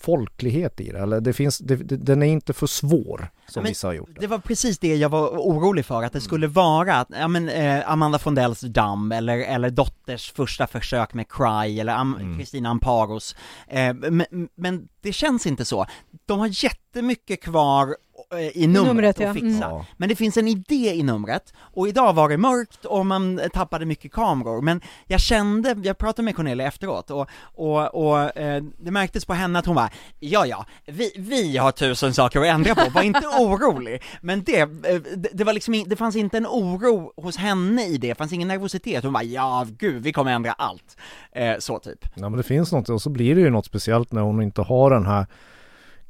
folklighet 0.00 0.80
i 0.80 0.90
det. 0.90 0.98
Eller 0.98 1.20
det 1.20 1.32
finns, 1.32 1.58
det, 1.58 1.76
det, 1.76 1.96
den 1.96 2.22
är 2.22 2.26
inte 2.26 2.52
för 2.52 2.66
svår 2.66 3.30
som 3.48 3.62
Men 3.62 3.70
vissa 3.70 3.86
har 3.88 3.94
gjort. 3.94 4.10
Det 4.20 4.26
var 4.26 4.38
precis 4.38 4.78
det 4.78 4.96
jag 4.96 5.08
var 5.08 5.28
orolig 5.28 5.84
för, 5.86 6.02
att 6.02 6.12
det 6.12 6.20
skulle 6.20 6.46
vara, 6.46 6.94
att, 6.96 7.08
ja 7.10 7.28
men 7.28 7.48
eh, 7.48 7.90
Amanda 7.90 8.18
Fondells 8.18 8.60
Dumb, 8.60 9.12
eller, 9.12 9.38
eller 9.38 9.70
Dotters 9.70 10.32
första 10.32 10.66
försök 10.66 11.14
med 11.14 11.28
Cry, 11.28 11.80
eller 11.80 11.92
Am- 11.94 12.20
Mm. 12.20 12.38
Kristina 12.38 12.68
Amparos, 12.68 13.36
eh, 13.68 13.94
men, 13.94 14.48
men 14.54 14.88
det 15.02 15.12
känns 15.12 15.46
inte 15.46 15.64
så. 15.64 15.86
De 16.26 16.38
har 16.38 16.64
jättemycket 16.64 17.42
kvar 17.42 17.96
i 18.38 18.66
numret, 18.66 18.86
numret, 18.86 19.20
ja. 19.20 19.28
att 19.28 19.34
fixa. 19.34 19.46
Mm. 19.46 19.60
Ja. 19.60 19.86
Men 19.96 20.08
det 20.08 20.16
finns 20.16 20.36
en 20.36 20.48
idé 20.48 20.94
i 20.94 21.02
numret, 21.02 21.52
och 21.58 21.88
idag 21.88 22.12
var 22.12 22.28
det 22.28 22.36
mörkt 22.36 22.84
och 22.84 23.06
man 23.06 23.40
tappade 23.52 23.86
mycket 23.86 24.12
kameror, 24.12 24.62
men 24.62 24.80
jag 25.06 25.20
kände, 25.20 25.76
jag 25.82 25.98
pratade 25.98 26.24
med 26.24 26.36
Cornelia 26.36 26.66
efteråt, 26.66 27.10
och, 27.10 27.28
och, 27.42 27.94
och 27.94 28.36
eh, 28.36 28.62
det 28.78 28.90
märktes 28.90 29.24
på 29.24 29.34
henne 29.34 29.58
att 29.58 29.66
hon 29.66 29.76
var 29.76 29.90
ja 30.18 30.46
ja, 30.46 30.66
vi, 30.86 31.12
vi 31.16 31.56
har 31.56 31.72
tusen 31.72 32.14
saker 32.14 32.40
att 32.40 32.46
ändra 32.46 32.74
på, 32.74 32.90
var 32.90 33.02
inte 33.02 33.26
orolig, 33.40 34.02
men 34.20 34.42
det, 34.42 34.60
eh, 34.60 34.68
det, 35.16 35.28
det 35.32 35.44
var 35.44 35.52
liksom, 35.52 35.84
det 35.86 35.96
fanns 35.96 36.16
inte 36.16 36.36
en 36.36 36.46
oro 36.46 37.12
hos 37.16 37.36
henne 37.36 37.86
i 37.86 37.96
det, 37.96 38.08
det 38.08 38.14
fanns 38.14 38.32
ingen 38.32 38.48
nervositet, 38.48 39.04
hon 39.04 39.12
bara 39.12 39.22
ja 39.24 39.66
gud, 39.78 40.02
vi 40.02 40.12
kommer 40.12 40.32
ändra 40.32 40.52
allt, 40.52 40.96
eh, 41.32 41.58
så 41.58 41.78
typ. 41.78 42.04
Ja 42.14 42.28
men 42.28 42.36
det 42.36 42.42
finns 42.42 42.72
något 42.72 42.88
och 42.88 43.02
så 43.02 43.10
blir 43.10 43.34
det 43.34 43.40
ju 43.40 43.50
något 43.50 43.66
speciellt 43.66 44.12
när 44.12 44.22
hon 44.22 44.42
inte 44.42 44.62
har 44.62 44.90
den 44.90 45.06
här 45.06 45.26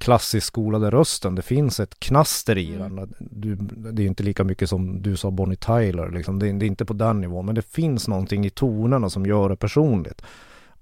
klassiskt 0.01 0.47
skolade 0.47 0.91
rösten. 0.91 1.35
Det 1.35 1.43
finns 1.43 1.81
ett 1.81 2.01
knaster 2.01 2.59
i 2.59 2.75
Mm. 2.75 2.97
den. 2.97 3.15
Du, 3.19 3.55
det 3.93 4.03
är 4.03 4.07
inte 4.07 4.23
lika 4.23 4.45
mycket 4.45 4.69
som 4.69 5.03
du 5.03 5.17
sa 5.17 5.31
Bonnie 5.31 5.57
Tyler 5.57 6.11
liksom. 6.11 6.39
det, 6.39 6.49
är- 6.49 6.53
det 6.53 6.65
är 6.65 6.67
inte 6.67 6.85
på 6.85 6.93
den 6.93 7.21
nivån 7.21 7.47
men 7.47 7.55
det 7.55 7.63
finns 7.63 8.09
någonting 8.09 8.47
i 8.47 8.51
tonerna 8.51 9.11
som 9.11 9.27
gör 9.27 9.49
det 9.49 9.57
personligt. 9.57 10.23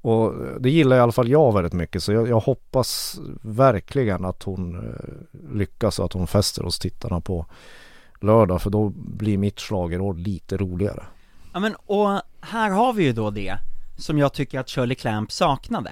Och 0.01 0.35
det 0.61 0.71
gillar 0.71 0.97
i 0.97 1.01
alla 1.01 1.13
fall 1.13 1.29
jag 1.29 1.55
väldigt 1.55 1.73
mycket 1.73 2.03
så 2.03 2.13
jag, 2.13 2.29
jag 2.29 2.41
hoppas 2.41 3.21
verkligen 3.43 4.25
att 4.25 4.43
hon 4.43 4.75
eh, 4.77 5.55
lyckas 5.55 5.99
och 5.99 6.05
att 6.05 6.13
hon 6.13 6.27
fäster 6.27 6.63
hos 6.63 6.79
tittarna 6.79 7.21
på 7.21 7.47
lördag 8.21 8.63
för 8.63 8.71
då 8.71 8.89
blir 8.97 9.39
mitt 9.39 9.61
schlagerår 9.61 10.15
lite 10.15 10.57
roligare. 10.57 11.03
Ja 11.53 11.61
men, 11.61 11.75
och 11.87 12.21
här 12.41 12.71
har 12.71 12.93
vi 12.93 13.05
ju 13.05 13.13
då 13.13 13.31
det 13.31 13.59
som 13.99 14.19
jag 14.19 14.33
tycker 14.33 14.61
att 14.61 14.71
Shirley 14.71 14.95
Clamp 14.95 15.33
saknade. 15.33 15.91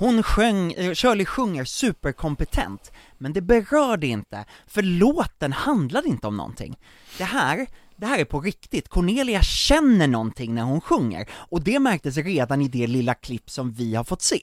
Hon 0.00 0.22
sjöng, 0.22 0.72
eh, 0.72 0.94
Shirley 0.94 1.26
sjunger 1.26 1.64
superkompetent, 1.64 2.92
men 3.18 3.32
det 3.32 3.40
berörde 3.40 4.06
inte, 4.06 4.44
för 4.66 4.82
låten 4.82 5.52
handlade 5.52 6.08
inte 6.08 6.26
om 6.26 6.36
någonting. 6.36 6.78
Det 7.18 7.24
här, 7.24 7.66
det 7.96 8.06
här 8.06 8.18
är 8.18 8.24
på 8.24 8.40
riktigt, 8.40 8.88
Cornelia 8.88 9.42
känner 9.42 10.06
någonting 10.06 10.54
när 10.54 10.62
hon 10.62 10.80
sjunger, 10.80 11.28
och 11.32 11.62
det 11.62 11.78
märktes 11.78 12.16
redan 12.16 12.62
i 12.62 12.68
det 12.68 12.86
lilla 12.86 13.14
klipp 13.14 13.50
som 13.50 13.72
vi 13.72 13.94
har 13.94 14.04
fått 14.04 14.22
se. 14.22 14.42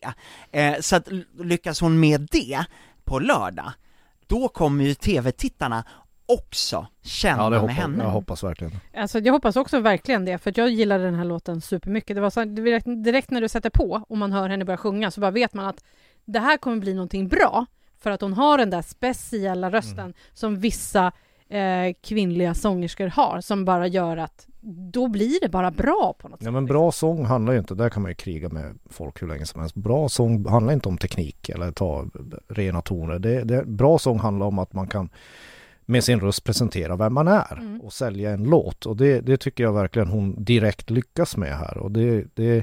Eh, 0.51 0.75
så 0.79 0.95
att 0.95 1.07
lyckas 1.39 1.81
hon 1.81 1.99
med 1.99 2.27
det 2.31 2.65
på 3.03 3.19
lördag, 3.19 3.71
då 4.27 4.47
kommer 4.47 4.83
ju 4.83 4.93
tv-tittarna 4.93 5.83
också 6.27 6.87
känna 7.03 7.43
Ja 7.43 7.49
det 7.49 7.49
med 7.49 7.59
hoppas, 7.59 7.75
henne. 7.77 8.03
jag 8.03 8.11
hoppas 8.11 8.43
verkligen. 8.43 8.73
Alltså 8.97 9.19
jag 9.19 9.33
hoppas 9.33 9.55
också 9.55 9.79
verkligen 9.79 10.25
det, 10.25 10.37
för 10.37 10.49
att 10.49 10.57
jag 10.57 10.69
gillar 10.69 10.99
den 10.99 11.15
här 11.15 11.25
låten 11.25 11.61
supermycket. 11.61 12.15
Det 12.15 12.21
var 12.21 12.29
så, 12.29 12.43
direkt, 12.45 12.85
direkt 13.03 13.31
när 13.31 13.41
du 13.41 13.47
sätter 13.49 13.69
på 13.69 14.03
och 14.09 14.17
man 14.17 14.31
hör 14.31 14.49
henne 14.49 14.65
börja 14.65 14.77
sjunga 14.77 15.11
så 15.11 15.21
bara 15.21 15.31
vet 15.31 15.53
man 15.53 15.65
att 15.65 15.83
det 16.25 16.39
här 16.39 16.57
kommer 16.57 16.77
bli 16.77 16.93
någonting 16.93 17.27
bra. 17.27 17.65
För 17.99 18.11
att 18.11 18.21
hon 18.21 18.33
har 18.33 18.57
den 18.57 18.69
där 18.69 18.81
speciella 18.81 19.69
rösten 19.71 19.99
Mm. 19.99 20.13
som 20.33 20.59
vissa 20.59 21.11
eh, 21.49 21.93
kvinnliga 22.03 22.53
sångerskor 22.53 23.07
har, 23.07 23.41
som 23.41 23.65
bara 23.65 23.87
gör 23.87 24.17
att 24.17 24.47
då 24.91 25.07
blir 25.07 25.39
det 25.41 25.49
bara 25.49 25.71
bra 25.71 26.13
på 26.19 26.27
något 26.27 26.39
Ja 26.41 26.45
sätt. 26.45 26.53
men 26.53 26.65
bra 26.65 26.91
sång 26.91 27.25
handlar 27.25 27.53
ju 27.53 27.59
inte, 27.59 27.75
där 27.75 27.89
kan 27.89 28.01
man 28.01 28.11
ju 28.11 28.15
kriga 28.15 28.49
med 28.49 28.77
folk 28.89 29.21
hur 29.21 29.27
länge 29.27 29.45
som 29.45 29.61
helst. 29.61 29.75
Bra 29.75 30.09
sång 30.09 30.47
handlar 30.49 30.73
inte 30.73 30.89
om 30.89 30.97
teknik 30.97 31.49
eller 31.49 31.71
ta 31.71 32.05
rena 32.47 32.81
toner. 32.81 33.19
Det, 33.19 33.43
det, 33.43 33.65
bra 33.65 33.97
sång 33.99 34.19
handlar 34.19 34.45
om 34.45 34.59
att 34.59 34.73
man 34.73 34.87
kan 34.87 35.09
med 35.89 36.04
sin 36.04 36.19
röst 36.19 36.44
presentera 36.44 36.96
vem 36.96 37.13
man 37.13 37.27
är 37.27 37.58
Mm. 37.58 37.81
och 37.81 37.94
sälja 37.94 38.31
en 38.31 38.44
låt. 38.44 38.85
Och 38.85 38.98
det, 38.98 39.21
det 39.21 39.38
tycker 39.38 39.63
jag 39.63 39.73
verkligen 39.73 40.08
hon 40.08 40.44
direkt 40.44 40.90
lyckas 40.90 41.38
med 41.38 41.58
här. 41.58 41.77
Och 41.77 41.92
det, 41.92 42.25
det, 42.35 42.58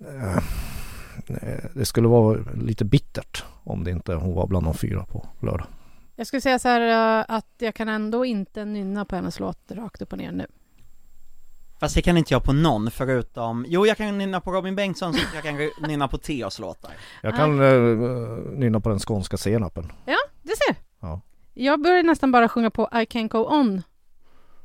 eh, 0.00 0.42
det 1.74 1.84
skulle 1.84 2.08
vara 2.08 2.38
lite 2.54 2.84
bittert 2.84 3.44
om 3.64 3.84
det 3.84 3.90
inte 3.90 4.14
hon 4.14 4.34
var 4.34 4.46
bland 4.46 4.66
de 4.66 4.74
fyra 4.74 5.04
på 5.04 5.26
lördag. 5.40 5.66
Jag 6.16 6.26
skulle 6.26 6.40
säga 6.40 6.58
så 6.58 6.68
här 6.68 7.18
eh, 7.20 7.24
att 7.36 7.46
jag 7.58 7.74
kan 7.74 7.88
ändå 7.88 8.24
inte 8.24 8.64
nynna 8.64 9.04
på 9.04 9.16
hennes 9.16 9.40
låt 9.40 9.58
rakt 9.70 10.02
upp 10.02 10.12
och 10.12 10.18
ner 10.18 10.32
nu. 10.32 10.46
Fast 11.80 11.94
det 11.94 12.02
kan 12.02 12.16
inte 12.16 12.34
jag 12.34 12.44
på 12.44 12.52
någon 12.52 12.90
förutom, 12.90 13.64
jo 13.68 13.86
jag 13.86 13.96
kan 13.96 14.18
nynna 14.18 14.40
på 14.40 14.52
Robin 14.52 14.76
Bengtsson, 14.76 15.14
så 15.14 15.20
jag 15.34 15.42
kan 15.44 15.70
nynna 15.88 16.08
på 16.08 16.18
Theos 16.18 16.58
låtar. 16.58 16.90
Jag 17.22 17.36
kan 17.36 17.60
uh, 17.60 18.58
nynna 18.58 18.80
på 18.80 18.88
den 18.88 18.98
skånska 18.98 19.36
senapen. 19.36 19.92
Ja, 20.04 20.16
det 20.42 20.52
ser. 20.66 20.76
Ja. 21.00 21.20
Jag 21.54 21.80
börjar 21.82 22.02
nästan 22.02 22.32
bara 22.32 22.48
sjunga 22.48 22.70
på 22.70 22.88
I 22.92 22.96
Can't 22.96 23.28
Go 23.28 23.38
On 23.38 23.82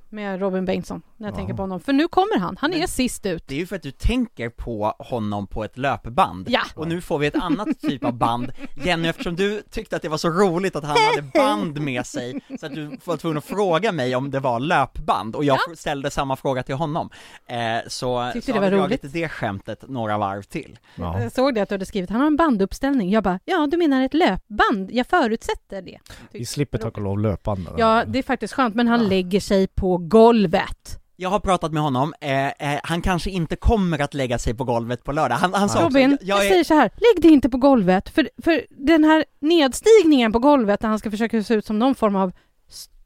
med 0.09 0.39
Robin 0.39 0.65
Bengtsson 0.65 1.01
när 1.17 1.27
jag 1.27 1.33
Ja. 1.33 1.37
tänker 1.37 1.53
på 1.53 1.63
honom. 1.63 1.79
För 1.79 1.93
nu 1.93 2.07
kommer 2.07 2.37
han, 2.39 2.57
han 2.61 2.73
är 2.73 2.77
Men- 2.79 2.87
sist 2.87 3.25
ut. 3.25 3.43
Det 3.47 3.55
är 3.55 3.59
ju 3.59 3.67
för 3.67 3.75
att 3.75 3.81
du 3.83 3.91
tänker 3.91 4.49
på 4.49 4.95
honom 4.99 5.47
på 5.47 5.63
ett 5.63 5.77
löpband. 5.77 6.47
Ja. 6.49 6.61
Och 6.75 6.87
nu 6.87 7.01
får 7.01 7.19
vi 7.19 7.27
ett 7.27 7.35
annat 7.35 7.79
typ 7.81 8.03
av 8.05 8.13
band. 8.13 8.51
Jenny, 8.85 9.07
eftersom 9.07 9.35
du 9.35 9.61
tyckte 9.71 9.95
att 9.95 10.01
det 10.01 10.09
var 10.09 10.17
så 10.17 10.29
roligt 10.29 10.75
att 10.75 10.83
han 10.83 10.97
hade 10.97 11.21
band 11.33 11.81
med 11.81 12.05
sig, 12.05 12.41
så 12.59 12.65
att 12.65 12.75
du 12.75 12.97
var 13.05 13.17
tvungen 13.17 13.37
att 13.37 13.45
fråga 13.45 13.91
mig 13.91 14.15
om 14.15 14.31
det 14.31 14.39
var 14.39 14.59
löpband, 14.59 15.35
och 15.35 15.43
jag 15.43 15.59
ställde 15.77 16.11
samma 16.11 16.35
fråga 16.35 16.63
till 16.63 16.75
honom. 16.75 17.09
Eh, 17.47 17.57
så 17.87 18.31
Tyckte 18.33 18.45
så 18.45 18.51
det 18.51 18.57
har 18.63 18.65
vi 18.69 18.75
var 18.75 18.87
dragit 18.87 19.13
det 19.13 19.29
skämtet 19.29 19.83
några 19.89 20.17
varv 20.17 20.41
till. 20.41 20.79
Ja. 20.95 21.21
Jag 21.21 21.31
såg 21.31 21.55
det 21.55 21.61
att 21.61 21.69
du 21.69 21.75
hade 21.75 21.85
skrivit, 21.85 22.09
han 22.09 22.19
har 22.19 22.27
en 22.27 22.35
banduppställning. 22.37 23.09
Jag 23.11 23.23
bara, 23.23 23.39
ja 23.45 23.67
du 23.71 23.77
menar 23.77 24.01
ett 24.05 24.13
löpband? 24.13 24.91
Jag 24.91 25.07
förutsätter 25.07 25.81
det. 25.81 25.99
Vi 26.31 26.45
slipper 26.45 26.77
tack 26.77 26.97
och 26.97 27.03
lov 27.03 27.19
löpbanden. 27.19 27.73
Ja, 27.77 28.03
det 28.07 28.19
är 28.19 28.23
faktiskt 28.23 28.53
skönt, 28.53 28.75
men 28.75 28.87
han 28.87 29.07
lägger 29.07 29.39
sig 29.39 29.67
på 29.67 29.97
golvet. 30.09 30.99
Jag 31.15 31.29
har 31.29 31.39
pratat 31.39 31.73
med 31.73 31.83
honom, 31.83 32.13
eh, 32.21 32.47
eh, 32.47 32.79
han 32.83 33.01
kanske 33.01 33.29
inte 33.29 33.55
kommer 33.55 34.01
att 34.01 34.13
lägga 34.13 34.37
sig 34.39 34.53
på 34.53 34.63
golvet 34.63 35.03
på 35.03 35.11
lördag. 35.11 35.35
Han, 35.35 35.53
han 35.53 35.69
sa 35.69 35.79
Robin, 35.85 36.13
också, 36.13 36.25
jag, 36.25 36.37
jag 36.37 36.45
är, 36.45 36.49
säger 36.49 36.63
så 36.63 36.73
här, 36.73 36.89
lägg 36.95 37.21
dig 37.23 37.31
inte 37.31 37.49
på 37.49 37.57
golvet. 37.57 38.09
För, 38.09 38.29
för 38.43 38.61
den 38.69 39.03
här 39.03 39.25
nedstigningen 39.41 40.31
på 40.33 40.39
golvet 40.39 40.79
där 40.79 40.87
han 40.87 40.99
ska 40.99 41.11
försöka 41.11 41.43
se 41.43 41.53
ut 41.53 41.65
som 41.65 41.79
någon 41.79 41.95
form 41.95 42.15
av 42.15 42.31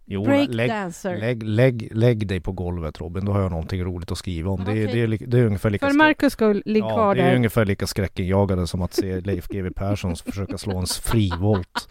Jo, 0.06 0.26
lägg, 0.26 0.50
breakdancer. 0.52 1.18
lägg, 1.18 1.44
lägg, 1.44 1.90
lägg 1.96 2.28
dig 2.28 2.40
på 2.40 2.52
golvet 2.52 3.02
Robin, 3.02 3.26
då 3.26 3.32
har 3.32 3.42
jag 3.42 3.52
någonting 3.52 3.84
roligt 3.84 4.12
att 4.12 4.18
skriva 4.18 4.52
om. 4.52 4.64
Det, 4.66 4.72
är- 4.72 4.88
det, 4.88 5.02
är, 5.02 5.28
det 5.28 5.40
är 5.40 5.46
ungefär 5.46 5.70
lika 5.70 5.88
För 5.88 5.94
Marcus 5.94 6.34
skull, 6.34 6.64
ligg 6.66 6.84
Ja, 6.84 6.90
kvar 6.90 7.16
det 7.16 7.22
är 7.22 7.26
där. 7.28 7.36
ungefär 7.36 7.66
lika 7.66 7.88
skräckinjagande 7.88 8.68
som 8.68 8.82
att 8.82 8.94
se 8.94 9.20
Leif 9.22 9.48
GW 9.48 9.70
Persson 9.76 10.16
försöka 10.16 10.58
slå 10.58 10.78
en 10.78 10.86
frivolt. 10.86 11.90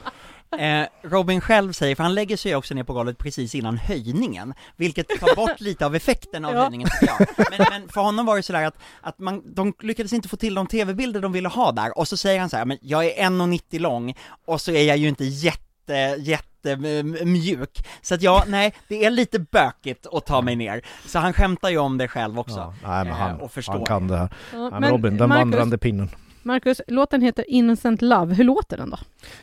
Eh, 0.58 0.86
Robin 1.02 1.40
själv 1.40 1.72
säger, 1.72 1.94
för 1.96 2.02
han 2.02 2.14
lägger 2.14 2.36
sig 2.36 2.56
också 2.56 2.74
ner 2.74 2.82
på 2.84 2.92
golvet 2.92 3.18
precis 3.18 3.54
innan 3.54 3.76
höjningen, 3.78 4.54
vilket 4.76 5.08
tar 5.08 5.36
bort 5.36 5.60
lite 5.60 5.86
av 5.86 5.94
effekten 5.96 6.44
av 6.44 6.54
Ja. 6.54 6.60
höjningen 6.62 6.88
tycker 7.00 7.14
jag. 7.18 7.28
Men, 7.58 7.66
men 7.70 7.88
för 7.88 8.00
honom 8.00 8.26
var 8.26 8.36
det 8.36 8.42
sådär 8.42 8.62
att, 8.66 8.78
att 9.00 9.18
man, 9.18 9.42
de 9.54 9.74
lyckades 9.80 10.12
inte 10.12 10.28
få 10.28 10.36
till 10.36 10.54
de 10.54 10.66
tv-bilder 10.66 11.20
de 11.20 11.32
ville 11.32 11.48
ha 11.48 11.72
där, 11.72 11.98
och 11.98 12.08
så 12.08 12.16
säger 12.16 12.40
han 12.40 12.50
så 12.50 12.56
här, 12.56 12.64
men 12.64 12.78
jag 12.80 13.04
är 13.06 13.30
1,90 13.30 13.78
lång, 13.78 14.14
och 14.46 14.60
så 14.60 14.70
är 14.72 14.84
jag 14.84 14.96
ju 14.96 15.08
inte 15.08 15.24
jätte, 15.24 16.16
jätte 16.18 16.76
mjuk, 17.24 17.86
så 18.02 18.14
att 18.14 18.22
jag, 18.22 18.42
nej, 18.48 18.74
det 18.88 19.04
är 19.04 19.10
lite 19.10 19.38
bökigt 19.38 20.06
att 20.12 20.26
ta 20.26 20.42
mig 20.42 20.56
ner. 20.56 20.82
Så 21.06 21.18
han 21.18 21.32
skämtar 21.32 21.68
ju 21.70 21.78
om 21.78 21.98
det 21.98 22.08
själv 22.08 22.38
också. 22.38 22.58
Ja, 22.58 22.74
nej 22.88 23.04
men 23.04 23.12
han, 23.14 23.30
Eh, 23.30 23.36
och 23.36 23.52
förstår 23.52 23.72
han 23.72 23.84
kan 23.84 24.08
det 24.08 24.16
här. 24.16 24.28
Ja, 24.52 24.70
men 24.80 24.90
Robin, 24.90 25.16
den 25.16 25.28
Marcus, 25.28 25.40
vandrande 25.40 25.78
pinnen. 25.78 26.10
Marcus, 26.42 26.80
låten 26.86 27.22
heter 27.22 27.50
Innocent 27.50 28.02
Love. 28.02 28.34
Hur 28.34 28.44
låter 28.44 28.76
den 28.76 28.90
då? 28.90 28.98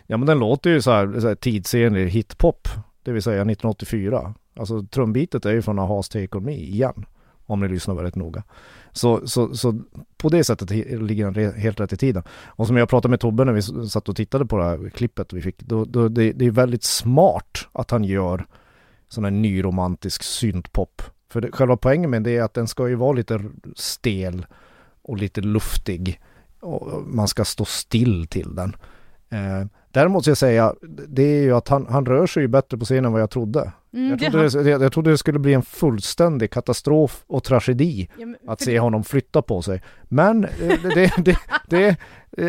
Ja 0.08 0.18
men 0.18 0.28
den 0.28 0.40
låter 0.40 0.70
ju 0.70 0.82
så 0.82 0.92
här, 0.92 1.20
så 1.20 1.28
här 1.28 1.36
tidsenlig 1.36 2.10
hiphop, 2.10 2.68
det 3.04 3.12
vill 3.12 3.22
säga 3.22 3.36
1984. 3.36 4.34
Alltså 4.56 4.84
trumbitet 4.84 5.46
är 5.46 5.52
ju 5.52 5.62
från 5.62 5.80
Aha's 5.80 6.12
Take 6.12 6.38
On 6.38 6.46
Me 6.46 6.54
igen, 6.54 7.06
om 7.46 7.60
ni 7.60 7.68
lyssnar 7.68 7.96
väldigt 7.96 8.16
noga. 8.16 8.44
Så, 8.92 9.28
så, 9.28 9.56
så 9.56 9.80
på 10.18 10.30
det 10.30 10.44
sättet 10.44 10.70
ligger 11.02 11.32
den 11.32 11.54
helt 11.54 11.80
rätt 11.80 11.94
i 11.94 11.98
tiden. 11.98 12.24
Och 12.46 12.68
som 12.68 12.78
jag 12.78 12.90
pratade 12.90 13.10
med 13.10 13.20
Tobbe 13.20 13.46
när 13.46 13.54
vi 13.54 13.62
satt 13.90 14.10
och 14.10 14.16
tittade 14.16 14.46
på 14.46 14.58
det 14.58 14.64
här 14.64 14.90
klippet 14.90 15.34
vi 15.34 15.42
fick, 15.42 15.60
då, 15.60 15.86
då, 15.86 16.08
det, 16.08 16.32
det 16.32 16.46
är 16.46 16.52
väldigt 16.52 16.84
smart 16.84 17.68
att 17.72 17.92
han 17.92 18.04
gör 18.04 18.46
sån 19.10 19.24
här 19.24 19.32
nyromantisk 19.32 20.24
syntpop. 20.24 21.02
För 21.30 21.42
det, 21.42 21.52
själva 21.52 21.78
poängen 21.78 22.10
med 22.10 22.24
det 22.24 22.38
är 22.38 22.44
att 22.44 22.54
den 22.54 22.68
ska 22.68 22.90
ju 22.90 22.96
vara 22.96 23.14
lite 23.14 23.44
stel 23.76 24.46
och 25.02 25.18
lite 25.18 25.42
luftig. 25.42 26.20
Och 26.60 27.08
man 27.08 27.28
ska 27.28 27.46
stå 27.46 27.66
still 27.66 28.28
till 28.28 28.56
den. 28.56 28.76
Eh, 29.30 29.68
däremot 29.92 30.24
ska 30.24 30.32
jag 30.32 30.38
säga, 30.38 30.74
det 31.08 31.24
är 31.24 31.42
ju 31.42 31.56
att 31.56 31.68
han, 31.68 31.88
han 31.90 32.06
rör 32.06 32.28
sig 32.28 32.42
ju 32.42 32.48
bättre 32.48 32.78
på 32.78 32.86
scenen 32.86 33.06
än 33.06 33.12
vad 33.12 33.22
jag 33.22 33.30
trodde. 33.30 33.72
Mm, 33.98 34.18
Jag 34.22 34.32
trodde, 34.32 34.64
det, 34.64 34.70
jag, 34.70 34.82
jag 34.82 34.92
trodde 34.94 35.10
det 35.12 35.18
skulle 35.18 35.40
bli 35.40 35.54
en 35.54 35.64
fullständig 35.64 36.52
katastrof 36.52 37.24
och 37.28 37.44
tragedi 37.44 38.10
Ja, 38.18 38.26
men- 38.26 38.38
att 38.48 38.62
se 38.62 38.72
det- 38.72 38.80
honom 38.80 39.04
flytta 39.04 39.42
på 39.42 39.62
sig. 39.62 39.82
Men 40.10 40.44
eh, 40.46 40.52
det, 40.60 40.78
det, 40.96 41.12
det, 41.18 41.38
det, 41.70 41.98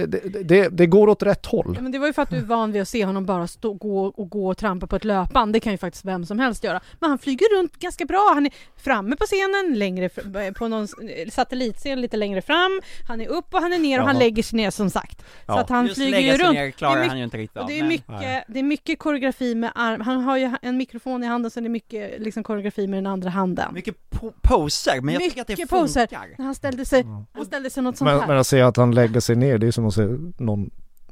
det, 0.08 0.42
det, 0.48 0.68
det 0.68 0.86
går 0.86 1.08
åt 1.08 1.22
rätt 1.22 1.46
håll. 1.46 1.72
Ja, 1.76 1.82
men 1.82 1.92
det 1.92 1.98
var 1.98 2.06
ju 2.06 2.12
för 2.12 2.22
att 2.22 2.30
du 2.30 2.36
är 2.36 2.42
van 2.42 2.72
vid 2.72 2.82
att 2.82 2.88
se 2.88 3.04
honom 3.04 3.26
bara 3.26 3.46
stå, 3.46 3.72
gå 3.74 4.04
och 4.06 4.30
gå 4.30 4.48
och 4.48 4.56
trampa 4.58 4.86
på 4.86 4.96
ett 4.96 5.04
löpband. 5.04 5.52
Det 5.52 5.60
kan 5.60 5.72
ju 5.72 5.78
faktiskt 5.78 6.04
vem 6.04 6.26
som 6.26 6.38
helst 6.38 6.64
göra. 6.64 6.80
Men 7.00 7.10
han 7.10 7.18
flyger 7.18 7.58
runt 7.58 7.76
ganska 7.78 8.04
bra. 8.04 8.30
Han 8.34 8.46
är 8.46 8.52
framme 8.76 9.16
på 9.16 9.24
scenen, 9.24 9.78
längre 9.78 10.08
fr- 10.08 10.54
på 10.54 10.68
någon 10.68 10.88
satellitscen 11.30 12.00
lite 12.00 12.16
längre 12.16 12.42
fram. 12.42 12.80
Han 13.08 13.20
är 13.20 13.28
upp 13.28 13.54
och 13.54 13.60
han 13.60 13.72
är 13.72 13.78
ner 13.78 14.00
och 14.00 14.06
han 14.06 14.14
Jaha. 14.16 14.24
lägger 14.24 14.42
sig 14.42 14.56
ner 14.56 14.70
som 14.70 14.90
sagt. 14.90 15.18
Så 15.20 15.24
Ja. 15.46 15.60
att 15.60 15.68
han 15.68 15.84
Just 15.86 15.94
flyger 15.96 16.10
lägga 16.10 16.32
ju 16.32 16.38
sig 16.38 16.46
runt. 16.46 16.54
ner 16.54 16.70
klarar 16.70 16.96
Det 16.96 17.04
är 17.04 17.08
han 17.08 17.18
ju 17.18 17.24
inte 17.24 17.36
riktigt 17.38 17.56
Och 17.56 17.62
av. 17.62 17.68
det 17.68 17.74
är, 17.78 17.82
men- 17.82 17.88
mycket, 17.88 18.44
det 18.48 18.58
är 18.58 18.62
mycket 18.62 18.98
koreografi 18.98 19.54
med 19.54 19.72
arm. 19.74 20.00
Han 20.00 20.20
har 20.20 20.36
ju 20.36 20.50
en 20.62 20.76
mikrofon 20.76 21.24
i 21.24 21.26
handen 21.26 21.37
så 21.50 21.60
det 21.60 21.66
är 21.66 21.68
mycket 21.68 22.20
liksom, 22.20 22.42
koreografi 22.42 22.86
med 22.86 22.96
den 22.98 23.06
andra 23.06 23.30
handen. 23.30 23.74
Mycket 23.74 23.96
po- 24.10 24.32
poser, 24.42 25.00
men 25.00 25.14
jag 25.14 25.22
tycker 25.22 25.40
att 25.40 25.46
det 25.46 25.52
Mycket 25.52 25.70
funkar. 25.70 25.82
poser. 25.86 26.08
När 26.38 26.44
han 26.44 26.54
ställde 26.54 26.84
sig, 26.84 27.04
han 27.32 27.44
ställde 27.46 27.70
sig 27.70 27.82
något 27.82 27.96
sånt 27.96 28.10
Men, 28.10 28.20
här. 28.20 28.26
men 28.28 28.38
att 28.38 28.46
se 28.46 28.60
att 28.60 28.76
han 28.76 28.94
lägger 28.94 29.20
sig 29.20 29.36
ner, 29.36 29.58
det 29.58 29.66
är 29.66 29.70
som 29.70 29.86
att 29.86 29.94
se 29.94 30.06
någon 30.38 30.70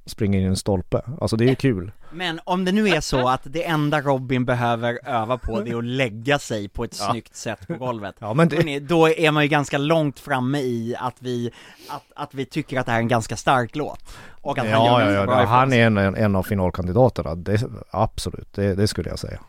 springa 0.08 0.38
in 0.38 0.44
i 0.44 0.46
en 0.46 0.56
stolpe. 0.56 1.02
Alltså 1.20 1.36
det 1.36 1.44
är 1.44 1.48
ju 1.48 1.54
kul. 1.54 1.92
Men 2.12 2.40
om 2.44 2.64
det 2.64 2.72
nu 2.72 2.88
är 2.88 3.00
så 3.00 3.28
att 3.28 3.40
det 3.44 3.64
enda 3.64 4.00
Robin 4.00 4.44
behöver 4.44 4.98
öva 5.08 5.38
på 5.38 5.60
det 5.60 5.70
är 5.70 5.76
att 5.78 5.84
lägga 5.84 6.38
sig 6.38 6.68
på 6.68 6.84
ett 6.84 6.96
Ja. 7.00 7.08
snyggt 7.10 7.36
sätt 7.36 7.66
på 7.66 7.74
golvet 7.74 8.14
Ja 8.18 8.34
men 8.34 8.48
det, 8.48 8.80
då 8.80 9.08
är 9.08 9.30
man 9.30 9.42
ju 9.42 9.48
ganska 9.48 9.78
långt 9.78 10.20
framme 10.20 10.58
i 10.58 10.94
att 10.98 11.14
vi, 11.18 11.50
att, 11.88 12.02
att 12.16 12.34
vi 12.34 12.44
tycker 12.44 12.80
att 12.80 12.86
det 12.86 12.92
här 12.92 12.98
är 12.98 13.02
en 13.02 13.08
ganska 13.08 13.36
stark 13.36 13.76
låt 13.76 14.16
Och 14.28 14.58
att 14.58 14.64
han 14.66 14.84
ja, 14.84 15.00
gör 15.00 15.06
ja, 15.06 15.06
det 15.10 15.14
ja, 15.16 15.26
bra 15.26 15.42
ifrån 15.42 15.46
han 15.54 15.72
är 15.72 15.86
en, 15.86 15.96
en, 15.98 16.14
en 16.14 16.36
av 16.36 16.42
finalkandidaterna. 16.42 17.34
Det, 17.34 17.62
absolut, 17.90 18.52
det, 18.52 18.74
det 18.74 18.88
skulle 18.88 19.08
jag 19.10 19.18
säga. 19.18 19.40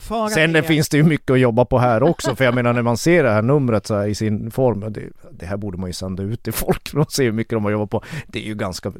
För 0.00 0.24
att 0.26 0.32
Sen 0.32 0.52
det 0.52 0.58
är- 0.58 0.62
finns 0.62 0.88
det 0.88 0.96
ju 0.96 1.02
mycket 1.02 1.30
att 1.30 1.40
jobba 1.40 1.64
på 1.64 1.78
här 1.78 2.02
också, 2.02 2.36
för 2.36 2.44
jag 2.44 2.54
menar 2.54 2.72
när 2.72 2.82
man 2.82 2.96
ser 2.96 3.22
det 3.24 3.30
här 3.30 3.42
numret 3.42 3.86
så 3.86 3.94
här 3.94 4.06
i 4.08 4.14
sin 4.14 4.50
form, 4.50 4.92
det, 4.92 5.02
det 5.32 5.46
här 5.46 5.56
borde 5.56 5.78
man 5.78 5.88
ju 5.88 5.92
sända 5.92 6.22
ut 6.22 6.42
till 6.42 6.52
folk 6.52 6.88
för 6.88 7.00
att 7.00 7.12
se 7.12 7.24
hur 7.24 7.32
mycket 7.32 7.50
de 7.52 7.64
har 7.64 7.70
jobbat 7.70 7.90
på. 7.90 8.02
Det 8.26 8.38
är 8.38 8.46
ju 8.46 8.54
ganska 8.54 8.92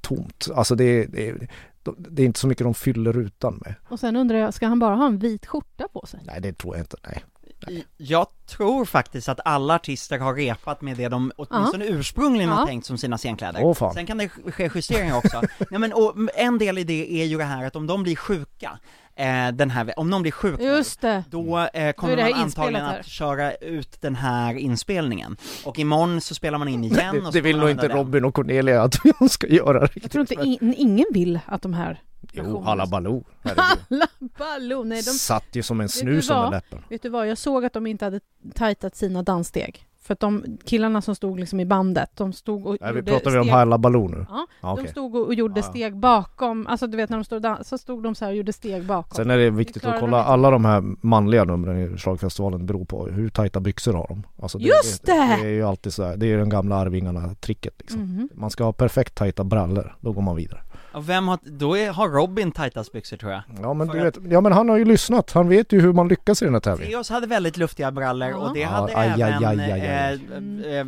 tomt, 0.00 0.48
alltså 0.54 0.74
det, 0.74 1.04
det, 1.06 1.34
det 1.96 2.22
är 2.22 2.26
inte 2.26 2.40
så 2.40 2.46
mycket 2.46 2.64
de 2.64 2.74
fyller 2.74 3.12
rutan 3.12 3.60
med. 3.64 3.74
Och 3.88 4.00
sen 4.00 4.16
undrar 4.16 4.38
jag, 4.38 4.54
ska 4.54 4.66
han 4.66 4.78
bara 4.78 4.94
ha 4.94 5.06
en 5.06 5.18
vit 5.18 5.46
skjorta 5.46 5.88
på 5.92 6.06
sig? 6.06 6.20
Nej 6.24 6.40
det 6.40 6.52
tror 6.52 6.74
jag 6.76 6.82
inte, 6.82 6.96
nej. 7.06 7.24
Jag 7.96 8.26
tror 8.46 8.84
faktiskt 8.84 9.28
att 9.28 9.40
alla 9.44 9.74
artister 9.74 10.18
har 10.18 10.34
repat 10.34 10.80
med 10.82 10.96
det 10.96 11.08
de 11.08 11.32
åtminstone 11.36 11.84
ursprungligen 11.86 12.50
har 12.50 12.60
Ja. 12.62 12.66
tänkt 12.66 12.86
som 12.86 12.98
sina 12.98 13.18
scenkläder. 13.18 13.60
Åh, 13.62 13.74
fan. 13.74 13.94
Sen 13.94 14.06
kan 14.06 14.18
det 14.18 14.28
ske 14.28 14.70
justeringar 14.74 15.16
också. 15.16 15.42
Nej, 15.70 15.80
men, 15.80 15.92
och 15.92 16.14
en 16.34 16.58
del 16.58 16.78
i 16.78 16.84
det 16.84 17.12
är 17.22 17.24
ju 17.24 17.38
det 17.38 17.44
här 17.44 17.66
att 17.66 17.76
om 17.76 17.86
de 17.86 18.02
blir 18.02 18.16
sjuka, 18.16 18.78
eh, 19.20 19.52
den 19.52 19.70
här, 19.70 19.92
om 19.98 20.10
någon 20.10 20.22
blir 20.22 20.32
sjuk 20.32 20.58
nu, 20.60 20.64
Just 20.64 21.00
det. 21.00 21.24
då 21.30 21.58
eh, 21.58 21.92
kommer 21.92 22.16
man 22.16 22.32
antagligen 22.32 22.86
här. 22.86 23.00
att 23.00 23.06
köra 23.06 23.54
ut 23.54 24.00
den 24.00 24.16
här 24.16 24.54
inspelningen. 24.54 25.36
Och 25.64 25.78
imorgon 25.78 26.20
så 26.20 26.34
spelar 26.34 26.58
man 26.58 26.68
in 26.68 26.84
igen 26.84 27.16
och 27.16 27.32
Det, 27.32 27.38
det 27.38 27.40
vill 27.40 27.58
nog 27.58 27.70
inte 27.70 27.88
den. 27.88 27.96
Robin 27.96 28.24
och 28.24 28.34
Cornelia 28.34 28.82
att 28.82 28.96
de 29.18 29.28
ska 29.28 29.46
göra 29.46 29.80
riktigt. 29.82 30.02
Jag 30.02 30.10
tror 30.12 30.20
inte 30.22 30.34
in, 30.64 30.74
ingen 30.76 31.06
vill 31.12 31.40
att 31.46 31.62
de 31.62 31.74
här 31.74 32.00
Jo, 32.32 32.60
Halla 32.62 32.86
Baloo. 32.86 33.24
herregud. 33.42 33.62
Alla 33.90 34.06
Baloo, 34.38 34.84
nej 34.84 35.02
de, 35.02 35.10
Satt 35.10 35.44
ju 35.52 35.62
som 35.62 35.80
en 35.80 35.88
snus 35.88 36.30
under 36.30 36.50
läppen. 36.50 36.78
vet 36.88 37.02
du 37.02 37.08
vad, 37.08 37.28
jag 37.28 37.38
såg 37.38 37.64
att 37.64 37.72
de 37.72 37.86
inte 37.86 38.04
hade 38.04 38.20
tajtat 38.54 38.96
sina 38.96 39.22
danssteg. 39.22 39.86
För 40.10 40.14
att 40.14 40.20
de 40.20 40.58
killarna 40.64 41.02
som 41.02 41.14
stod 41.14 41.40
liksom 41.40 41.60
i 41.60 41.64
bandet, 41.66 42.10
de 42.14 42.32
stod 42.32 42.66
och 42.66 42.76
Nej, 42.80 42.92
vi 42.92 42.98
gjorde 42.98 43.12
pratar 43.12 43.30
vi 43.30 43.38
om 43.38 43.48
Halla 43.48 43.78
Baloo 43.78 44.08
nu? 44.08 44.26
Ja, 44.28 44.46
Ja, 44.60 44.68
de 44.68 44.72
okej. 44.72 44.88
stod 44.88 45.14
och 45.16 45.26
och 45.26 45.34
gjorde 45.34 45.60
ja. 45.60 45.62
steg 45.62 45.96
bakom, 45.96 46.66
alltså 46.66 46.86
du 46.86 46.96
vet 46.96 47.10
när 47.10 47.16
de 47.16 47.24
stod 47.24 47.42
dans, 47.42 47.68
så 47.68 47.78
stod 47.78 48.02
de 48.02 48.14
så 48.14 48.24
här 48.24 48.32
och 48.32 48.36
gjorde 48.36 48.52
steg 48.52 48.84
bakom. 48.84 49.16
Sen 49.16 49.30
är 49.30 49.38
det 49.38 49.50
viktigt 49.50 49.84
att 49.84 50.00
kolla, 50.00 50.16
de 50.16 50.22
alla 50.24 50.50
de 50.50 50.64
här 50.64 50.82
manliga 51.00 51.44
numren 51.44 51.94
i 51.94 51.98
slagfestivalen 51.98 52.66
beror 52.66 52.84
på 52.84 53.06
hur 53.06 53.28
tajta 53.28 53.60
byxor 53.60 53.92
har 53.92 54.06
de. 54.08 54.22
Alltså 54.42 54.58
Just 54.58 55.06
det! 55.06 55.12
det! 55.12 55.36
Det 55.42 55.48
är 55.48 55.52
ju 55.52 55.62
alltid 55.62 55.92
så 55.92 56.04
här, 56.04 56.16
det 56.16 56.26
är 56.26 56.28
ju 56.28 56.36
den 56.38 56.48
gamla 56.48 56.76
Arvingarna-tricket 56.76 57.74
liksom. 57.78 58.00
Mhm. 58.00 58.28
Man 58.34 58.50
ska 58.50 58.64
ha 58.64 58.72
perfekt 58.72 59.14
tajta 59.14 59.44
brallor, 59.44 59.96
då 60.00 60.12
går 60.12 60.22
man 60.22 60.36
vidare. 60.36 60.60
Och 60.92 61.08
vem 61.08 61.28
har, 61.28 61.38
då 61.42 61.76
är, 61.76 61.90
har 61.92 62.08
Robin 62.08 62.52
tajtast 62.52 62.92
byxor 62.92 63.16
tror 63.16 63.32
jag. 63.32 63.42
Ja 63.62 63.74
men 63.74 63.86
För 63.88 63.94
du 63.98 64.02
vet, 64.04 64.18
ja 64.30 64.40
men 64.40 64.52
han 64.52 64.68
har 64.68 64.76
ju 64.76 64.84
lyssnat, 64.84 65.32
han 65.32 65.48
vet 65.48 65.72
ju 65.72 65.80
hur 65.80 65.92
man 65.92 66.08
lyckas 66.08 66.42
i 66.42 66.44
den 66.44 66.54
här 66.54 66.60
tävlingen. 66.60 66.92
Theoz 66.92 67.10
hade 67.10 67.26
väldigt 67.26 67.56
luftiga 67.56 67.90
brallor 67.90 68.28
Ja. 68.28 68.36
och 68.36 68.54
det 68.54 68.60
Ja, 68.60 68.68
hade 68.68 68.96
aj, 68.96 69.08
aj, 69.22 69.22
även, 69.32 69.60
aj, 69.60 69.70
aj, 69.72 69.80
eh, 70.66 70.78
eh, 70.80 70.86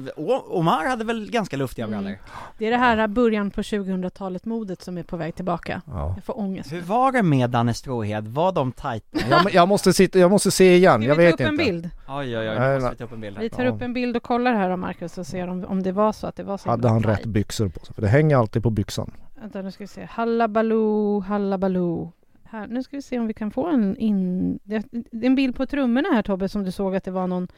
Omar 0.50 0.86
hade 0.88 1.05
väl 1.05 1.30
ganska 1.30 1.57
luftiga 1.57 1.86
Mm. 1.86 1.98
brallor. 2.03 2.18
Det 2.59 2.66
är 2.66 2.70
det 2.70 2.76
här 2.76 3.09
början 3.09 3.50
på 3.50 3.62
2000-talet 3.62 4.44
modet 4.44 4.82
som 4.82 4.98
är 4.98 5.03
på 5.03 5.16
väg 5.16 5.34
tillbaka. 5.34 5.82
Ja. 5.86 6.12
Jag 6.16 6.24
får 6.24 6.38
ångest. 6.40 6.72
Hur 6.72 6.80
var 6.80 7.12
det 7.12 7.22
med 7.22 7.50
Danne 7.50 7.74
Stråhed? 7.74 8.28
Var 8.28 8.53
de 8.53 8.72
tajta? 8.72 9.18
Ja, 9.30 9.40
men 9.44 9.53
jag 9.53 9.68
måste 9.68 9.92
sitta, 9.92 10.18
jag 10.18 10.30
måste 10.30 10.50
se 10.50 10.76
igen, 10.76 11.00
Ska 11.00 11.09
jag 11.09 11.16
vi 11.16 11.22
ta 11.30 11.30
vet 11.30 11.34
upp 11.34 11.40
inte. 11.40 11.62
en 11.62 11.66
bild? 11.66 11.90
Oj 12.19 12.39
oj 12.39 12.51
oj, 12.51 12.59
nu 12.59 12.75
måste 12.75 12.91
vi 12.91 12.97
ta 12.97 13.05
upp 13.05 13.13
en 13.13 13.21
bild 13.21 13.37
här. 13.37 13.43
Vi 13.43 13.51
tar 13.51 13.67
upp 13.67 13.83
en 13.83 13.93
bild 13.93 14.17
och 14.17 14.23
kollar 14.23 14.55
här 14.55 14.71
då 14.71 14.77
Marcus 14.77 15.19
och 15.19 15.27
ser 15.27 15.49
om, 15.49 15.65
om 15.65 15.83
det 15.83 15.93
var 15.93 16.13
så 16.13 16.27
att 16.27 16.37
det 16.37 16.43
var 16.43 16.59
så 16.59 16.71
Hade 16.71 16.89
han 16.89 17.03
rätt 17.03 17.27
byxor 17.27 17.69
på 17.69 17.85
sig? 17.85 17.95
För 17.95 18.03
det 18.03 18.09
hänger 18.09 18.37
alltid 18.37 18.63
på 18.63 18.71
byxan. 18.71 19.11
Vänta 19.41 19.63
nu 19.63 19.71
ska 19.71 19.85
vi 19.85 19.89
se. 19.89 20.09
Halla 20.11 20.49
Baloo, 20.49 21.21
Halla 21.21 21.59
Baloo. 21.59 22.13
här. 22.45 22.67
Nu 22.67 22.83
ska 22.83 22.97
vi 22.97 23.03
se 23.03 23.19
om 23.19 23.27
vi 23.27 23.35
kan 23.35 23.51
få 23.51 23.67
en 23.67 23.97
in... 23.97 24.59
Det 24.63 24.77
är 24.77 24.85
en 25.23 25.35
bild 25.35 25.57
på 25.57 25.67
trummorna 25.67 26.09
här 26.13 26.23
Tobbe 26.23 26.49
som 26.49 26.65
du 26.65 26.71
såg 26.71 26.97
att 26.97 27.05
det 27.05 27.11
var 27.11 27.27
någon, 27.27 27.49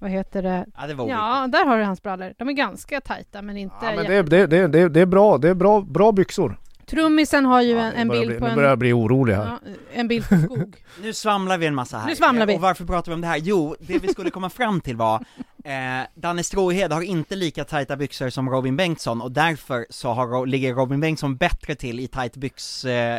vad 0.00 0.10
heter 0.10 0.42
det? 0.42 0.66
Ja 0.76 0.86
det 0.86 0.94
var 0.94 1.04
oviktigt. 1.04 1.20
Ja, 1.20 1.48
där 1.52 1.66
har 1.66 1.78
du 1.78 1.84
hans 1.84 2.02
brallor. 2.02 2.34
De 2.38 2.48
är 2.48 2.52
ganska 2.52 3.00
tajta 3.00 3.42
men 3.42 3.56
inte 3.56 3.76
Ja, 3.82 3.92
men 3.96 4.06
det, 4.06 4.22
det, 4.22 4.46
det, 4.46 4.66
det, 4.66 4.88
det 4.88 5.00
är 5.00 5.06
bra, 5.06 5.38
det 5.38 5.48
är 5.48 5.54
bra, 5.54 5.80
bra 5.80 6.12
byxor. 6.12 6.58
Trummisen 6.90 7.44
har 7.44 7.62
ju 7.62 7.70
Ja, 7.70 7.78
en, 7.82 7.92
en 7.94 8.06
nu 8.06 8.08
börjar 8.08 8.20
bild 8.20 8.30
bli, 8.30 8.38
på 8.38 8.44
Nu 8.44 8.50
en... 8.50 8.56
börjar 8.56 8.68
jag 8.70 8.78
bli 8.78 8.92
orolig 8.92 9.34
här. 9.34 9.44
Ja, 9.44 9.58
en 9.92 10.08
bild 10.08 10.28
på 10.28 10.36
skog. 10.36 10.84
Nu 11.02 11.12
svamlar 11.12 11.58
vi 11.58 11.66
en 11.66 11.74
massa 11.74 11.98
här. 11.98 12.08
Nu 12.08 12.16
svamlar 12.16 12.46
vi. 12.46 12.52
Eh, 12.52 12.56
Och 12.56 12.62
varför 12.62 12.84
pratar 12.84 13.12
vi 13.12 13.14
om 13.14 13.20
det 13.20 13.26
här? 13.26 13.36
Jo, 13.42 13.76
det 13.80 13.98
vi 13.98 14.08
skulle 14.08 14.30
komma 14.30 14.50
fram 14.50 14.80
till 14.80 14.96
var, 14.96 15.24
eh, 15.64 16.06
Danne 16.14 16.42
Stråhed 16.42 16.92
har 16.92 17.02
inte 17.02 17.36
lika 17.36 17.64
tajta 17.64 17.96
byxor 17.96 18.30
som 18.30 18.50
Robin 18.50 18.76
Bengtsson 18.76 19.20
och 19.22 19.32
därför 19.32 19.86
så 19.90 20.08
har, 20.12 20.46
ligger 20.46 20.74
Robin 20.74 21.00
Bengtsson 21.00 21.36
bättre 21.36 21.74
till 21.74 22.00
i 22.00 22.08
tajt 22.08 22.36
byx 22.36 22.84
eh, 22.84 23.16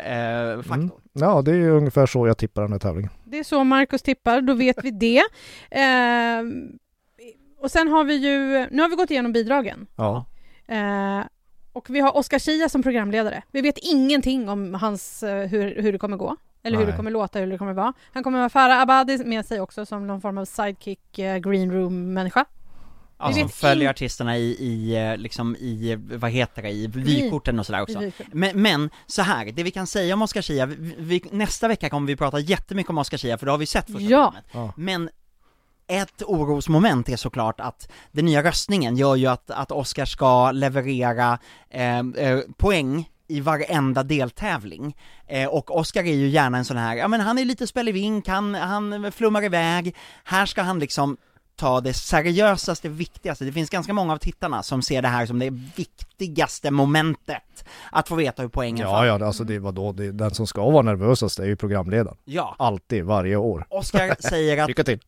eh. 0.51 0.59
Mm. 0.73 0.89
Ja, 1.13 1.41
det 1.41 1.51
är 1.51 1.55
ju 1.55 1.69
ungefär 1.71 2.05
så 2.05 2.27
jag 2.27 2.37
tippar 2.37 2.61
den 2.61 2.71
här 2.71 2.79
tävlingen. 2.79 3.11
Det 3.23 3.39
är 3.39 3.43
så 3.43 3.63
Marcus 3.63 4.01
tippar, 4.01 4.41
då 4.41 4.53
vet 4.53 4.83
vi 4.83 4.91
det. 4.91 5.21
Ehm, 5.71 6.71
och 7.59 7.71
sen 7.71 7.87
har 7.87 8.03
vi 8.03 8.13
ju, 8.15 8.67
nu 8.71 8.81
har 8.81 8.89
vi 8.89 8.95
gått 8.95 9.11
igenom 9.11 9.31
bidragen. 9.33 9.87
Ja. 9.95 10.25
Eh, 10.67 11.21
och 11.73 11.89
vi 11.89 11.99
har 11.99 12.17
Oscar 12.17 12.39
Schia 12.39 12.69
som 12.69 12.83
programledare. 12.83 13.43
Vi 13.51 13.61
vet 13.61 13.77
ingenting 13.77 14.49
om 14.49 14.73
hans, 14.73 15.23
eh, 15.23 15.47
hur, 15.47 15.81
hur 15.81 15.91
det 15.91 15.97
kommer 15.97 16.17
gå. 16.17 16.35
Eller 16.63 16.77
hur 16.77 16.83
Nej. 16.85 16.91
det 16.91 16.97
kommer 16.97 17.11
låta, 17.11 17.39
hur 17.39 17.47
det 17.47 17.57
kommer 17.57 17.73
vara. 17.73 17.93
Han 18.13 18.23
kommer 18.23 18.41
ha 18.41 18.49
Farah 18.49 18.81
Abadi 18.81 19.17
med 19.25 19.45
sig 19.45 19.61
också 19.61 19.85
som 19.85 20.07
någon 20.07 20.21
form 20.21 20.37
av 20.37 20.45
sidekick, 20.45 21.19
eh, 21.19 21.37
green 21.37 21.71
room-människa. 21.71 22.45
Ja, 23.19 23.27
Vi 23.27 23.39
som 23.39 23.49
följer 23.49 23.83
in- 23.83 23.89
artisterna 23.89 24.37
i, 24.37 24.41
i, 24.59 24.95
eh, 25.11 25.17
liksom 25.17 25.55
i, 25.55 25.95
vad 26.17 26.31
heter 26.31 26.61
det, 26.61 26.69
i 26.69 26.87
vykorten 26.87 27.59
och 27.59 27.65
sådär 27.65 27.81
också. 27.81 28.01
Men, 28.31 28.61
men, 28.61 28.89
så 29.07 29.21
här, 29.21 29.45
det 29.51 29.63
vi 29.63 29.71
kan 29.71 29.87
säga 29.87 30.13
om 30.13 30.21
Oscar 30.21 30.41
Schia, 30.41 30.65
vi, 30.65 30.95
vi, 30.97 31.23
nästa 31.31 31.67
vecka 31.67 31.89
kommer 31.89 32.07
vi 32.07 32.15
prata 32.15 32.39
jättemycket 32.39 32.89
om 32.89 32.97
Oscar 32.97 33.17
Schia 33.17 33.37
för 33.37 33.45
då 33.45 33.51
har 33.51 33.57
vi 33.57 33.65
sett 33.65 33.85
första 33.85 34.01
Ja. 34.01 34.25
programmet. 34.31 34.45
Ja. 34.53 34.73
Men 34.77 35.09
ett 35.91 36.23
orosmoment 36.25 37.09
är 37.09 37.15
såklart 37.15 37.59
att 37.59 37.91
den 38.11 38.25
nya 38.25 38.43
röstningen 38.43 38.95
gör 38.95 39.15
ju 39.15 39.27
att, 39.27 39.51
att 39.51 39.71
Oscar 39.71 40.05
ska 40.05 40.51
leverera 40.51 41.39
eh, 41.69 41.99
eh, 41.99 42.39
poäng 42.57 43.09
i 43.27 43.39
varenda 43.41 44.03
deltävling. 44.03 44.95
Eh, 45.27 45.47
och 45.47 45.77
Oscar 45.77 46.03
är 46.03 46.13
ju 46.13 46.27
gärna 46.27 46.57
en 46.57 46.65
sån 46.65 46.77
här, 46.77 46.95
ja 46.95 47.07
men 47.07 47.21
han 47.21 47.37
är 47.37 47.45
lite 47.45 47.67
spelevink, 47.67 48.27
han, 48.27 48.55
han 48.55 49.11
flummar 49.11 49.43
iväg, 49.43 49.95
här 50.23 50.45
ska 50.45 50.61
han 50.61 50.79
liksom 50.79 51.17
ta 51.55 51.81
det 51.81 51.93
seriösaste, 51.93 52.89
viktigaste. 52.89 53.45
Det 53.45 53.51
finns 53.51 53.69
ganska 53.69 53.93
många 53.93 54.13
av 54.13 54.17
tittarna 54.17 54.63
som 54.63 54.81
ser 54.81 55.01
det 55.01 55.07
här 55.07 55.25
som 55.25 55.39
det 55.39 55.49
viktigaste 55.75 56.71
momentet, 56.71 57.65
att 57.91 58.07
få 58.07 58.15
veta 58.15 58.41
hur 58.41 58.49
poängen 58.49 58.87
Ja, 58.87 59.05
ja, 59.05 59.25
alltså 59.25 59.43
det 59.43 59.59
var 59.59 59.71
då 59.71 59.91
det, 59.91 60.11
den 60.11 60.31
som 60.31 60.47
ska 60.47 60.69
vara 60.69 60.81
nervösast 60.81 61.39
är 61.39 61.45
ju 61.45 61.55
programledaren. 61.55 62.17
ja. 62.25 62.55
Alltid, 62.59 63.03
varje 63.03 63.35
år. 63.35 63.65
Oscar 63.69 64.15
säger 64.19 64.61
att 64.61 64.67
Lycka 64.67 64.83
till! 64.83 64.99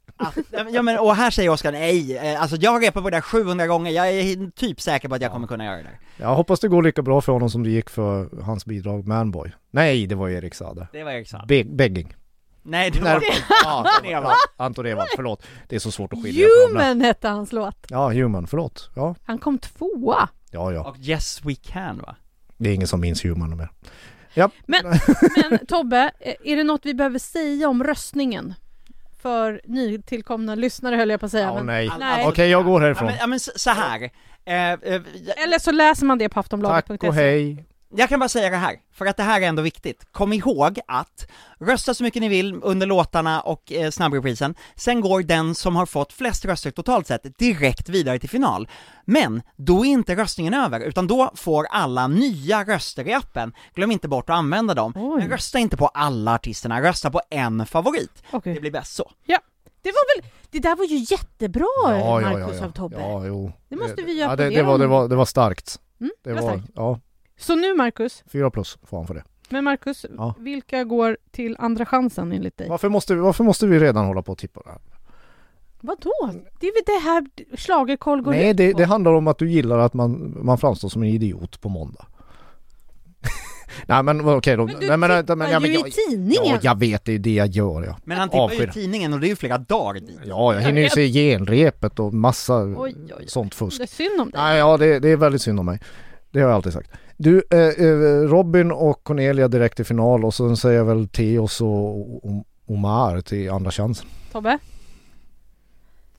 Ja 0.73 0.81
men, 0.81 0.99
och 0.99 1.15
här 1.15 1.31
säger 1.31 1.49
Oskar 1.49 1.71
nej, 1.71 2.17
eh, 2.17 2.41
alltså 2.41 2.57
jag 2.57 2.71
har 2.71 2.79
repat 2.79 3.03
på 3.03 3.09
det 3.09 3.17
där 3.17 3.21
700 3.21 3.67
gånger, 3.67 3.91
jag 3.91 4.09
är 4.09 4.51
typ 4.51 4.81
säker 4.81 5.09
på 5.09 5.15
att 5.15 5.21
jag 5.21 5.31
kommer 5.31 5.47
kunna 5.47 5.65
göra 5.65 5.77
det 5.77 5.83
där. 5.83 5.99
Jag 6.17 6.35
hoppas 6.35 6.59
det 6.59 6.67
går 6.67 6.83
lika 6.83 7.01
bra 7.01 7.21
för 7.21 7.33
honom 7.33 7.49
som 7.49 7.63
det 7.63 7.69
gick 7.69 7.89
för 7.89 8.41
hans 8.43 8.65
bidrag 8.65 9.07
Manboy. 9.07 9.51
Nej, 9.71 10.07
det 10.07 10.15
var 10.15 10.29
Erik 10.29 10.55
Sade. 10.55 10.87
Det 10.91 11.03
var 11.03 11.11
Erik 11.11 11.29
Saade. 11.29 11.45
Be- 11.47 11.75
begging. 11.75 12.13
Nej, 12.65 12.91
det 12.91 13.01
Nej, 13.01 13.13
var 13.13 13.23
ja, 13.63 13.85
Anton 13.87 14.11
Ewald. 14.11 14.35
Anton 14.57 14.85
Ewald, 14.85 15.09
förlåt. 15.15 15.45
Det 15.69 15.75
är 15.75 15.79
så 15.79 15.91
svårt 15.91 16.13
att 16.13 16.23
skilja 16.23 16.47
på. 16.67 16.73
Human 16.73 17.01
hette 17.01 17.27
hans 17.27 17.51
låt. 17.51 17.85
Ja, 17.89 18.09
Human, 18.11 18.47
förlåt. 18.47 18.89
Ja, 18.95 19.15
Han 19.23 19.37
kom 19.37 19.57
tvåa. 19.57 20.29
ja, 20.51 20.71
ja. 20.71 20.83
Och 20.89 20.97
Yes 20.99 21.41
We 21.45 21.55
Can 21.55 21.97
va? 21.97 22.15
Det 22.57 22.69
är 22.69 22.73
ingen 22.73 22.87
som 22.87 23.01
minns 23.01 23.25
Human 23.25 23.57
mer. 23.57 23.69
Men, 24.65 24.85
men 25.49 25.65
Tobbe, 25.67 26.11
eh, 26.19 26.33
är 26.43 26.55
det 26.55 26.63
något 26.63 26.85
vi 26.85 26.93
behöver 26.93 27.19
säga 27.19 27.69
om 27.69 27.83
röstningen? 27.83 28.53
För 29.23 29.61
nytillkomna 29.63 30.55
lyssnare 30.55 30.95
höll 30.95 31.09
jag 31.09 31.19
på 31.19 31.25
att 31.25 31.31
säga. 31.31 31.45
Ja, 31.45 31.53
men, 31.53 31.65
nej. 31.65 31.91
Nej. 31.99 32.25
Okej, 32.27 32.49
jag 32.49 32.65
går 32.65 32.79
Ja 32.79 32.85
härifrån. 32.85 33.05
men, 33.07 33.15
ja, 33.19 33.27
men 33.27 33.39
så, 33.39 33.69
här. 33.69 34.03
Eh, 34.45 34.71
eh, 34.71 35.01
Eller 35.43 35.59
så 35.59 35.71
läser 35.71 36.05
man 36.05 36.17
det 36.17 36.29
på 36.29 36.33
Tack 36.33 36.45
aftonbladet.se. 36.45 37.07
och 37.07 37.13
hej. 37.13 37.65
Jag 37.95 38.09
kan 38.09 38.19
bara 38.19 38.29
säga 38.29 38.49
det 38.49 38.57
här, 38.57 38.75
för 38.93 39.05
att 39.05 39.17
det 39.17 39.23
här 39.23 39.41
är 39.41 39.45
ändå 39.45 39.61
viktigt. 39.61 40.05
Kom 40.11 40.33
ihåg 40.33 40.79
att 40.87 41.27
rösta 41.59 41.93
så 41.93 42.03
mycket 42.03 42.21
ni 42.21 42.27
vill 42.27 42.59
under 42.63 42.87
låtarna 42.87 43.41
och 43.41 43.71
eh, 43.71 43.89
snabbreprisen, 43.91 44.55
sen 44.75 45.01
går 45.01 45.23
den 45.23 45.55
som 45.55 45.75
har 45.75 45.85
fått 45.85 46.13
flest 46.13 46.45
röster 46.45 46.71
totalt 46.71 47.07
sett 47.07 47.37
direkt 47.37 47.89
vidare 47.89 48.19
till 48.19 48.29
final. 48.29 48.67
Men 49.05 49.41
då 49.55 49.85
är 49.85 49.89
inte 49.89 50.15
röstningen 50.15 50.53
över, 50.53 50.79
utan 50.79 51.07
då 51.07 51.31
får 51.35 51.65
alla 51.65 52.07
nya 52.07 52.63
röster 52.63 53.07
i 53.07 53.13
appen. 53.13 53.53
Glöm 53.73 53.91
inte 53.91 54.07
bort 54.07 54.29
att 54.29 54.35
använda 54.35 54.73
dem. 54.73 54.93
Oj. 54.95 55.19
Men 55.21 55.29
rösta 55.29 55.59
inte 55.59 55.77
på 55.77 55.87
alla 55.87 56.33
artisterna, 56.33 56.81
rösta 56.81 57.11
på 57.11 57.21
en 57.29 57.65
favorit. 57.65 58.23
Okej. 58.31 58.53
Det 58.53 58.59
blir 58.59 58.71
bäst 58.71 58.95
så. 58.95 59.11
Det 59.83 59.91
var 59.91 60.21
väl, 60.21 60.31
det 60.49 60.59
där 60.59 60.75
var 60.75 60.85
ju 60.85 60.97
jättebra 60.97 61.65
Marcus 62.21 62.61
av 62.61 62.71
Tobbe. 62.71 62.97
Ja, 62.99 63.25
jo. 63.25 63.51
Det 63.69 63.75
måste 63.75 64.01
vi 64.01 64.13
ju 64.13 64.19
ja, 64.19 64.35
det, 64.35 64.49
det, 64.49 64.63
var, 64.63 64.77
det, 64.77 64.87
var, 64.87 65.07
det 65.07 65.15
var 65.15 65.25
starkt. 65.25 65.79
Mm, 65.99 66.11
Det 66.23 66.29
det 66.29 66.35
var 66.35 66.41
var, 66.41 66.49
starkt. 66.49 66.71
ja, 66.75 66.99
Så 67.37 67.55
nu 67.55 67.73
Marcus, 67.75 68.23
fyra 68.31 68.51
plus 68.51 68.77
får 68.83 68.97
han 68.97 69.07
för 69.07 69.13
det. 69.13 69.23
men 69.49 69.63
Marcus, 69.63 70.05
Ja. 70.17 70.35
vilka 70.39 70.83
går 70.83 71.17
till 71.31 71.55
andra 71.59 71.85
chansen 71.85 72.31
enligt 72.31 72.57
dig? 72.57 72.69
Varför 72.69 72.89
måste, 72.89 73.15
vi- 73.15 73.21
varför 73.21 73.43
måste 73.43 73.67
vi 73.67 73.79
redan 73.79 74.05
hålla 74.05 74.21
på 74.21 74.31
och 74.31 74.37
tippa 74.37 74.61
det 74.65 74.69
här? 74.69 74.79
Vadå? 75.81 76.11
Det 76.59 76.67
är 76.67 76.73
väl 76.73 76.83
det 76.85 77.09
här 77.09 77.25
schlagerkoll 77.57 78.21
går 78.21 78.31
Nej, 78.31 78.49
ut 78.49 78.57
det, 78.57 78.71
på? 78.71 78.77
det 78.77 78.85
handlar 78.85 79.13
om 79.13 79.27
att 79.27 79.37
du 79.37 79.49
gillar 79.51 79.79
att 79.79 79.93
man, 79.93 80.37
man 80.45 80.57
framstår 80.57 80.89
som 80.89 81.03
en 81.03 81.09
idiot 81.09 81.61
på 81.61 81.69
måndag. 81.69 82.05
Nej 83.87 84.03
men 84.03 84.27
okej 84.29 84.57
då. 84.57 84.65
Men 84.65 84.79
du 84.79 84.87
Nej, 84.87 84.97
men, 84.97 85.09
men, 85.37 85.51
ja, 85.51 85.59
men, 85.59 85.71
ju 85.71 85.77
jag, 85.77 85.87
i 85.87 85.91
tidningen! 85.91 86.43
Ja, 86.45 86.59
jag 86.61 86.79
vet, 86.79 87.05
det 87.05 87.11
är 87.13 87.19
det 87.19 87.33
jag 87.33 87.47
gör 87.47 87.83
ja. 87.83 87.97
Men 88.03 88.17
han 88.17 88.29
tippar 88.29 88.39
ju 88.39 88.43
Avskyr. 88.45 88.67
i 88.67 88.71
tidningen 88.71 89.13
och 89.13 89.19
det 89.19 89.27
är 89.27 89.29
ju 89.29 89.35
flera 89.35 89.57
dagar 89.57 89.93
dit. 90.01 90.19
Ja, 90.25 90.53
jag 90.53 90.61
hinner 90.61 90.81
ju 90.81 90.89
se 90.89 91.07
genrepet 91.07 91.99
och 91.99 92.13
massa 92.13 92.63
Oj, 92.63 92.95
oj, 93.19 93.25
sånt 93.27 93.55
fusk. 93.55 93.77
det 93.77 93.83
är 93.83 93.87
synd 93.87 94.21
om 94.21 94.29
dig. 94.29 94.41
Nej, 94.41 94.57
ja 94.57 94.77
det, 94.77 94.99
det 94.99 95.09
är 95.09 95.17
väldigt 95.17 95.41
synd 95.41 95.59
om 95.59 95.65
mig. 95.65 95.79
Det 96.31 96.39
har 96.39 96.47
jag 96.49 96.55
alltid 96.55 96.73
sagt. 96.73 96.91
Du, 97.17 97.43
eh, 97.49 97.59
eh, 97.59 98.27
Robin 98.27 98.71
och 98.71 99.03
Cornelia 99.03 99.47
direkt 99.47 99.79
i 99.79 99.83
final 99.83 100.25
och 100.25 100.33
sen 100.33 100.57
säger 100.57 100.77
jag 100.77 100.85
väl 100.85 101.07
Theos 101.07 101.61
och 101.61 102.21
Omar 102.65 103.21
till 103.21 103.51
andra 103.51 103.71
chansen. 103.71 104.07
Tobbe? 104.31 104.59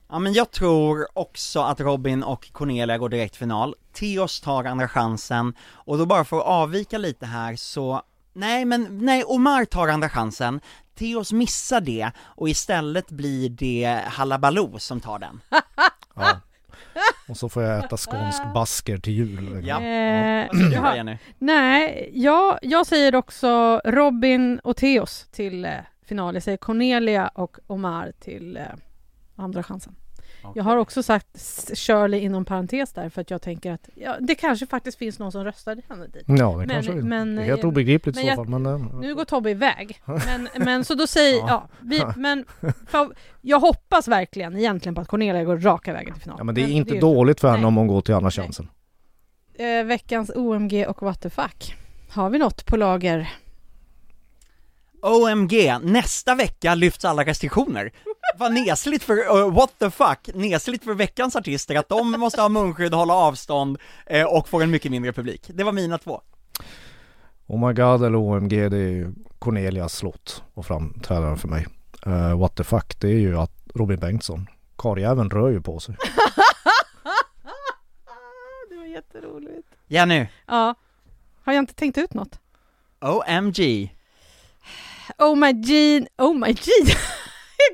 Ja 0.09 0.19
men 0.19 0.33
jag 0.33 0.51
tror 0.51 1.07
också 1.13 1.61
att 1.61 1.81
Robin 1.81 2.23
och 2.23 2.53
Cornelia 2.53 2.99
går 2.99 3.09
direkt 3.09 3.37
final, 3.37 3.75
Theos 3.93 4.41
tar 4.41 4.65
andra 4.65 4.89
chansen, 4.89 5.55
och 5.61 5.99
då 5.99 6.07
bara 6.07 6.25
för 6.25 6.39
att 6.39 6.47
avvika 6.47 6.99
lite 6.99 7.27
här 7.27 7.57
så, 7.57 8.03
nej 8.33 8.65
men, 8.65 8.99
nej 8.99 9.25
Omar 9.25 9.65
tar 9.65 9.89
andra 9.89 10.09
chansen, 10.09 10.61
Theos 10.99 11.33
missar 11.33 11.81
det, 11.81 12.11
och 12.19 12.49
istället 12.49 13.11
blir 13.11 13.49
det 13.49 14.01
Hallabaloo 14.07 14.79
som 14.79 15.01
tar 15.01 15.19
den. 15.19 15.41
Ja. 17.27 17.33
Och 17.33 17.37
så 17.37 17.49
får 17.49 17.63
jag 17.63 17.85
äta 17.85 17.97
skånsk 17.97 18.43
basker 18.55 18.99
till 18.99 19.13
jul. 19.13 19.61
Ja. 19.67 19.81
Eh, 19.81 20.97
Jenny? 20.97 21.19
Nej, 21.39 22.11
jag, 22.15 22.59
jag 22.63 22.87
säger 22.87 23.15
också 23.15 23.81
Robin 23.85 24.59
och 24.59 24.77
Theos 24.77 25.29
till 25.33 25.65
eh, 25.65 25.71
final. 26.07 26.35
Jag 26.35 26.43
säger 26.43 26.59
Cornelia 26.59 27.29
och 27.29 27.57
Omar 27.67 28.13
till 28.21 28.57
eh, 28.57 28.63
andra 29.37 29.63
chansen. 29.63 29.95
Jag 30.55 30.65
har 30.65 30.77
också 30.77 31.03
sagt 31.03 31.27
Shirley 31.75 32.21
inom 32.21 32.45
parentes 32.45 32.93
där 32.93 33.09
för 33.09 33.21
att 33.21 33.31
jag 33.31 33.43
tänker 33.43 33.73
att 33.73 33.89
ja, 33.95 34.17
det 34.21 34.35
kanske 34.35 34.67
faktiskt 34.67 34.99
finns 34.99 35.19
någon 35.19 35.33
som 35.33 35.45
röstade 35.45 35.83
henne 35.89 36.07
dit. 36.07 36.23
Ja, 36.27 36.51
det 36.51 36.57
Men- 36.57 36.69
kanske 36.69 36.93
men, 36.93 37.37
det 37.37 37.43
är 37.43 37.47
helt 37.47 37.63
eh, 37.63 37.69
obegripligt 37.69 38.17
i 38.17 38.19
men 38.19 38.25
så 38.25 38.29
jag- 38.31 38.37
fall. 38.37 38.61
Men, 38.61 38.67
eh, 38.67 39.01
Nu 39.01 39.15
går 39.15 39.25
Tobbe 39.25 39.51
iväg. 39.51 40.03
Men, 40.27 40.49
men 40.65 40.85
så 40.85 40.95
då 40.95 41.07
säger 41.07 41.39
Ja. 41.39 41.47
ja, 41.49 41.69
vi, 41.81 42.03
men 42.17 42.45
för, 42.89 43.09
jag 43.41 43.61
hoppas 43.61 44.09
verkligen 44.09 44.57
egentligen 44.57 44.95
på 44.95 45.01
att 45.01 45.09
Cornelia 45.09 45.45
går 45.45 45.57
raka 45.59 45.93
vägen 45.93 46.15
till 46.15 46.23
final. 46.23 46.37
ja, 46.39 46.45
men 46.45 46.55
det 46.55 46.61
är 46.61 46.67
Men 46.67 46.73
inte 46.73 46.95
ju- 46.95 47.01
dåligt 47.01 47.41
för 47.41 47.49
henne 47.49 47.61
Nej. 47.61 47.67
om 47.69 47.77
hon 47.77 47.87
går 47.87 48.01
till 48.01 48.15
andra 48.15 48.31
chansen. 48.31 48.69
Eh, 49.55 49.85
veckans 49.85 50.31
OMG 50.35 50.87
och 50.87 51.03
what 51.03 51.21
the 51.21 51.31
fuck. 51.31 51.75
Har 52.11 52.31
vi 52.31 52.39
något 52.39 52.67
på 52.67 52.77
lager? 52.77 53.29
OMG, 55.03 55.79
nästa 55.83 56.35
vecka 56.35 56.75
lyfts 56.75 57.05
alla 57.05 57.25
restriktioner. 57.25 57.93
Vad 58.37 58.53
nesligt 58.53 59.05
för, 59.05 59.37
uh, 59.37 59.55
what 59.55 59.71
the 59.79 59.91
fuck, 59.91 60.31
nesligt 60.35 60.85
för 60.85 60.95
veckans 60.95 61.37
artister 61.37 61.75
att 61.75 61.89
de 61.89 62.11
måste 62.11 62.41
ha 62.41 62.49
munskydd, 62.49 62.95
hålla 62.95 63.15
avstånd 63.15 63.79
eh, 64.07 64.27
och 64.27 64.49
får 64.49 64.63
en 64.63 64.71
mycket 64.71 64.91
mindre 64.91 65.13
publik. 65.13 65.43
Det 65.55 65.65
var 65.65 65.73
mina 65.73 65.99
två. 65.99 66.21
Oh 67.47 67.67
my 67.67 67.75
god 67.75 68.05
eller 68.05 68.17
OMG 68.17 68.51
det 68.71 68.77
är 68.77 68.91
ju 68.91 69.15
Cornelias 69.39 70.03
låt 70.03 70.43
och 70.55 70.67
framträdaren 70.67 71.37
för 71.39 71.49
mig. 71.49 71.67
Eh, 72.07 72.39
what 72.39 72.57
the 72.57 72.65
fuck 72.65 73.01
det 73.01 73.09
är 73.09 73.19
ju 73.19 73.39
att 73.39 73.53
Robin 73.75 74.01
Bengtsson, 74.01 74.47
karljäveln 74.77 75.31
rör 75.31 75.51
ju 75.51 75.61
på 75.61 75.81
sig. 75.81 75.97
Det 78.71 78.77
var 78.77 78.85
jätteroligt. 78.85 79.69
Jenny, 79.87 80.27
Ja. 80.47 80.75
Har 81.45 81.53
jag 81.53 81.63
inte 81.63 81.75
tänkt 81.75 81.99
ut 81.99 82.15
något? 82.15 82.39
OMG. 83.01 83.91
Oh 85.19 85.37
my 85.37 85.53
Jean, 85.53 86.07
oh 86.19 86.35
my 86.35 86.47
Jean. 86.47 86.97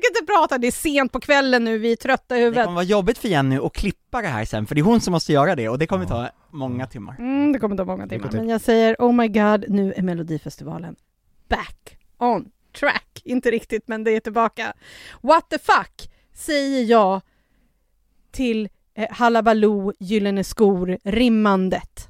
kan 0.01 0.09
inte 0.21 0.33
prata, 0.33 0.57
det 0.57 0.67
är 0.67 0.71
sent 0.71 1.11
på 1.11 1.19
kvällen 1.19 1.63
nu, 1.63 1.77
vi 1.77 1.91
är 1.91 1.95
trötta 1.95 2.35
i 2.35 2.39
Det 2.39 2.45
huvudet. 2.45 2.65
kommer 2.65 2.75
vara 2.75 2.85
jobbigt 2.85 3.17
för 3.17 3.27
Jenny 3.27 3.57
att 3.57 3.73
klippa 3.73 4.21
det 4.21 4.27
här 4.27 4.45
sen, 4.45 4.65
för 4.67 4.75
det 4.75 4.81
är 4.81 4.83
hon 4.83 5.01
som 5.01 5.11
måste 5.11 5.33
göra 5.33 5.55
det 5.55 5.69
och 5.69 5.79
det 5.79 5.87
kommer 5.87 6.05
ta 6.05 6.29
många 6.49 6.87
timmar. 6.87 7.15
Mm, 7.19 7.51
det 7.53 7.59
kommer 7.59 7.77
ta 7.77 7.85
många 7.85 8.07
timmar. 8.07 8.29
Men 8.31 8.49
jag 8.49 8.61
säger, 8.61 8.95
oh 8.99 9.13
my 9.13 9.27
god, 9.27 9.65
nu 9.69 9.93
är 9.93 10.01
Melodifestivalen 10.01 10.95
back 11.49 11.97
on 12.17 12.51
track. 12.79 13.21
Inte 13.25 13.51
riktigt, 13.51 13.87
men 13.87 14.03
det 14.03 14.11
är 14.11 14.19
tillbaka. 14.19 14.73
What 15.21 15.49
the 15.49 15.59
fuck 15.59 16.11
säger 16.33 16.83
jag 16.83 17.21
till 18.31 18.69
eh, 18.95 19.07
Hallabaloo, 19.11 19.93
Gyllene 19.99 20.43
skor, 20.43 20.97
rimmandet. 21.03 22.09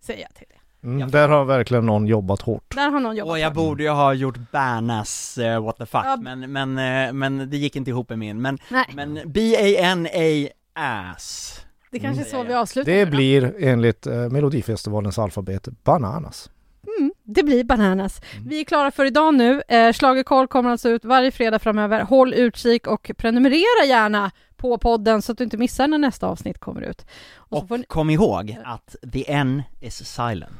Säger 0.00 0.22
jag 0.22 0.34
till 0.34 0.46
det. 0.48 0.58
Mm, 0.84 1.10
där 1.10 1.28
har 1.28 1.44
verkligen 1.44 1.86
någon 1.86 2.06
jobbat 2.06 2.42
hårt. 2.42 2.74
Där 2.74 2.90
har 2.90 3.00
någon 3.00 3.16
jobbat. 3.16 3.30
Och 3.32 3.38
jag 3.38 3.54
borde 3.54 3.82
ju 3.82 3.88
ha 3.88 4.14
gjort 4.14 4.38
Bernas 4.52 5.38
eh, 5.38 5.64
what 5.64 5.76
the 5.76 5.86
fuck, 5.86 6.02
Ja. 6.04 6.16
men, 6.20 6.52
men, 6.52 6.78
eh, 7.06 7.12
men 7.12 7.50
det 7.50 7.56
gick 7.56 7.76
inte 7.76 7.90
ihop 7.90 8.08
med 8.08 8.18
min, 8.18 8.42
men, 8.42 8.58
Nej, 8.68 8.84
men 8.94 9.20
B-A-N-A 9.26 10.48
ass 10.74 11.60
det 11.90 11.98
kanske 11.98 12.22
är 12.22 12.26
så 12.28 12.36
Mm. 12.36 12.48
vi 12.48 12.54
avslutar 12.54 12.92
Det 12.92 13.06
blir 13.06 13.54
enligt 13.58 14.06
eh, 14.06 14.14
Melodifestivalens 14.14 15.18
alfabet 15.18 15.68
bananas. 15.84 16.50
Mm, 16.98 17.12
det 17.24 17.42
blir 17.42 17.64
bananas. 17.64 18.20
Vi 18.46 18.60
är 18.60 18.64
klara 18.64 18.90
för 18.90 19.04
idag 19.04 19.34
nu. 19.34 19.62
Eh, 19.68 19.92
Schlagerkoll 19.92 20.46
kommer 20.48 20.70
alltså 20.70 20.88
ut 20.88 21.04
varje 21.04 21.30
fredag 21.30 21.58
framöver. 21.58 22.00
Håll 22.02 22.34
utkik 22.34 22.86
och 22.86 23.10
prenumerera 23.16 23.84
gärna 23.86 24.30
på 24.56 24.78
podden 24.78 25.22
så 25.22 25.32
att 25.32 25.38
du 25.38 25.44
inte 25.44 25.56
missar 25.56 25.88
när 25.88 25.98
nästa 25.98 26.26
avsnitt 26.26 26.58
kommer 26.58 26.80
ut. 26.82 27.06
Och, 27.36 27.70
Och 27.70 27.78
ni... 27.78 27.84
kom 27.88 28.10
ihåg 28.10 28.56
att 28.64 28.96
the 29.12 29.32
N 29.32 29.62
is 29.80 30.14
silent 30.14 30.52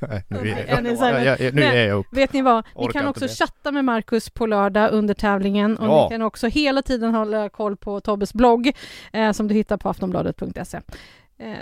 Nej, 0.00 0.24
nu 0.28 0.38
är 0.50 0.84
jag, 0.86 0.98
så 0.98 1.04
här- 1.04 1.24
jag, 1.24 1.40
jag, 1.40 1.54
nu 1.54 1.60
Nej. 1.60 1.78
är 1.78 1.88
jag 1.88 1.98
upp. 1.98 2.06
Vet 2.12 2.32
ni 2.32 2.42
vad? 2.42 2.64
Ni 2.78 2.88
kan 2.88 3.06
också 3.06 3.26
chatta 3.28 3.72
med 3.72 3.84
Marcus 3.84 4.30
på 4.30 4.46
lördag 4.46 4.92
under 4.92 5.14
tävlingen 5.14 5.76
och 5.76 5.86
Ja. 5.86 6.04
ni 6.04 6.14
kan 6.14 6.22
också 6.22 6.46
hela 6.46 6.82
tiden 6.82 7.14
hålla 7.14 7.48
koll 7.48 7.76
på 7.76 8.00
Tobbes 8.00 8.34
blogg 8.34 8.72
eh, 9.12 9.32
som 9.32 9.48
du 9.48 9.54
hittar 9.54 9.76
på 9.76 9.88
aftonbladet.se. 9.88 10.76
Eh, 11.40 11.52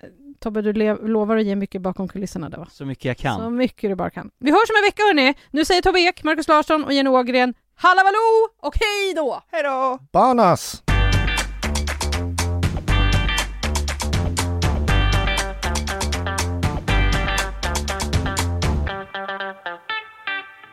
Tobbe, 0.41 0.63
du 0.63 0.73
lovar 1.09 1.37
att 1.37 1.45
ge 1.45 1.57
mycket 1.57 1.83
bakom 1.83 2.09
kulisserna 2.09 2.49
där 2.49 2.59
va? 2.59 2.67
så 2.71 2.85
mycket 2.85 3.05
jag 3.05 3.17
kan 3.17 3.41
Så 3.41 3.51
mycket 3.51 3.91
du 3.91 3.95
bara 3.95 4.11
kan. 4.11 4.31
Vi 4.39 4.51
hörs 4.51 4.71
om 4.71 4.77
en 4.77 4.87
vecka 4.87 5.03
hörni! 5.03 5.35
Nu 5.51 5.65
säger 5.65 5.83
Tobbe 5.83 6.01
Ek, 6.01 6.23
Marcus 6.23 6.49
Larsson 6.49 6.85
och 6.85 6.93
Jenny 6.93 7.11
Ågren 7.11 7.55
Hallabaloo 7.75 8.49
och 8.63 8.75
hej 8.77 9.15
då! 9.17 9.43
Hejdå! 9.53 9.99
Banas! 10.13 10.83